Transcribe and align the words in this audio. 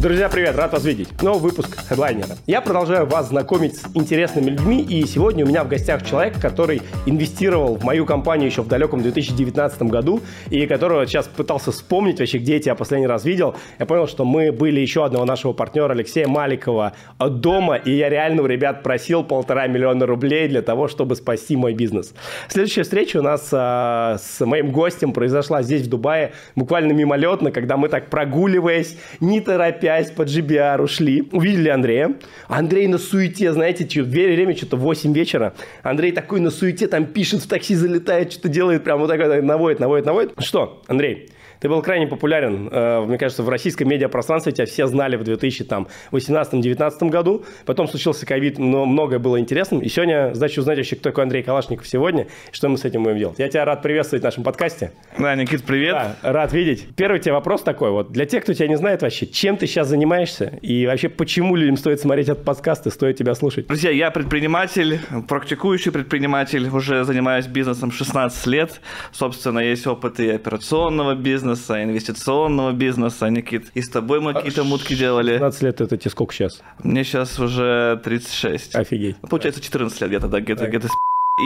Друзья, 0.00 0.30
привет, 0.30 0.56
рад 0.56 0.72
вас 0.72 0.82
видеть. 0.86 1.10
Новый 1.20 1.50
выпуск 1.50 1.76
Headliner. 1.90 2.38
Я 2.46 2.62
продолжаю 2.62 3.04
вас 3.04 3.28
знакомить 3.28 3.76
с 3.76 3.84
интересными 3.92 4.48
людьми, 4.48 4.80
и 4.80 5.04
сегодня 5.06 5.44
у 5.44 5.48
меня 5.48 5.62
в 5.62 5.68
гостях 5.68 6.06
человек, 6.06 6.40
который 6.40 6.80
инвестировал 7.04 7.76
в 7.76 7.84
мою 7.84 8.06
компанию 8.06 8.48
еще 8.48 8.62
в 8.62 8.66
далеком 8.66 9.02
2019 9.02 9.82
году, 9.82 10.22
и 10.48 10.66
которого 10.66 11.06
сейчас 11.06 11.28
пытался 11.28 11.70
вспомнить 11.70 12.18
вообще, 12.18 12.38
где 12.38 12.54
я 12.54 12.60
тебя 12.60 12.74
последний 12.76 13.08
раз 13.08 13.26
видел. 13.26 13.54
Я 13.78 13.84
понял, 13.84 14.08
что 14.08 14.24
мы 14.24 14.52
были 14.52 14.80
еще 14.80 15.04
одного 15.04 15.26
нашего 15.26 15.52
партнера 15.52 15.92
Алексея 15.92 16.28
Маликова 16.28 16.94
дома, 17.18 17.76
и 17.76 17.90
я 17.90 18.08
реально 18.08 18.44
у 18.44 18.46
ребят 18.46 18.82
просил 18.82 19.22
полтора 19.22 19.66
миллиона 19.66 20.06
рублей 20.06 20.48
для 20.48 20.62
того, 20.62 20.88
чтобы 20.88 21.14
спасти 21.14 21.56
мой 21.56 21.74
бизнес. 21.74 22.14
Следующая 22.48 22.84
встреча 22.84 23.18
у 23.18 23.22
нас 23.22 23.50
а, 23.52 24.16
с 24.18 24.42
моим 24.46 24.72
гостем 24.72 25.12
произошла 25.12 25.60
здесь, 25.62 25.82
в 25.82 25.90
Дубае, 25.90 26.32
буквально 26.56 26.92
мимолетно, 26.92 27.52
когда 27.52 27.76
мы 27.76 27.90
так 27.90 28.08
прогуливаясь, 28.08 28.96
не 29.20 29.42
торопясь, 29.42 29.89
по 30.14 30.22
GBR 30.22 30.82
ушли, 30.82 31.28
увидели 31.32 31.68
Андрея. 31.68 32.16
Андрей 32.48 32.86
на 32.86 32.98
суете, 32.98 33.52
знаете, 33.52 33.88
что, 33.88 34.02
время 34.02 34.56
что-то 34.56 34.76
8 34.76 35.12
вечера. 35.12 35.54
Андрей 35.82 36.12
такой 36.12 36.40
на 36.40 36.50
суете, 36.50 36.86
там 36.86 37.06
пишет, 37.06 37.42
в 37.42 37.48
такси 37.48 37.74
залетает, 37.74 38.32
что-то 38.32 38.48
делает, 38.48 38.84
прям 38.84 39.00
вот 39.00 39.08
так 39.08 39.20
наводит, 39.42 39.80
наводит, 39.80 40.06
наводит. 40.06 40.32
Что, 40.38 40.82
Андрей, 40.86 41.30
ты 41.60 41.68
был 41.68 41.82
крайне 41.82 42.06
популярен, 42.06 42.68
э, 42.72 43.04
мне 43.04 43.18
кажется, 43.18 43.42
в 43.42 43.48
российском 43.48 43.88
медиапространстве 43.88 44.52
тебя 44.52 44.66
все 44.66 44.86
знали 44.86 45.16
в 45.16 45.22
2018-2019 45.22 47.10
году. 47.10 47.44
Потом 47.66 47.86
случился 47.86 48.24
ковид, 48.26 48.58
но 48.58 48.86
многое 48.86 49.18
было 49.18 49.38
интересным. 49.38 49.80
И 49.80 49.88
сегодня, 49.88 50.32
значит, 50.34 50.58
узнать 50.58 50.78
вообще, 50.78 50.96
кто 50.96 51.10
такой 51.10 51.24
Андрей 51.24 51.42
Калашников 51.42 51.86
сегодня, 51.86 52.22
и 52.22 52.54
что 52.54 52.68
мы 52.68 52.78
с 52.78 52.84
этим 52.84 53.02
будем 53.02 53.18
делать. 53.18 53.38
Я 53.38 53.48
тебя 53.48 53.66
рад 53.66 53.82
приветствовать 53.82 54.22
в 54.22 54.24
нашем 54.24 54.42
подкасте. 54.42 54.92
Да, 55.18 55.34
Никит, 55.34 55.62
привет. 55.64 55.92
Да, 55.92 56.16
рад 56.22 56.52
видеть. 56.54 56.86
Первый 56.96 57.20
тебе 57.20 57.34
вопрос 57.34 57.62
такой 57.62 57.90
вот. 57.90 58.10
Для 58.10 58.24
тех, 58.24 58.42
кто 58.42 58.54
тебя 58.54 58.68
не 58.68 58.76
знает 58.76 59.02
вообще, 59.02 59.26
чем 59.26 59.58
ты 59.58 59.66
сейчас 59.66 59.88
занимаешься? 59.88 60.58
И 60.62 60.86
вообще, 60.86 61.10
почему 61.10 61.56
людям 61.56 61.76
стоит 61.76 62.00
смотреть 62.00 62.30
этот 62.30 62.44
подкаст 62.44 62.86
и 62.86 62.90
стоит 62.90 63.18
тебя 63.18 63.34
слушать? 63.34 63.66
Друзья, 63.66 63.90
я 63.90 64.10
предприниматель, 64.10 64.98
практикующий 65.28 65.92
предприниматель, 65.92 66.68
уже 66.68 67.04
занимаюсь 67.04 67.46
бизнесом 67.46 67.92
16 67.92 68.46
лет. 68.46 68.80
Собственно, 69.12 69.58
есть 69.58 69.86
опыт 69.86 70.20
и 70.20 70.30
операционного 70.30 71.14
бизнеса, 71.14 71.49
бизнеса, 71.50 71.82
инвестиционного 71.82 72.72
бизнеса, 72.72 73.28
Никит. 73.28 73.70
И 73.74 73.82
с 73.82 73.88
тобой 73.88 74.20
мы 74.20 74.34
какие-то 74.34 74.64
мутки 74.64 74.94
делали. 74.94 75.32
15 75.32 75.62
лет 75.62 75.80
это 75.80 75.96
тебе 75.96 76.10
сколько 76.10 76.34
сейчас? 76.34 76.62
Мне 76.82 77.04
сейчас 77.04 77.38
уже 77.38 78.00
36. 78.04 78.74
Офигеть. 78.74 79.16
Получается 79.28 79.60
14 79.60 80.00
лет 80.00 80.10
где-то, 80.10 80.28
да, 80.28 80.40
где-то, 80.40 80.66
где-то 80.66 80.88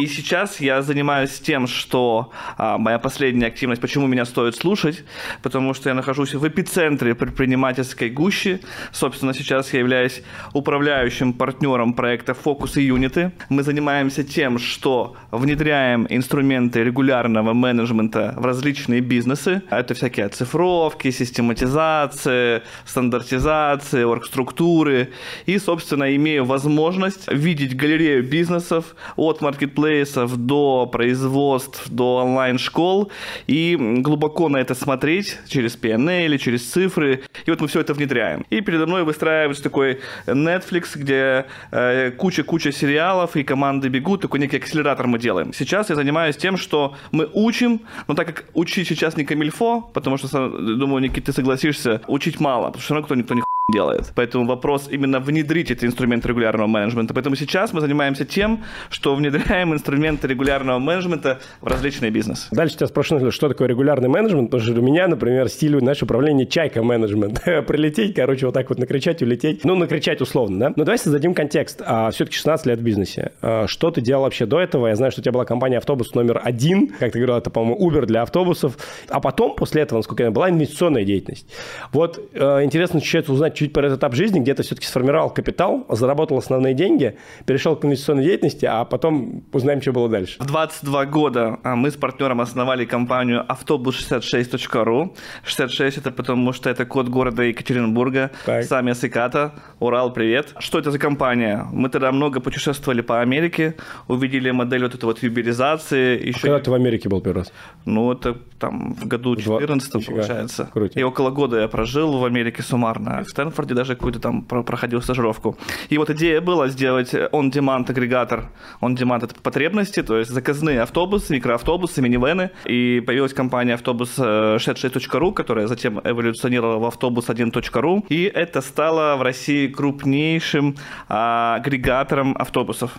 и 0.00 0.06
сейчас 0.06 0.60
я 0.60 0.82
занимаюсь 0.82 1.38
тем, 1.38 1.66
что 1.66 2.32
а, 2.56 2.78
моя 2.78 2.98
последняя 2.98 3.46
активность, 3.46 3.80
почему 3.80 4.06
меня 4.06 4.24
стоит 4.24 4.56
слушать, 4.56 5.04
потому 5.42 5.72
что 5.74 5.88
я 5.88 5.94
нахожусь 5.94 6.34
в 6.34 6.46
эпицентре 6.46 7.14
предпринимательской 7.14 8.10
гущи. 8.10 8.60
Собственно, 8.92 9.34
сейчас 9.34 9.72
я 9.72 9.78
являюсь 9.78 10.22
управляющим 10.52 11.32
партнером 11.32 11.94
проекта 11.94 12.34
«Фокус 12.34 12.76
и 12.76 12.82
юниты». 12.82 13.32
Мы 13.48 13.62
занимаемся 13.62 14.24
тем, 14.24 14.58
что 14.58 15.16
внедряем 15.30 16.06
инструменты 16.10 16.82
регулярного 16.82 17.52
менеджмента 17.52 18.34
в 18.36 18.44
различные 18.44 19.00
бизнесы. 19.00 19.62
Это 19.70 19.94
всякие 19.94 20.26
оцифровки, 20.26 21.10
систематизация, 21.10 22.62
стандартизация, 22.84 24.06
оргструктуры. 24.06 25.12
И, 25.46 25.58
собственно, 25.58 26.14
имею 26.16 26.44
возможность 26.44 27.30
видеть 27.30 27.76
галерею 27.76 28.28
бизнесов 28.28 28.96
от 29.16 29.40
маркетплейса 29.40 29.83
маркетплейсов 29.84 30.36
до 30.36 30.86
производств, 30.86 31.88
до 31.90 32.16
онлайн-школ 32.16 33.10
и 33.46 33.76
глубоко 34.00 34.48
на 34.48 34.58
это 34.58 34.74
смотреть 34.74 35.38
через 35.48 35.76
PNL, 35.76 36.38
через 36.38 36.64
цифры. 36.70 37.22
И 37.46 37.50
вот 37.50 37.60
мы 37.60 37.68
все 37.68 37.80
это 37.80 37.94
внедряем. 37.94 38.44
И 38.50 38.60
передо 38.60 38.86
мной 38.86 39.04
выстраивается 39.04 39.62
такой 39.62 40.00
Netflix, 40.26 40.96
где 40.96 41.46
э, 41.70 42.10
куча-куча 42.12 42.72
сериалов, 42.72 43.36
и 43.36 43.44
команды 43.44 43.88
бегут, 43.88 44.22
такой 44.22 44.40
некий 44.40 44.56
акселератор 44.56 45.06
мы 45.06 45.18
делаем. 45.18 45.52
Сейчас 45.52 45.90
я 45.90 45.96
занимаюсь 45.96 46.36
тем, 46.36 46.56
что 46.56 46.94
мы 47.12 47.28
учим, 47.32 47.80
но 48.08 48.14
так 48.14 48.26
как 48.26 48.44
учить 48.54 48.88
сейчас 48.88 49.16
не 49.16 49.24
камильфо, 49.24 49.80
потому 49.92 50.16
что, 50.16 50.48
думаю, 50.48 51.02
Никита, 51.02 51.26
ты 51.26 51.32
согласишься, 51.32 52.00
учить 52.06 52.40
мало, 52.40 52.66
потому 52.66 52.80
что 52.80 52.84
все 52.84 52.94
равно 52.94 53.06
кто 53.06 53.14
никто 53.14 53.34
не 53.34 53.42
делает. 53.74 54.12
Поэтому 54.14 54.46
вопрос 54.46 54.88
именно 54.90 55.20
внедрить 55.20 55.70
эти 55.70 55.84
инструменты 55.84 56.28
регулярного 56.28 56.66
менеджмента. 56.66 57.12
Поэтому 57.12 57.36
сейчас 57.36 57.72
мы 57.72 57.80
занимаемся 57.80 58.24
тем, 58.24 58.64
что 58.88 59.14
внедряем 59.14 59.74
инструменты 59.74 60.28
регулярного 60.28 60.78
менеджмента 60.78 61.40
в 61.60 61.66
различные 61.66 62.10
бизнесы. 62.10 62.46
Дальше 62.52 62.76
тебя 62.76 62.86
спрошу, 62.86 63.30
что 63.30 63.48
такое 63.48 63.68
регулярный 63.68 64.08
менеджмент, 64.08 64.50
потому 64.50 64.62
что 64.62 64.80
у 64.80 64.84
меня, 64.84 65.08
например, 65.08 65.48
стиль 65.48 65.74
наше 65.82 66.04
управление 66.04 66.46
чайка 66.46 66.82
менеджмент. 66.82 67.42
Прилететь, 67.66 68.14
короче, 68.14 68.46
вот 68.46 68.54
так 68.54 68.68
вот 68.68 68.78
накричать, 68.78 69.22
улететь. 69.22 69.64
Ну, 69.64 69.74
накричать 69.74 70.20
условно, 70.20 70.58
да? 70.58 70.72
Но 70.76 70.84
давай 70.84 70.98
создадим 70.98 71.34
контекст. 71.34 71.82
А, 71.84 72.10
все-таки 72.10 72.36
16 72.36 72.66
лет 72.66 72.78
в 72.78 72.82
бизнесе. 72.82 73.32
А, 73.42 73.66
что 73.66 73.90
ты 73.90 74.00
делал 74.00 74.22
вообще 74.22 74.46
до 74.46 74.60
этого? 74.60 74.86
Я 74.86 74.96
знаю, 74.96 75.10
что 75.10 75.20
у 75.20 75.24
тебя 75.24 75.32
была 75.32 75.44
компания 75.44 75.78
автобус 75.78 76.14
номер 76.14 76.40
один, 76.44 76.88
как 76.88 77.12
ты 77.12 77.18
говорил, 77.18 77.36
это, 77.36 77.50
по-моему, 77.50 77.90
Uber 77.90 78.06
для 78.06 78.22
автобусов. 78.22 78.76
А 79.08 79.20
потом, 79.20 79.56
после 79.56 79.82
этого, 79.82 79.98
насколько 79.98 80.22
я 80.22 80.26
знаю, 80.26 80.32
была 80.32 80.50
инвестиционная 80.50 81.04
деятельность. 81.04 81.46
Вот 81.92 82.20
э, 82.32 82.64
интересно 82.64 83.00
чуть 83.00 83.28
узнать, 83.28 83.54
чуть 83.64 83.72
про 83.72 83.86
этот 83.86 83.98
этап 83.98 84.14
жизни, 84.14 84.40
где 84.40 84.54
ты 84.54 84.62
все-таки 84.62 84.86
сформировал 84.86 85.30
капитал, 85.30 85.86
заработал 85.88 86.38
основные 86.38 86.74
деньги, 86.74 87.16
перешел 87.46 87.76
к 87.76 87.84
инвестиционной 87.84 88.24
деятельности, 88.24 88.66
а 88.66 88.84
потом 88.84 89.42
узнаем, 89.52 89.80
что 89.80 89.92
было 89.92 90.08
дальше. 90.08 90.36
В 90.38 90.46
22 90.46 91.06
года 91.06 91.58
а, 91.62 91.76
мы 91.76 91.90
с 91.90 91.94
партнером 91.94 92.40
основали 92.40 92.84
компанию 92.84 93.44
автобус66.ру. 93.48 95.14
66 95.44 95.98
это 95.98 96.10
потому, 96.10 96.52
что 96.52 96.70
это 96.70 96.84
код 96.84 97.08
города 97.08 97.42
Екатеринбурга. 97.42 98.30
Так. 98.44 98.64
Сам 98.64 98.86
я 98.86 98.94
с 98.94 99.04
Иката. 99.04 99.52
Урал, 99.80 100.12
привет. 100.12 100.54
Что 100.58 100.78
это 100.78 100.90
за 100.90 100.98
компания? 100.98 101.66
Мы 101.72 101.88
тогда 101.88 102.12
много 102.12 102.40
путешествовали 102.40 103.02
по 103.02 103.20
Америке, 103.20 103.74
увидели 104.08 104.50
модель 104.50 104.82
вот 104.82 104.94
этой 104.94 105.04
вот 105.04 105.22
юбилизации. 105.22 106.28
Еще... 106.28 106.38
А 106.38 106.40
когда 106.40 106.58
ты 106.58 106.70
в 106.70 106.74
Америке 106.74 107.08
был 107.08 107.20
первый 107.20 107.38
раз? 107.38 107.52
Ну, 107.86 108.12
это 108.12 108.36
там 108.58 108.94
в 108.94 109.06
году 109.06 109.36
14 109.36 110.06
получается. 110.06 110.68
Круто. 110.72 110.98
И 110.98 111.02
около 111.02 111.30
года 111.30 111.60
я 111.60 111.68
прожил 111.68 112.18
в 112.18 112.24
Америке 112.24 112.62
суммарно. 112.62 113.24
В 113.24 113.53
Стэнфорде 113.54 113.74
даже 113.74 113.94
какую-то 113.94 114.18
там 114.18 114.42
проходил 114.42 115.00
стажировку. 115.00 115.56
И 115.88 115.98
вот 115.98 116.10
идея 116.10 116.40
была 116.40 116.68
сделать 116.68 117.14
on-demand 117.14 117.88
агрегатор. 117.90 118.50
On-demand 118.80 119.24
это 119.24 119.34
потребности, 119.40 120.02
то 120.02 120.18
есть 120.18 120.30
заказные 120.30 120.82
автобусы, 120.82 121.32
микроавтобусы, 121.34 122.02
минивены. 122.02 122.50
И 122.66 123.00
появилась 123.06 123.32
компания 123.32 123.74
автобус 123.74 124.18
66.ru, 124.18 125.30
э, 125.30 125.32
которая 125.32 125.66
затем 125.68 126.00
эволюционировала 126.02 126.78
в 126.78 126.84
автобус 126.86 127.28
1.ru. 127.28 128.04
И 128.08 128.24
это 128.24 128.60
стало 128.60 129.16
в 129.16 129.22
России 129.22 129.68
крупнейшим 129.68 130.76
а, 131.08 131.56
агрегатором 131.56 132.36
автобусов. 132.36 132.90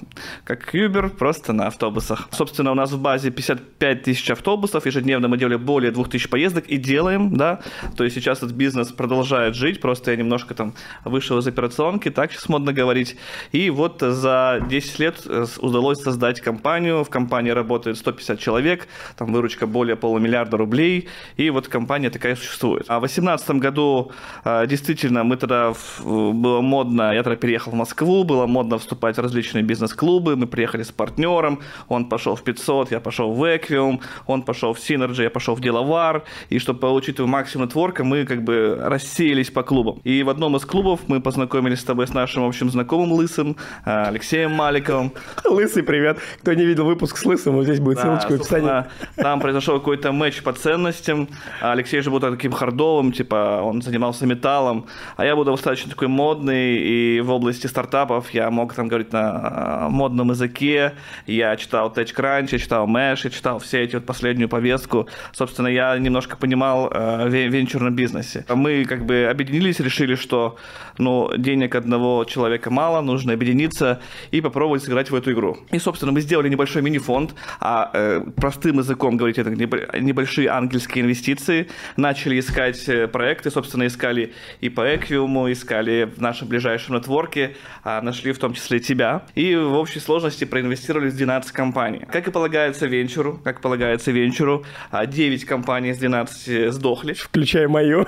Как 0.46 0.74
Uber, 0.74 1.10
просто 1.10 1.54
на 1.54 1.68
автобусах. 1.68 2.30
Собственно, 2.32 2.72
у 2.72 2.76
нас 2.76 2.92
в 2.92 3.02
базе 3.02 3.30
55 3.30 4.04
тысяч 4.04 4.30
автобусов. 4.30 4.86
Ежедневно 4.86 5.28
мы 5.28 5.38
делали 5.38 5.58
более 5.58 5.92
2000 5.92 6.30
поездок 6.30 6.66
и 6.68 6.78
делаем, 6.78 7.36
да. 7.36 7.60
То 7.98 8.04
есть 8.06 8.16
сейчас 8.16 8.38
этот 8.38 8.54
бизнес 8.54 8.92
продолжает 8.92 9.56
жить. 9.56 9.82
Просто 9.82 10.12
я 10.12 10.18
немножко 10.36 10.54
там 10.54 10.74
вышел 11.06 11.38
из 11.38 11.48
операционки, 11.48 12.10
так 12.12 12.32
сейчас 12.32 12.50
модно 12.50 12.74
говорить. 12.74 13.16
И 13.54 13.70
вот 13.70 14.02
за 14.02 14.60
10 14.70 15.00
лет 15.00 15.22
э, 15.26 15.46
удалось 15.60 16.02
создать 16.02 16.42
компанию. 16.42 17.04
В 17.04 17.10
компании 17.10 17.52
работает 17.52 17.98
150 17.98 18.40
человек, 18.40 18.88
там 19.18 19.32
выручка 19.34 19.68
более 19.68 19.96
полумиллиарда 19.96 20.58
рублей. 20.58 21.08
И 21.38 21.50
вот 21.50 21.68
компания 21.68 22.10
такая 22.10 22.36
существует. 22.36 22.86
А 22.90 22.98
в 22.98 23.02
2018 23.02 23.50
году 23.52 24.12
э, 24.44 24.68
действительно 24.68 25.24
мы 25.24 25.38
тогда 25.38 25.74
было 26.04 26.62
модно, 26.62 27.14
я 27.14 27.24
тогда 27.24 27.38
переехал 27.38 27.72
в 27.72 27.76
Москву, 27.76 28.24
было 28.24 28.46
модно 28.46 28.78
вступать 28.78 29.18
в 29.18 29.22
различные 29.22 29.64
бизнес-клубы. 29.64 30.36
Мы 30.36 30.48
приехали 30.48 30.84
с 30.84 30.92
партнером, 30.92 31.60
он 31.88 32.10
пошел 32.10 32.36
в 32.36 32.44
500, 32.44 32.92
я 32.92 33.00
пошел 33.00 33.32
в 33.32 33.44
Equium, 33.44 34.02
он 34.28 34.44
пошел 34.44 34.74
в 34.74 34.80
Synergy, 34.80 35.24
я 35.24 35.30
пошел 35.30 35.56
в 35.56 35.62
Деловар. 35.62 36.24
И 36.50 36.60
чтобы 36.60 36.80
получить 36.80 37.20
максимум 37.20 37.68
нетворка, 37.68 38.04
мы 38.04 38.26
как 38.26 38.44
бы 38.44 38.78
рассеялись 38.82 39.52
по 39.52 39.64
клубам. 39.64 40.00
И 40.04 40.24
в 40.26 40.30
одном 40.30 40.56
из 40.56 40.66
клубов 40.66 41.02
мы 41.08 41.22
познакомились 41.22 41.80
с 41.80 41.84
тобой 41.84 42.08
с 42.08 42.14
нашим 42.14 42.44
общим 42.44 42.70
знакомым 42.70 43.12
Лысым, 43.14 43.56
а, 43.86 44.08
Алексеем 44.08 44.52
Маликовым. 44.52 45.14
Лысый, 45.46 45.84
привет. 45.84 46.18
Кто 46.42 46.54
не 46.54 46.66
видел 46.66 46.86
выпуск 46.86 47.18
с 47.18 47.26
Лысым, 47.26 47.56
вот 47.56 47.66
здесь 47.66 47.80
будет 47.80 48.00
ссылочка 48.00 48.32
в 48.32 48.36
описании. 48.36 48.86
Там 49.16 49.40
произошел 49.40 49.78
какой-то 49.78 50.12
матч 50.12 50.42
по 50.42 50.52
ценностям. 50.52 51.30
А 51.62 51.74
Алексей 51.74 52.02
же 52.02 52.10
был 52.10 52.20
таким 52.20 52.52
хардовым, 52.52 53.12
типа 53.12 53.62
он 53.64 53.84
занимался 53.84 54.26
металлом, 54.26 54.88
а 55.16 55.26
я 55.26 55.36
был 55.36 55.46
достаточно 55.46 55.92
такой 55.92 56.08
модный, 56.08 56.78
и 56.78 57.22
в 57.22 57.30
области 57.30 57.68
стартапов 57.68 58.32
я 58.32 58.50
мог 58.50 58.74
там 58.74 58.88
говорить 58.88 59.14
на 59.14 59.86
а, 59.86 59.90
модном 59.90 60.32
языке. 60.32 60.94
Я 61.28 61.56
читал 61.56 61.94
TechCrunch, 61.94 62.50
я 62.52 62.58
читал 62.58 62.88
Mesh, 62.88 63.22
я 63.26 63.30
читал 63.30 63.60
все 63.60 63.84
эти 63.84 63.96
вот 63.96 64.06
последнюю 64.06 64.50
повестку. 64.50 65.08
Собственно, 65.34 65.68
я 65.68 65.96
немножко 65.98 66.36
понимал 66.36 66.90
э, 66.92 67.28
в 67.28 67.32
венчурном 67.32 67.96
бизнесе. 67.96 68.44
Мы 68.50 68.86
как 68.86 69.06
бы 69.06 69.28
объединились, 69.30 69.80
решили, 69.80 70.15
поняли, 70.16 70.22
что 70.22 70.56
ну, 70.98 71.30
денег 71.38 71.76
одного 71.76 72.26
человека 72.26 72.72
мало, 72.72 73.02
нужно 73.02 73.34
объединиться 73.34 74.00
и 74.32 74.42
попробовать 74.42 74.84
сыграть 74.84 75.12
в 75.12 75.16
эту 75.16 75.32
игру. 75.32 75.58
И, 75.72 75.80
собственно, 75.80 76.12
мы 76.12 76.22
сделали 76.22 76.50
небольшой 76.50 76.82
мини-фонд, 76.82 77.36
а 77.60 77.90
э, 77.94 78.22
простым 78.36 78.80
языком 78.80 79.18
говорить, 79.18 79.38
это 79.38 79.50
небольшие 79.52 80.50
ангельские 80.50 81.04
инвестиции. 81.04 81.68
Начали 81.98 82.40
искать 82.40 82.90
э, 82.90 83.08
проекты, 83.08 83.52
собственно, 83.52 83.86
искали 83.86 84.34
и 84.62 84.70
по 84.70 84.82
Эквиуму, 84.82 85.52
искали 85.52 86.06
в 86.06 86.22
нашем 86.22 86.48
ближайшем 86.48 86.96
нетворке, 86.96 87.56
а 87.84 88.02
нашли 88.02 88.32
в 88.32 88.38
том 88.38 88.54
числе 88.54 88.80
тебя. 88.80 89.22
И 89.36 89.56
в 89.56 89.74
общей 89.74 90.00
сложности 90.00 90.46
проинвестировали 90.46 91.10
в 91.10 91.16
12 91.16 91.52
компаний. 91.52 92.02
Как 92.12 92.28
и 92.28 92.32
полагается 92.32 92.88
венчуру, 92.88 93.40
как 93.44 93.62
полагается 93.62 94.12
венчуру, 94.12 94.64
9 94.92 95.44
а 95.44 95.48
компаний 95.48 95.90
из 95.90 95.98
12 95.98 96.74
сдохли. 96.74 97.14
Включая 97.14 97.68
мою. 97.68 98.06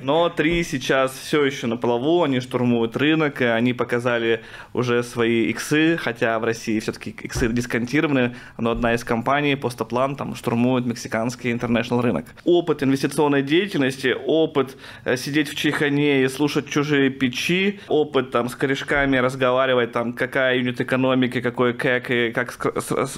Но 0.00 0.28
3 0.28 0.64
сейчас 0.64 1.07
все 1.12 1.44
еще 1.44 1.66
на 1.66 1.76
плаву, 1.76 2.22
они 2.22 2.40
штурмуют 2.40 2.96
рынок, 2.96 3.40
они 3.40 3.72
показали 3.72 4.42
уже 4.72 5.02
свои 5.02 5.50
иксы, 5.50 5.96
хотя 5.96 6.38
в 6.38 6.44
России 6.44 6.78
все-таки 6.80 7.10
иксы 7.10 7.48
дисконтированы, 7.48 8.36
но 8.56 8.70
одна 8.70 8.94
из 8.94 9.04
компаний, 9.04 9.56
Постоплан, 9.56 10.16
там 10.16 10.34
штурмует 10.34 10.86
мексиканский 10.86 11.52
интернешнл 11.52 12.00
рынок. 12.00 12.26
Опыт 12.44 12.82
инвестиционной 12.82 13.42
деятельности, 13.42 14.14
опыт 14.26 14.76
э, 15.04 15.16
сидеть 15.16 15.48
в 15.48 15.54
чайхане 15.54 16.24
и 16.24 16.28
слушать 16.28 16.68
чужие 16.68 17.10
печи, 17.10 17.80
опыт 17.88 18.30
там 18.30 18.48
с 18.48 18.54
корешками 18.54 19.16
разговаривать, 19.16 19.92
там 19.92 20.12
какая 20.12 20.56
юнит 20.56 20.80
экономики, 20.80 21.40
какой 21.40 21.74
кэк 21.74 22.10
и 22.10 22.32
как 22.32 22.52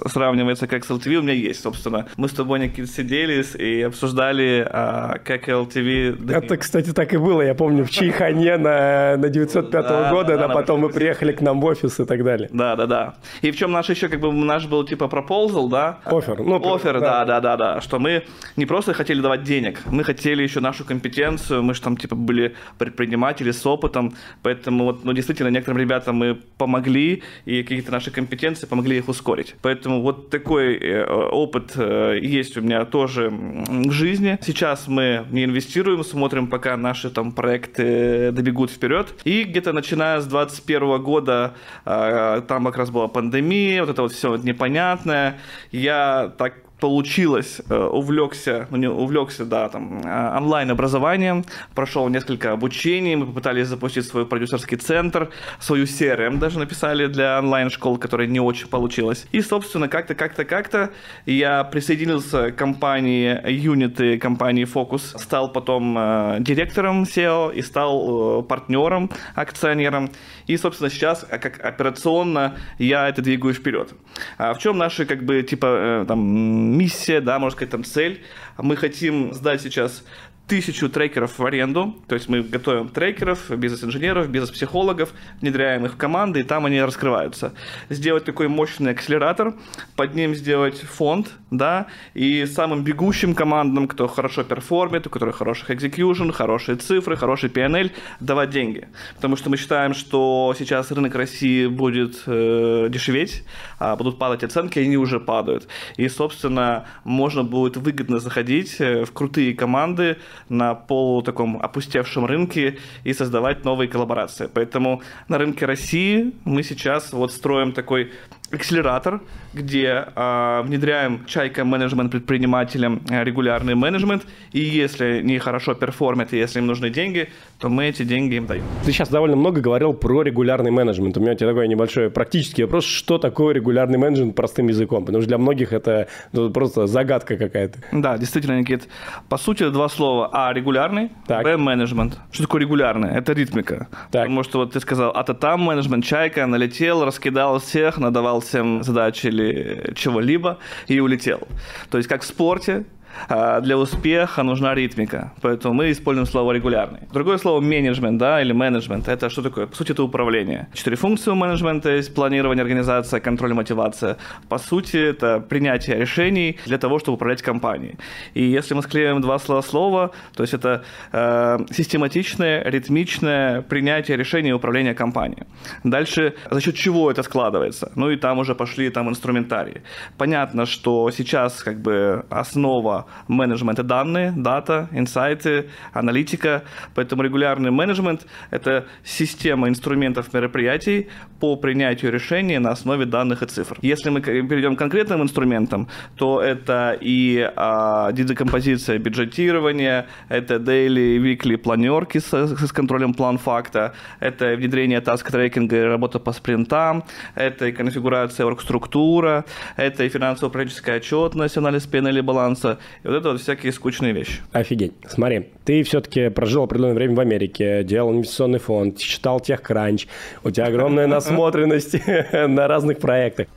сравнивается 0.07 0.67
как 0.67 0.85
с 0.85 0.91
LTV 0.91 1.17
у 1.17 1.23
меня 1.23 1.35
есть, 1.35 1.63
собственно. 1.63 2.07
Мы 2.17 2.29
с 2.29 2.33
тобой, 2.33 2.61
Никит, 2.61 2.91
сидели 2.91 3.43
и 3.59 3.83
обсуждали 3.83 4.67
а, 4.69 5.19
как 5.25 5.49
LTV... 5.49 6.33
Это, 6.33 6.57
кстати, 6.57 6.93
так 6.93 7.13
и 7.13 7.17
было, 7.17 7.43
я 7.43 7.55
помню, 7.55 7.80
в 7.85 7.91
Чайхане 7.91 8.57
на, 8.57 9.17
на 9.17 9.29
905 9.29 9.71
да, 9.71 10.11
года, 10.11 10.37
да, 10.37 10.47
а 10.47 10.49
потом 10.49 10.81
мы 10.81 10.89
приехали 10.89 11.33
к 11.33 11.41
нам 11.41 11.61
в 11.61 11.65
офис 11.65 12.01
и 12.01 12.05
так 12.05 12.25
далее. 12.25 12.49
Да, 12.53 12.77
да, 12.77 12.87
да. 12.87 13.15
И 13.43 13.51
в 13.51 13.57
чем 13.57 13.73
наш 13.73 13.89
еще, 13.89 14.09
как 14.09 14.21
бы, 14.21 14.33
наш 14.33 14.67
был 14.67 14.85
типа 14.85 15.09
пропозал, 15.09 15.69
да? 15.69 15.99
Офер. 16.05 16.41
Ну, 16.41 16.75
Офер, 16.75 17.01
да. 17.01 17.25
да, 17.25 17.41
да, 17.41 17.41
да, 17.41 17.57
да. 17.57 17.81
Что 17.81 17.99
мы 17.99 18.25
не 18.57 18.67
просто 18.67 18.93
хотели 18.93 19.21
давать 19.21 19.43
денег, 19.43 19.81
мы 19.87 20.05
хотели 20.05 20.43
еще 20.43 20.61
нашу 20.61 20.85
компетенцию, 20.85 21.63
мы 21.63 21.75
же 21.75 21.83
там, 21.83 21.97
типа, 21.97 22.17
были 22.17 22.55
предприниматели 22.79 23.51
с 23.51 23.67
опытом, 23.67 24.15
поэтому 24.43 24.85
вот, 24.85 25.05
ну, 25.05 25.13
действительно, 25.13 25.49
некоторым 25.49 25.81
ребятам 25.81 26.17
мы 26.17 26.39
помогли, 26.59 27.23
и 27.45 27.63
какие-то 27.63 27.93
наши 27.93 28.11
компетенции 28.11 28.67
помогли 28.67 28.99
их 28.99 29.09
ускорить. 29.09 29.55
Поэтому 29.63 30.03
вот 30.03 30.31
такой 30.31 30.77
э, 30.77 31.05
опыт 31.05 31.73
э, 31.77 32.19
есть 32.21 32.57
у 32.57 32.61
меня 32.61 32.85
тоже 32.85 33.31
в 33.31 33.91
жизни. 33.91 34.39
Сейчас 34.43 34.89
мы 34.89 35.27
не 35.31 35.45
инвестируем, 35.45 36.05
смотрим, 36.05 36.47
пока 36.47 36.77
наши 36.77 37.11
там 37.11 37.33
проекты 37.33 37.70
добегут 37.77 38.71
вперед. 38.71 39.15
И 39.25 39.45
где-то 39.45 39.73
начиная 39.73 40.21
с 40.21 40.27
2021 40.27 41.03
года, 41.03 41.55
э, 41.85 42.43
там 42.47 42.65
как 42.67 42.77
раз 42.77 42.91
была 42.91 43.09
пандемия, 43.09 43.83
вот 43.83 43.91
это 43.91 44.03
вот 44.03 44.13
все 44.13 44.31
вот 44.31 44.45
непонятное, 44.45 45.39
я 45.71 46.33
так 46.39 46.55
получилось, 46.81 47.61
э, 47.69 47.77
увлекся, 47.77 48.67
ну 48.71 48.91
увлекся, 48.97 49.45
да, 49.45 49.69
там, 49.69 50.01
э, 50.05 50.37
онлайн-образованием, 50.37 51.45
прошел 51.75 52.09
несколько 52.09 52.53
обучений, 52.53 53.17
мы 53.17 53.27
попытались 53.27 53.69
запустить 53.69 54.07
свой 54.07 54.27
продюсерский 54.27 54.77
центр, 54.77 55.31
свою 55.59 55.85
CRM 55.85 56.39
даже 56.39 56.59
написали 56.59 57.07
для 57.07 57.39
онлайн-школ, 57.39 57.99
которая 57.99 58.27
не 58.27 58.41
очень 58.41 58.69
получилась. 58.69 59.27
И, 59.33 59.41
собственно, 59.43 59.89
как-то, 59.89 60.15
как-то, 60.15 60.45
как-то 60.45 60.91
я 61.27 61.65
присоединился 61.65 62.51
к 62.51 62.57
компании 62.57 63.39
Unity, 63.45 64.19
компании 64.19 64.67
Focus, 64.67 65.19
стал 65.19 65.53
потом 65.53 65.97
э, 65.99 66.37
директором 66.41 67.03
SEO 67.05 67.55
и 67.55 67.63
стал 67.63 68.41
э, 68.41 68.43
партнером, 68.43 69.11
акционером. 69.35 70.11
И, 70.47 70.57
собственно, 70.57 70.91
сейчас 70.91 71.27
как 71.29 71.65
операционно 71.65 72.57
я 72.79 73.09
это 73.09 73.23
двигаю 73.23 73.55
вперед. 73.55 73.93
А 74.39 74.55
в 74.55 74.59
чем 74.59 74.79
наши, 74.79 75.05
как 75.07 75.25
бы, 75.25 75.43
типа, 75.43 75.67
э, 75.67 76.05
там, 76.07 76.70
миссия, 76.71 77.21
да, 77.21 77.39
можно 77.39 77.57
сказать, 77.57 77.71
там 77.71 77.85
цель. 77.85 78.23
Мы 78.59 78.77
хотим 78.77 79.33
сдать 79.35 79.61
сейчас 79.61 80.05
тысячу 80.51 80.89
трекеров 80.89 81.39
в 81.39 81.47
аренду, 81.47 81.95
то 82.09 82.17
есть 82.17 82.29
мы 82.29 82.43
готовим 82.43 82.89
трекеров, 82.89 83.51
бизнес-инженеров, 83.57 84.29
бизнес-психологов, 84.29 85.11
внедряем 85.41 85.87
их 85.87 85.93
в 85.93 85.97
команды, 85.97 86.41
и 86.41 86.43
там 86.43 86.67
они 86.67 86.83
раскрываются. 86.83 87.55
Сделать 87.89 88.25
такой 88.25 88.49
мощный 88.49 88.91
акселератор, 88.91 89.55
под 89.95 90.17
ним 90.17 90.35
сделать 90.35 90.81
фонд, 90.81 91.29
да, 91.53 91.87
и 92.15 92.47
самым 92.47 92.83
бегущим 92.83 93.37
командам, 93.37 93.87
кто 93.87 94.09
хорошо 94.09 94.43
перформит, 94.43 95.07
у 95.07 95.11
которых 95.11 95.37
хороших 95.37 95.71
execution, 95.71 96.33
хорошие 96.33 96.77
цифры, 96.77 97.17
хороший 97.17 97.49
PNL, 97.49 97.93
давать 98.19 98.51
деньги. 98.51 98.89
Потому 99.15 99.37
что 99.37 99.51
мы 99.51 99.57
считаем, 99.57 99.95
что 99.95 100.53
сейчас 100.59 100.91
рынок 100.91 101.15
России 101.15 101.69
будет 101.69 102.25
э, 102.27 102.89
дешеветь, 102.91 103.45
а 103.79 103.95
будут 103.95 104.19
падать 104.19 104.43
оценки, 104.43 104.81
и 104.81 104.83
они 104.83 104.97
уже 104.97 105.21
падают. 105.21 105.69
И, 105.97 106.09
собственно, 106.09 106.87
можно 107.05 107.45
будет 107.45 107.77
выгодно 107.77 108.19
заходить 108.19 108.81
э, 108.81 109.05
в 109.05 109.13
крутые 109.13 109.55
команды, 109.55 110.17
на 110.49 110.75
полу 110.75 111.23
таком 111.23 111.61
опустевшем 111.61 112.27
рынке 112.27 112.79
и 113.05 113.13
создавать 113.13 113.65
новые 113.65 113.89
коллаборации. 113.89 114.49
Поэтому 114.53 115.03
на 115.29 115.39
рынке 115.39 115.67
России 115.67 116.35
мы 116.45 116.63
сейчас 116.63 117.13
вот 117.13 117.33
строим 117.33 117.73
такой 117.73 118.13
акселератор, 118.53 119.21
где 119.55 120.07
э, 120.15 120.63
внедряем 120.65 121.25
чайка 121.27 121.65
менеджмент 121.65 122.11
предпринимателям 122.11 123.03
э, 123.09 123.23
регулярный 123.25 123.75
менеджмент, 123.75 124.25
и 124.53 124.61
если 124.61 125.21
они 125.21 125.39
хорошо 125.39 125.75
перформят, 125.75 126.33
и 126.33 126.39
если 126.39 126.59
им 126.59 126.67
нужны 126.67 126.91
деньги, 126.91 127.29
то 127.59 127.69
мы 127.69 127.87
эти 127.87 128.03
деньги 128.03 128.35
им 128.35 128.47
даем. 128.47 128.65
Ты 128.85 128.93
сейчас 128.93 129.09
довольно 129.09 129.37
много 129.37 129.61
говорил 129.61 129.93
про 129.93 130.23
регулярный 130.23 130.71
менеджмент. 130.71 131.17
У 131.17 131.21
меня 131.21 131.35
тебе 131.35 131.49
такой 131.49 131.69
небольшой 131.69 132.11
практический 132.11 132.65
вопрос, 132.65 132.85
что 132.85 133.19
такое 133.19 133.55
регулярный 133.55 133.99
менеджмент 133.99 134.35
простым 134.35 134.69
языком? 134.69 135.05
Потому 135.05 135.23
что 135.23 135.29
для 135.29 135.39
многих 135.39 135.73
это 135.73 136.09
ну, 136.33 136.51
просто 136.51 136.87
загадка 136.87 137.37
какая-то. 137.37 137.79
Да, 137.93 138.19
действительно, 138.19 138.59
Никит. 138.59 138.89
По 139.29 139.37
сути, 139.37 139.69
два 139.71 139.89
слова. 139.89 140.31
А, 140.33 140.53
регулярный, 140.53 141.11
так. 141.27 141.45
Б, 141.45 141.57
менеджмент. 141.57 142.19
Что 142.33 142.45
такое 142.45 142.63
регулярный? 142.63 143.11
Это 143.11 143.33
ритмика. 143.33 143.89
Так. 144.11 144.23
Потому 144.23 144.43
что 144.43 144.59
вот 144.59 144.73
ты 144.73 144.81
сказал, 144.81 145.11
а 145.11 145.23
то 145.23 145.35
там 145.35 145.61
менеджмент, 145.61 146.05
чайка, 146.05 146.47
налетел, 146.47 147.05
раскидал 147.05 147.59
всех, 147.61 147.99
надавал 147.99 148.40
всем 148.41 148.83
задачи 148.83 149.27
или 149.27 149.93
чего-либо 149.95 150.59
и 150.89 151.01
улетел. 151.01 151.47
То 151.91 151.99
есть 151.99 152.09
как 152.09 152.23
в 152.23 152.27
спорте, 152.27 152.85
для 153.29 153.77
успеха 153.77 154.43
нужна 154.43 154.75
ритмика, 154.75 155.33
поэтому 155.41 155.75
мы 155.75 155.91
используем 155.91 156.27
слово 156.27 156.53
регулярный. 156.53 157.01
Другое 157.13 157.39
слово 157.39 157.61
менеджмент, 157.61 158.19
да, 158.19 158.41
или 158.41 158.53
менеджмент, 158.53 159.09
это 159.09 159.31
что 159.31 159.43
такое? 159.43 159.67
По 159.67 159.77
сути, 159.77 159.93
это 159.93 160.03
управление. 160.03 160.69
Четыре 160.75 160.97
функции 160.97 161.31
у 161.31 161.35
менеджмента 161.35 161.91
есть 161.91 162.15
планирование, 162.15 162.63
организация, 162.63 163.21
контроль 163.21 163.55
мотивация. 163.55 164.17
По 164.49 164.59
сути, 164.59 164.97
это 164.97 165.41
принятие 165.41 165.97
решений 165.97 166.59
для 166.67 166.79
того, 166.79 166.99
чтобы 166.99 167.17
управлять 167.17 167.43
компанией. 167.43 167.97
И 168.35 168.43
если 168.43 168.75
мы 168.75 168.83
склеим 168.83 169.21
два 169.21 169.39
слова 169.39 169.63
слова, 169.63 170.11
то 170.35 170.43
есть 170.43 170.55
это 170.55 170.83
э, 171.13 171.59
систематичное, 171.71 172.63
ритмичное 172.65 173.63
принятие 173.63 174.17
решений 174.17 174.51
и 174.51 174.53
управление 174.53 174.95
компанией. 174.95 175.45
Дальше 175.85 176.35
за 176.51 176.61
счет 176.61 176.75
чего 176.75 177.11
это 177.11 177.23
складывается? 177.23 177.93
Ну 177.97 178.11
и 178.11 178.17
там 178.17 178.39
уже 178.39 178.55
пошли 178.55 178.91
там 178.91 179.09
инструментарии. 179.09 179.83
Понятно, 180.19 180.67
что 180.67 181.11
сейчас 181.11 181.63
как 181.63 181.81
бы 181.81 182.25
основа 182.31 183.00
менеджмента 183.29 183.83
данные, 183.83 184.33
дата, 184.37 184.89
инсайты, 184.93 185.71
аналитика. 185.93 186.63
Поэтому 186.95 187.23
регулярный 187.23 187.71
менеджмент– 187.71 188.27
это 188.51 188.87
система 189.05 189.69
инструментов 189.69 190.33
мероприятий 190.33 191.09
по 191.41 191.57
принятию 191.57 192.13
решений 192.13 192.59
на 192.59 192.71
основе 192.71 193.07
данных 193.07 193.43
и 193.43 193.47
цифр. 193.47 193.79
Если 193.83 194.11
мы 194.11 194.21
перейдем 194.21 194.77
к 194.77 194.79
конкретным 194.79 195.23
инструментам, 195.23 195.89
то 196.17 196.41
это 196.41 196.97
и 197.01 197.51
а, 197.57 198.13
декомпозиция 198.13 198.99
бюджетирования, 198.99 200.07
это 200.29 200.57
daily, 200.57 201.19
weekly 201.19 201.57
планерки 201.57 202.19
с, 202.19 202.33
с 202.33 202.73
контролем 202.73 203.15
план-факта, 203.15 203.95
это 204.21 204.55
внедрение 204.57 205.01
таск-трекинга 205.01 205.77
и 205.77 205.83
работа 205.83 206.19
по 206.19 206.33
спринтам, 206.33 207.05
это 207.35 207.67
и 207.67 207.73
конфигурация 207.73 208.47
оргструктура, 208.47 209.45
это 209.77 210.05
и 210.05 210.09
финансово-управленческая 210.09 210.97
отчетность, 210.97 211.57
анализ 211.57 211.89
P&L 211.91 212.23
баланса, 212.23 212.79
и 213.03 213.09
вот 213.09 213.17
это 213.17 213.33
вот 213.33 213.41
всякие 213.41 213.73
скучные 213.73 214.13
вещи. 214.13 214.41
Офигеть. 214.53 214.93
Смотри, 215.09 215.49
ты 215.65 215.83
все-таки 215.83 216.29
прожил 216.29 216.65
определенное 216.65 216.95
время 216.95 217.15
в 217.15 217.21
Америке, 217.21 217.83
делал 217.85 218.13
инвестиционный 218.13 218.59
фонд, 218.59 218.99
читал 218.99 219.39
TechCrunch, 219.39 220.07
у 220.45 220.51
тебя 220.51 220.67
огромная 220.67 221.07
насмотренность 221.09 221.97
на 222.33 222.69
разных 222.69 222.99
проектах. 222.99 223.49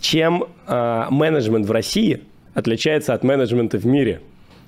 Чем 0.00 0.46
э, 0.66 1.06
менеджмент 1.10 1.66
в 1.66 1.70
России 1.70 2.22
отличается 2.54 3.14
от 3.14 3.22
менеджмента 3.22 3.78
в 3.78 3.86
мире? 3.86 4.20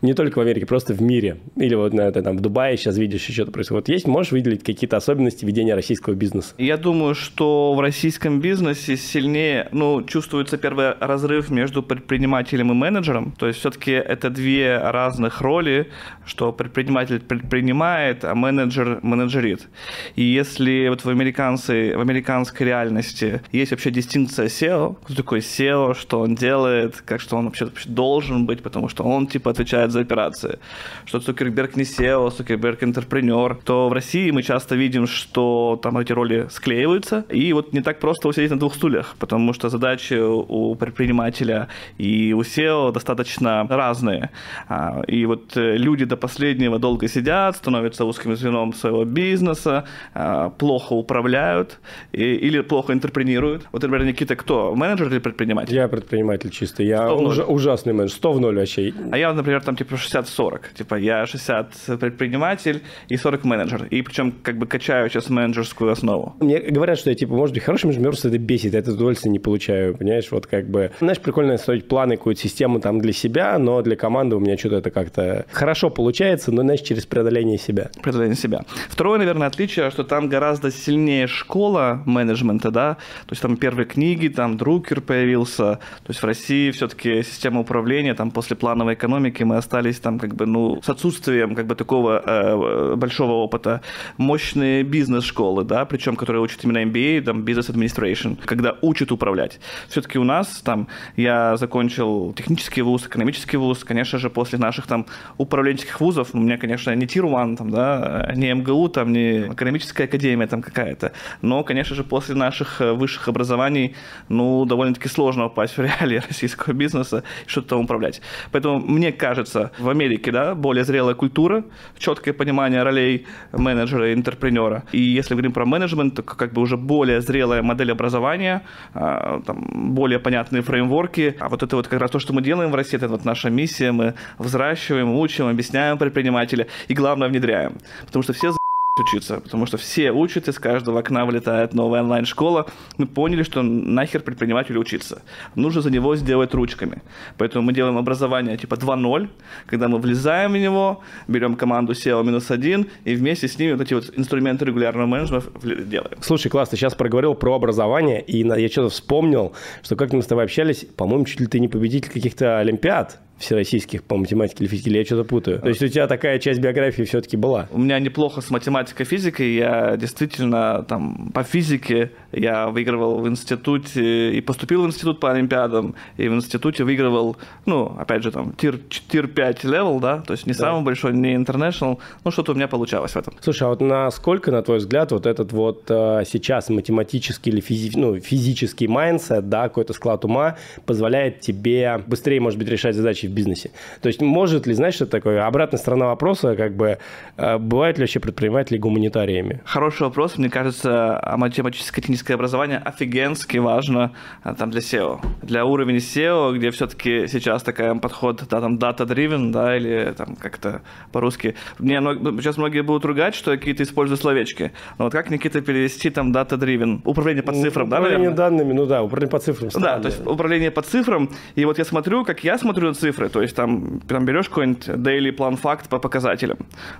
Не 0.02 0.14
только 0.14 0.40
в 0.40 0.42
Америке, 0.42 0.66
просто 0.66 0.94
в 0.94 1.00
мире. 1.00 1.36
Или 1.54 1.76
вот 1.76 1.92
на 1.92 2.00
это 2.00 2.22
там 2.22 2.36
в 2.36 2.40
Дубае 2.40 2.76
сейчас 2.76 2.98
видишь, 2.98 3.22
что-то 3.22 3.52
происходит. 3.52 3.86
Вот 3.86 3.94
есть, 3.94 4.08
можешь 4.08 4.32
выделить 4.32 4.64
какие-то 4.64 4.96
особенности 4.96 5.44
ведения 5.44 5.76
российского 5.76 6.14
бизнеса? 6.14 6.54
Я 6.58 6.76
думаю, 6.76 7.14
что 7.14 7.72
в 7.74 7.80
российском 7.80 8.40
бизнесе 8.40 8.96
сильнее, 8.96 9.68
ну, 9.70 10.02
чувствуется 10.02 10.58
первый 10.58 10.94
разрыв 10.98 11.50
между 11.50 11.84
предпринимателем 11.84 12.72
и 12.72 12.74
менеджером. 12.74 13.32
То 13.38 13.46
есть 13.46 13.60
все-таки 13.60 13.92
это 13.92 14.28
две 14.28 14.76
разных 14.76 15.40
роли, 15.40 15.88
что 16.26 16.52
предприниматель 16.52 17.20
предпринимает, 17.20 18.24
а 18.24 18.34
менеджер 18.34 18.98
менеджерит. 19.02 19.68
И 20.16 20.22
если 20.24 20.88
вот 20.88 21.04
в, 21.04 21.08
американцы, 21.08 21.96
в 21.96 22.00
американской 22.00 22.66
реальности 22.66 23.40
есть 23.52 23.70
вообще 23.70 23.92
дистинкция 23.92 24.46
SEO, 24.46 24.96
кто 25.04 25.14
такой 25.14 25.38
SEO, 25.38 25.94
что 25.94 26.18
он 26.18 26.34
делает, 26.34 27.00
как 27.06 27.20
что 27.20 27.36
он 27.36 27.44
вообще, 27.44 27.66
вообще 27.66 27.88
должен 27.88 28.46
быть, 28.46 28.62
потому 28.62 28.88
что 28.88 29.04
он 29.04 29.28
типа 29.28 29.52
отвечает 29.52 29.91
за 29.92 30.00
операции, 30.00 30.58
что 31.04 31.20
Цукерберг 31.20 31.76
не 31.76 31.84
SEO, 31.84 32.30
Цукерберг 32.30 32.82
интерпренер, 32.82 33.56
то 33.64 33.88
в 33.88 33.92
России 33.92 34.30
мы 34.30 34.42
часто 34.42 34.74
видим, 34.74 35.06
что 35.06 35.78
там 35.82 35.98
эти 35.98 36.12
роли 36.12 36.46
склеиваются, 36.50 37.24
и 37.28 37.52
вот 37.52 37.72
не 37.72 37.80
так 37.80 38.00
просто 38.00 38.28
усидеть 38.28 38.50
на 38.50 38.58
двух 38.58 38.74
стульях, 38.74 39.14
потому 39.18 39.52
что 39.52 39.68
задачи 39.68 40.14
у 40.14 40.74
предпринимателя 40.74 41.68
и 41.98 42.32
у 42.32 42.42
SEO 42.42 42.92
достаточно 42.92 43.66
разные. 43.68 44.30
А, 44.68 45.02
и 45.06 45.26
вот 45.26 45.56
э, 45.56 45.76
люди 45.76 46.04
до 46.04 46.16
последнего 46.16 46.78
долго 46.78 47.08
сидят, 47.08 47.56
становятся 47.56 48.04
узким 48.04 48.36
звеном 48.36 48.72
своего 48.72 49.04
бизнеса, 49.04 49.84
а, 50.14 50.50
плохо 50.50 50.94
управляют 50.94 51.80
или 52.12 52.60
плохо 52.62 52.92
интерпретируют. 52.92 53.62
Вот, 53.72 53.82
например, 53.82 54.06
Никита 54.06 54.36
кто? 54.36 54.74
Менеджер 54.74 55.08
или 55.08 55.18
предприниматель? 55.18 55.74
Я 55.74 55.88
предприниматель 55.88 56.50
чисто. 56.50 56.82
Я 56.82 57.12
уж, 57.12 57.38
ужасный 57.38 57.92
менеджер. 57.92 58.16
100 58.16 58.32
в 58.32 58.40
0 58.40 58.56
вообще. 58.56 58.92
А 59.10 59.18
я, 59.18 59.32
например, 59.32 59.62
там 59.62 59.76
типа 59.84 59.94
60-40. 59.94 60.60
Типа 60.74 60.94
я 60.96 61.26
60 61.26 61.98
предприниматель 62.00 62.82
и 63.08 63.16
40 63.16 63.44
менеджер. 63.44 63.86
И 63.90 64.02
причем 64.02 64.32
как 64.42 64.58
бы 64.58 64.66
качаю 64.66 65.08
сейчас 65.08 65.28
менеджерскую 65.30 65.90
основу. 65.90 66.34
Мне 66.40 66.58
говорят, 66.58 66.98
что 66.98 67.10
я 67.10 67.16
типа, 67.16 67.34
может 67.34 67.54
быть, 67.54 67.64
хороший 67.64 67.86
менеджер, 67.86 68.12
это 68.12 68.38
бесит, 68.38 68.72
я 68.74 68.78
это 68.78 68.92
удовольствие 68.92 69.32
не 69.32 69.38
получаю, 69.38 69.96
понимаешь? 69.96 70.30
Вот 70.30 70.46
как 70.46 70.68
бы, 70.68 70.92
знаешь, 70.98 71.20
прикольно 71.20 71.56
строить 71.56 71.88
планы, 71.88 72.16
какую-то 72.16 72.40
систему 72.40 72.80
там 72.80 73.00
для 73.00 73.12
себя, 73.12 73.58
но 73.58 73.82
для 73.82 73.96
команды 73.96 74.36
у 74.36 74.40
меня 74.40 74.56
что-то 74.56 74.76
это 74.76 74.90
как-то 74.90 75.46
хорошо 75.50 75.90
получается, 75.90 76.52
но, 76.52 76.62
знаешь, 76.62 76.80
через 76.80 77.06
преодоление 77.06 77.58
себя. 77.58 77.90
Преодоление 78.02 78.36
себя. 78.36 78.62
Второе, 78.88 79.18
наверное, 79.18 79.48
отличие, 79.48 79.90
что 79.90 80.04
там 80.04 80.28
гораздо 80.28 80.70
сильнее 80.70 81.26
школа 81.26 82.02
менеджмента, 82.06 82.70
да, 82.70 82.94
то 83.26 83.32
есть 83.32 83.42
там 83.42 83.56
первые 83.56 83.86
книги, 83.86 84.28
там 84.28 84.56
Друкер 84.56 85.00
появился, 85.00 85.74
то 85.74 86.08
есть 86.08 86.22
в 86.22 86.24
России 86.24 86.70
все-таки 86.70 87.22
система 87.22 87.60
управления, 87.60 88.14
там 88.14 88.30
после 88.30 88.56
плановой 88.56 88.94
экономики 88.94 89.42
мы 89.42 89.56
остались 89.56 89.71
там 90.02 90.18
как 90.18 90.34
бы, 90.34 90.46
ну, 90.46 90.80
с 90.82 90.88
отсутствием 90.88 91.54
как 91.54 91.66
бы 91.66 91.74
такого 91.74 92.22
э, 92.24 92.94
большого 92.96 93.32
опыта. 93.32 93.80
Мощные 94.18 94.82
бизнес-школы, 94.82 95.64
да, 95.64 95.84
причем 95.84 96.16
которые 96.16 96.42
учат 96.42 96.64
именно 96.64 96.78
MBA, 96.84 97.22
там, 97.22 97.42
Business 97.44 97.70
Administration, 97.72 98.38
когда 98.44 98.76
учат 98.82 99.12
управлять. 99.12 99.60
Все-таки 99.88 100.18
у 100.18 100.24
нас 100.24 100.60
там, 100.64 100.88
я 101.16 101.56
закончил 101.56 102.32
технический 102.34 102.82
вуз, 102.82 103.06
экономический 103.06 103.56
вуз, 103.56 103.84
конечно 103.84 104.18
же, 104.18 104.30
после 104.30 104.58
наших 104.58 104.86
там 104.86 105.06
управленческих 105.38 106.00
вузов, 106.00 106.28
у 106.34 106.38
меня, 106.38 106.58
конечно, 106.58 106.94
не 106.94 107.04
1, 107.04 107.56
там, 107.56 107.70
да, 107.70 108.32
не 108.34 108.52
МГУ, 108.54 108.88
там, 108.88 109.12
не 109.12 109.46
экономическая 109.52 110.04
академия 110.04 110.46
там 110.46 110.62
какая-то, 110.62 111.12
но, 111.40 111.64
конечно 111.64 111.96
же, 111.96 112.04
после 112.04 112.34
наших 112.34 112.80
э, 112.80 112.92
высших 112.92 113.28
образований, 113.28 113.94
ну, 114.28 114.64
довольно-таки 114.64 115.08
сложно 115.08 115.44
попасть 115.44 115.76
в 115.76 115.80
реалии 115.80 116.22
российского 116.28 116.72
бизнеса 116.72 117.24
и 117.46 117.48
что-то 117.48 117.68
там 117.68 117.80
управлять. 117.80 118.20
Поэтому 118.50 118.80
мне 118.80 119.12
кажется, 119.12 119.61
в 119.78 119.88
Америке, 119.88 120.32
да, 120.32 120.54
более 120.54 120.84
зрелая 120.84 121.14
культура, 121.14 121.64
четкое 121.98 122.34
понимание 122.34 122.82
ролей 122.82 123.26
менеджера 123.52 124.10
и 124.10 124.14
интерпренера. 124.14 124.84
И 124.92 125.00
если 125.00 125.34
говорим 125.34 125.52
про 125.52 125.64
менеджмент, 125.64 126.14
то 126.14 126.22
как 126.22 126.52
бы 126.52 126.62
уже 126.62 126.76
более 126.76 127.20
зрелая 127.20 127.62
модель 127.62 127.92
образования, 127.92 128.62
а, 128.94 129.40
там, 129.46 129.94
более 129.94 130.18
понятные 130.18 130.62
фреймворки. 130.62 131.36
А 131.38 131.48
вот 131.48 131.62
это 131.62 131.76
вот 131.76 131.88
как 131.88 132.00
раз 132.00 132.10
то, 132.10 132.18
что 132.18 132.32
мы 132.32 132.42
делаем 132.42 132.70
в 132.70 132.74
России, 132.74 132.96
это 132.96 133.08
вот 133.08 133.24
наша 133.24 133.50
миссия, 133.50 133.92
мы 133.92 134.14
взращиваем, 134.38 135.14
учим, 135.14 135.48
объясняем 135.48 135.98
предпринимателя 135.98 136.66
и, 136.88 136.94
главное, 136.94 137.28
внедряем. 137.28 137.74
Потому 138.06 138.22
что 138.22 138.32
все 138.32 138.52
учиться, 139.00 139.40
потому 139.40 139.64
что 139.64 139.78
все 139.78 140.12
учат, 140.12 140.48
из 140.48 140.58
каждого 140.58 140.98
окна 140.98 141.24
вылетает 141.24 141.72
новая 141.72 142.02
онлайн-школа. 142.02 142.66
Мы 142.98 143.06
поняли, 143.06 143.42
что 143.42 143.62
нахер 143.62 144.20
предпринимателю 144.20 144.80
учиться. 144.80 145.22
Нужно 145.54 145.80
за 145.80 145.90
него 145.90 146.14
сделать 146.14 146.52
ручками. 146.52 147.00
Поэтому 147.38 147.64
мы 147.64 147.72
делаем 147.72 147.96
образование 147.96 148.58
типа 148.58 148.74
2.0, 148.74 149.30
когда 149.66 149.88
мы 149.88 149.96
влезаем 149.96 150.52
в 150.52 150.58
него, 150.58 151.00
берем 151.26 151.56
команду 151.56 151.94
SEO 151.94 152.22
минус 152.22 152.50
один 152.50 152.86
и 153.04 153.14
вместе 153.14 153.48
с 153.48 153.58
ними 153.58 153.72
вот 153.72 153.80
эти 153.80 153.94
вот 153.94 154.12
инструменты 154.14 154.66
регулярного 154.66 155.06
менеджмента 155.06 155.48
делаем. 155.62 156.18
Слушай, 156.20 156.50
класс, 156.50 156.68
ты 156.68 156.76
сейчас 156.76 156.94
проговорил 156.94 157.34
про 157.34 157.54
образование, 157.54 158.20
и 158.20 158.46
я 158.46 158.68
что-то 158.68 158.90
вспомнил, 158.90 159.54
что 159.82 159.96
как 159.96 160.12
мы 160.12 160.22
с 160.22 160.26
тобой 160.26 160.44
общались, 160.44 160.84
по-моему, 160.84 161.24
чуть 161.24 161.40
ли 161.40 161.46
ты 161.46 161.60
не 161.60 161.68
победитель 161.68 162.10
каких-то 162.10 162.58
олимпиад 162.58 163.20
всероссийских 163.38 164.04
по 164.04 164.16
математике 164.16 164.64
или 164.64 164.70
физике, 164.70 164.90
или 164.90 164.98
я 164.98 165.04
что-то 165.04 165.24
путаю. 165.24 165.60
То 165.60 165.68
есть 165.68 165.82
у 165.82 165.88
тебя 165.88 166.06
такая 166.06 166.38
часть 166.38 166.60
биографии 166.60 167.02
все-таки 167.02 167.36
была? 167.36 167.68
У 167.70 167.78
меня 167.78 167.98
неплохо 167.98 168.40
с 168.40 168.50
математикой, 168.50 169.04
физикой. 169.04 169.54
Я 169.54 169.96
действительно 169.96 170.84
там 170.88 171.30
по 171.32 171.42
физике 171.42 172.12
я 172.32 172.68
выигрывал 172.68 173.20
в 173.20 173.28
институте 173.28 174.32
и 174.32 174.40
поступил 174.40 174.82
в 174.82 174.86
институт 174.86 175.20
по 175.20 175.30
олимпиадам, 175.30 175.94
и 176.16 176.28
в 176.28 176.34
институте 176.34 176.84
выигрывал, 176.84 177.36
ну, 177.66 177.94
опять 177.98 178.22
же, 178.22 178.30
там, 178.30 178.52
tier, 178.52 178.78
tier 179.08 179.28
5 179.28 179.64
level, 179.64 180.00
да, 180.00 180.20
то 180.20 180.32
есть 180.32 180.46
не 180.46 180.52
да. 180.52 180.58
самый 180.58 180.84
большой, 180.84 181.12
не 181.12 181.34
international, 181.34 181.98
но 182.24 182.30
что-то 182.30 182.52
у 182.52 182.54
меня 182.54 182.68
получалось 182.68 183.12
в 183.12 183.16
этом. 183.16 183.34
Слушай, 183.40 183.64
а 183.64 183.68
вот 183.68 183.80
насколько, 183.80 184.50
на 184.50 184.62
твой 184.62 184.78
взгляд, 184.78 185.12
вот 185.12 185.26
этот 185.26 185.52
вот 185.52 185.84
э, 185.88 186.22
сейчас 186.26 186.68
математический 186.70 187.52
или 187.52 187.60
физи, 187.60 187.98
ну, 187.98 188.18
физический 188.18 188.88
mindset, 188.88 189.48
да, 189.48 189.64
какой-то 189.64 189.92
склад 189.92 190.24
ума 190.24 190.56
позволяет 190.86 191.40
тебе 191.40 192.00
быстрее, 192.06 192.40
может 192.40 192.58
быть, 192.58 192.68
решать 192.68 192.94
задачи 192.94 193.21
в 193.28 193.32
бизнесе? 193.32 193.70
То 194.00 194.08
есть 194.08 194.20
может 194.20 194.66
ли, 194.66 194.74
знаешь, 194.74 194.94
что 194.94 195.06
такое? 195.06 195.46
Обратная 195.46 195.78
сторона 195.78 196.06
вопроса, 196.06 196.56
как 196.56 196.76
бы, 196.76 196.98
э, 197.36 197.58
бывают 197.58 197.98
ли 197.98 198.02
вообще 198.02 198.20
предприниматели 198.20 198.78
гуманитариями? 198.78 199.60
Хороший 199.64 200.02
вопрос. 200.02 200.38
Мне 200.38 200.50
кажется, 200.50 201.20
математическое 201.36 202.00
техническое 202.00 202.34
образование 202.34 202.78
офигенски 202.78 203.58
важно 203.58 204.12
э, 204.44 204.54
там 204.58 204.70
для 204.70 204.80
SEO. 204.80 205.20
Для 205.42 205.64
уровня 205.64 205.96
SEO, 205.98 206.54
где 206.56 206.70
все-таки 206.70 207.26
сейчас 207.26 207.62
такая 207.62 207.94
подход, 207.94 208.42
да, 208.50 208.60
там, 208.60 208.78
data-driven, 208.78 209.52
да, 209.52 209.76
или 209.76 210.14
там 210.16 210.36
как-то 210.36 210.82
по-русски. 211.12 211.54
Мне 211.78 212.00
сейчас 212.40 212.56
многие 212.56 212.82
будут 212.82 213.04
ругать, 213.04 213.34
что 213.34 213.52
я 213.52 213.58
какие-то 213.58 213.82
использую 213.82 214.16
словечки. 214.16 214.72
Но 214.98 215.04
вот 215.04 215.12
как, 215.12 215.30
Никита, 215.30 215.60
перевести 215.60 216.10
там 216.10 216.32
data-driven? 216.32 217.00
Управление 217.04 217.42
по 217.42 217.52
цифрам, 217.52 217.88
да, 217.88 217.98
Управление 217.98 218.30
данными, 218.30 218.72
ну 218.72 218.86
да, 218.86 219.02
управление 219.02 219.30
по 219.30 219.38
цифрам. 219.38 219.70
Странно. 219.70 219.96
Да, 219.96 220.00
то 220.00 220.08
есть 220.08 220.26
управление 220.26 220.70
по 220.70 220.82
цифрам. 220.82 221.30
И 221.54 221.64
вот 221.64 221.78
я 221.78 221.84
смотрю, 221.84 222.24
как 222.24 222.44
я 222.44 222.58
смотрю 222.58 222.88
на 222.88 222.94
цифры, 222.94 223.11
то 223.12 223.42
есть 223.42 223.56
там, 223.56 224.00
там 224.00 224.24
берешь 224.24 224.48
какой-нибудь 224.48 224.88
daily 224.88 225.32
план 225.32 225.56
факт 225.56 225.88
по 225.88 225.98
показателям. 225.98 226.58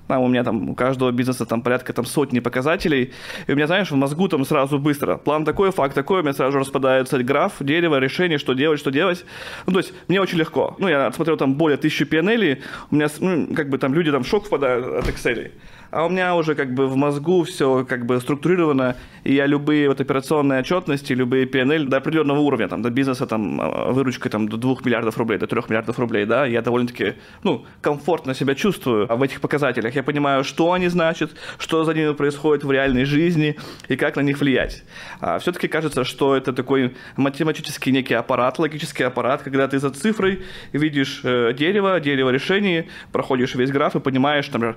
Там 0.09 0.23
у 0.23 0.28
меня 0.28 0.45
там 0.45 0.71
у 0.71 0.75
каждого 0.75 1.11
бизнеса 1.11 1.47
там 1.47 1.62
порядка 1.62 1.92
там 1.92 2.04
сотни 2.04 2.40
показателей. 2.40 3.12
И 3.47 3.52
у 3.52 3.54
меня, 3.54 3.66
знаешь, 3.66 3.90
в 3.90 3.97
мозгу 3.97 4.28
там 4.28 4.45
сразу 4.45 4.78
быстро. 4.78 5.16
План 5.16 5.45
такой, 5.45 5.71
факт 5.71 5.95
такой, 5.95 6.21
у 6.21 6.23
меня 6.23 6.33
сразу 6.33 6.59
распадается 6.59 7.23
граф, 7.23 7.54
дерево, 7.61 7.99
решение, 7.99 8.38
что 8.38 8.54
делать, 8.54 8.78
что 8.78 8.90
делать. 8.90 9.25
Ну, 9.66 9.73
то 9.73 9.78
есть 9.78 9.92
мне 10.09 10.21
очень 10.21 10.38
легко. 10.38 10.76
Ну, 10.78 10.88
я 10.88 11.12
смотрел 11.12 11.37
там 11.37 11.54
более 11.54 11.76
тысячи 11.76 12.02
PNL, 12.02 12.59
у 12.90 12.95
меня, 12.95 13.09
ну, 13.21 13.54
как 13.54 13.69
бы 13.69 13.78
там 13.78 13.95
люди 13.95 14.11
там 14.11 14.23
в 14.23 14.28
шок 14.28 14.47
впадают 14.47 14.87
от 14.87 15.09
Excel 15.09 15.50
а 15.92 16.06
у 16.06 16.08
меня 16.08 16.34
уже 16.34 16.54
как 16.54 16.72
бы 16.75 16.87
в 16.87 16.96
мозгу 16.96 17.44
все 17.44 17.84
как 17.84 18.06
бы 18.06 18.18
структурировано, 18.18 18.96
и 19.25 19.34
я 19.34 19.46
любые 19.46 19.88
вот 19.88 20.00
операционные 20.00 20.61
отчетности, 20.61 21.12
любые 21.12 21.44
PNL 21.44 21.84
до 21.84 21.99
определенного 21.99 22.40
уровня, 22.40 22.66
там, 22.66 22.80
до 22.80 22.90
бизнеса, 22.90 23.26
там, 23.26 23.61
а, 23.61 23.92
выручка 23.92 24.30
там, 24.30 24.49
до 24.49 24.56
2 24.56 24.76
миллиардов 24.84 25.18
рублей, 25.18 25.38
до 25.38 25.46
3 25.46 25.61
миллиардов 25.68 25.99
рублей, 25.99 26.25
да, 26.25 26.46
я 26.46 26.62
довольно-таки, 26.62 27.14
ну, 27.44 27.66
комфортно 27.82 28.34
себя 28.34 28.54
чувствую 28.54 29.06
в 29.06 29.22
этих 29.22 29.40
показателях. 29.42 29.94
Я 29.94 30.02
понимаю, 30.02 30.44
что 30.44 30.72
они 30.72 30.88
значат, 30.88 31.32
что 31.58 31.84
за 31.84 31.92
ними 31.92 32.14
происходит 32.14 32.64
в 32.64 32.72
реальной 32.72 33.04
жизни 33.04 33.58
и 33.88 33.96
как 33.96 34.16
на 34.16 34.22
них 34.22 34.40
влиять. 34.40 34.84
А 35.20 35.38
все-таки 35.38 35.68
кажется, 35.68 36.04
что 36.04 36.34
это 36.34 36.54
такой 36.54 36.96
математический 37.16 37.92
некий 37.92 38.14
аппарат, 38.14 38.58
логический 38.58 39.04
аппарат, 39.04 39.42
когда 39.42 39.68
ты 39.68 39.78
за 39.78 39.90
цифрой 39.90 40.42
видишь 40.72 41.20
э, 41.22 41.52
дерево, 41.52 42.00
дерево 42.00 42.30
решений, 42.30 42.88
проходишь 43.12 43.54
весь 43.54 43.70
граф 43.70 43.94
и 43.94 44.00
понимаешь, 44.00 44.50
например, 44.50 44.76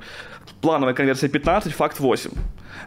плановая 0.62 0.93
конверсия 1.05 1.27
15, 1.27 1.74
факт 1.74 2.00
8. 2.00 2.31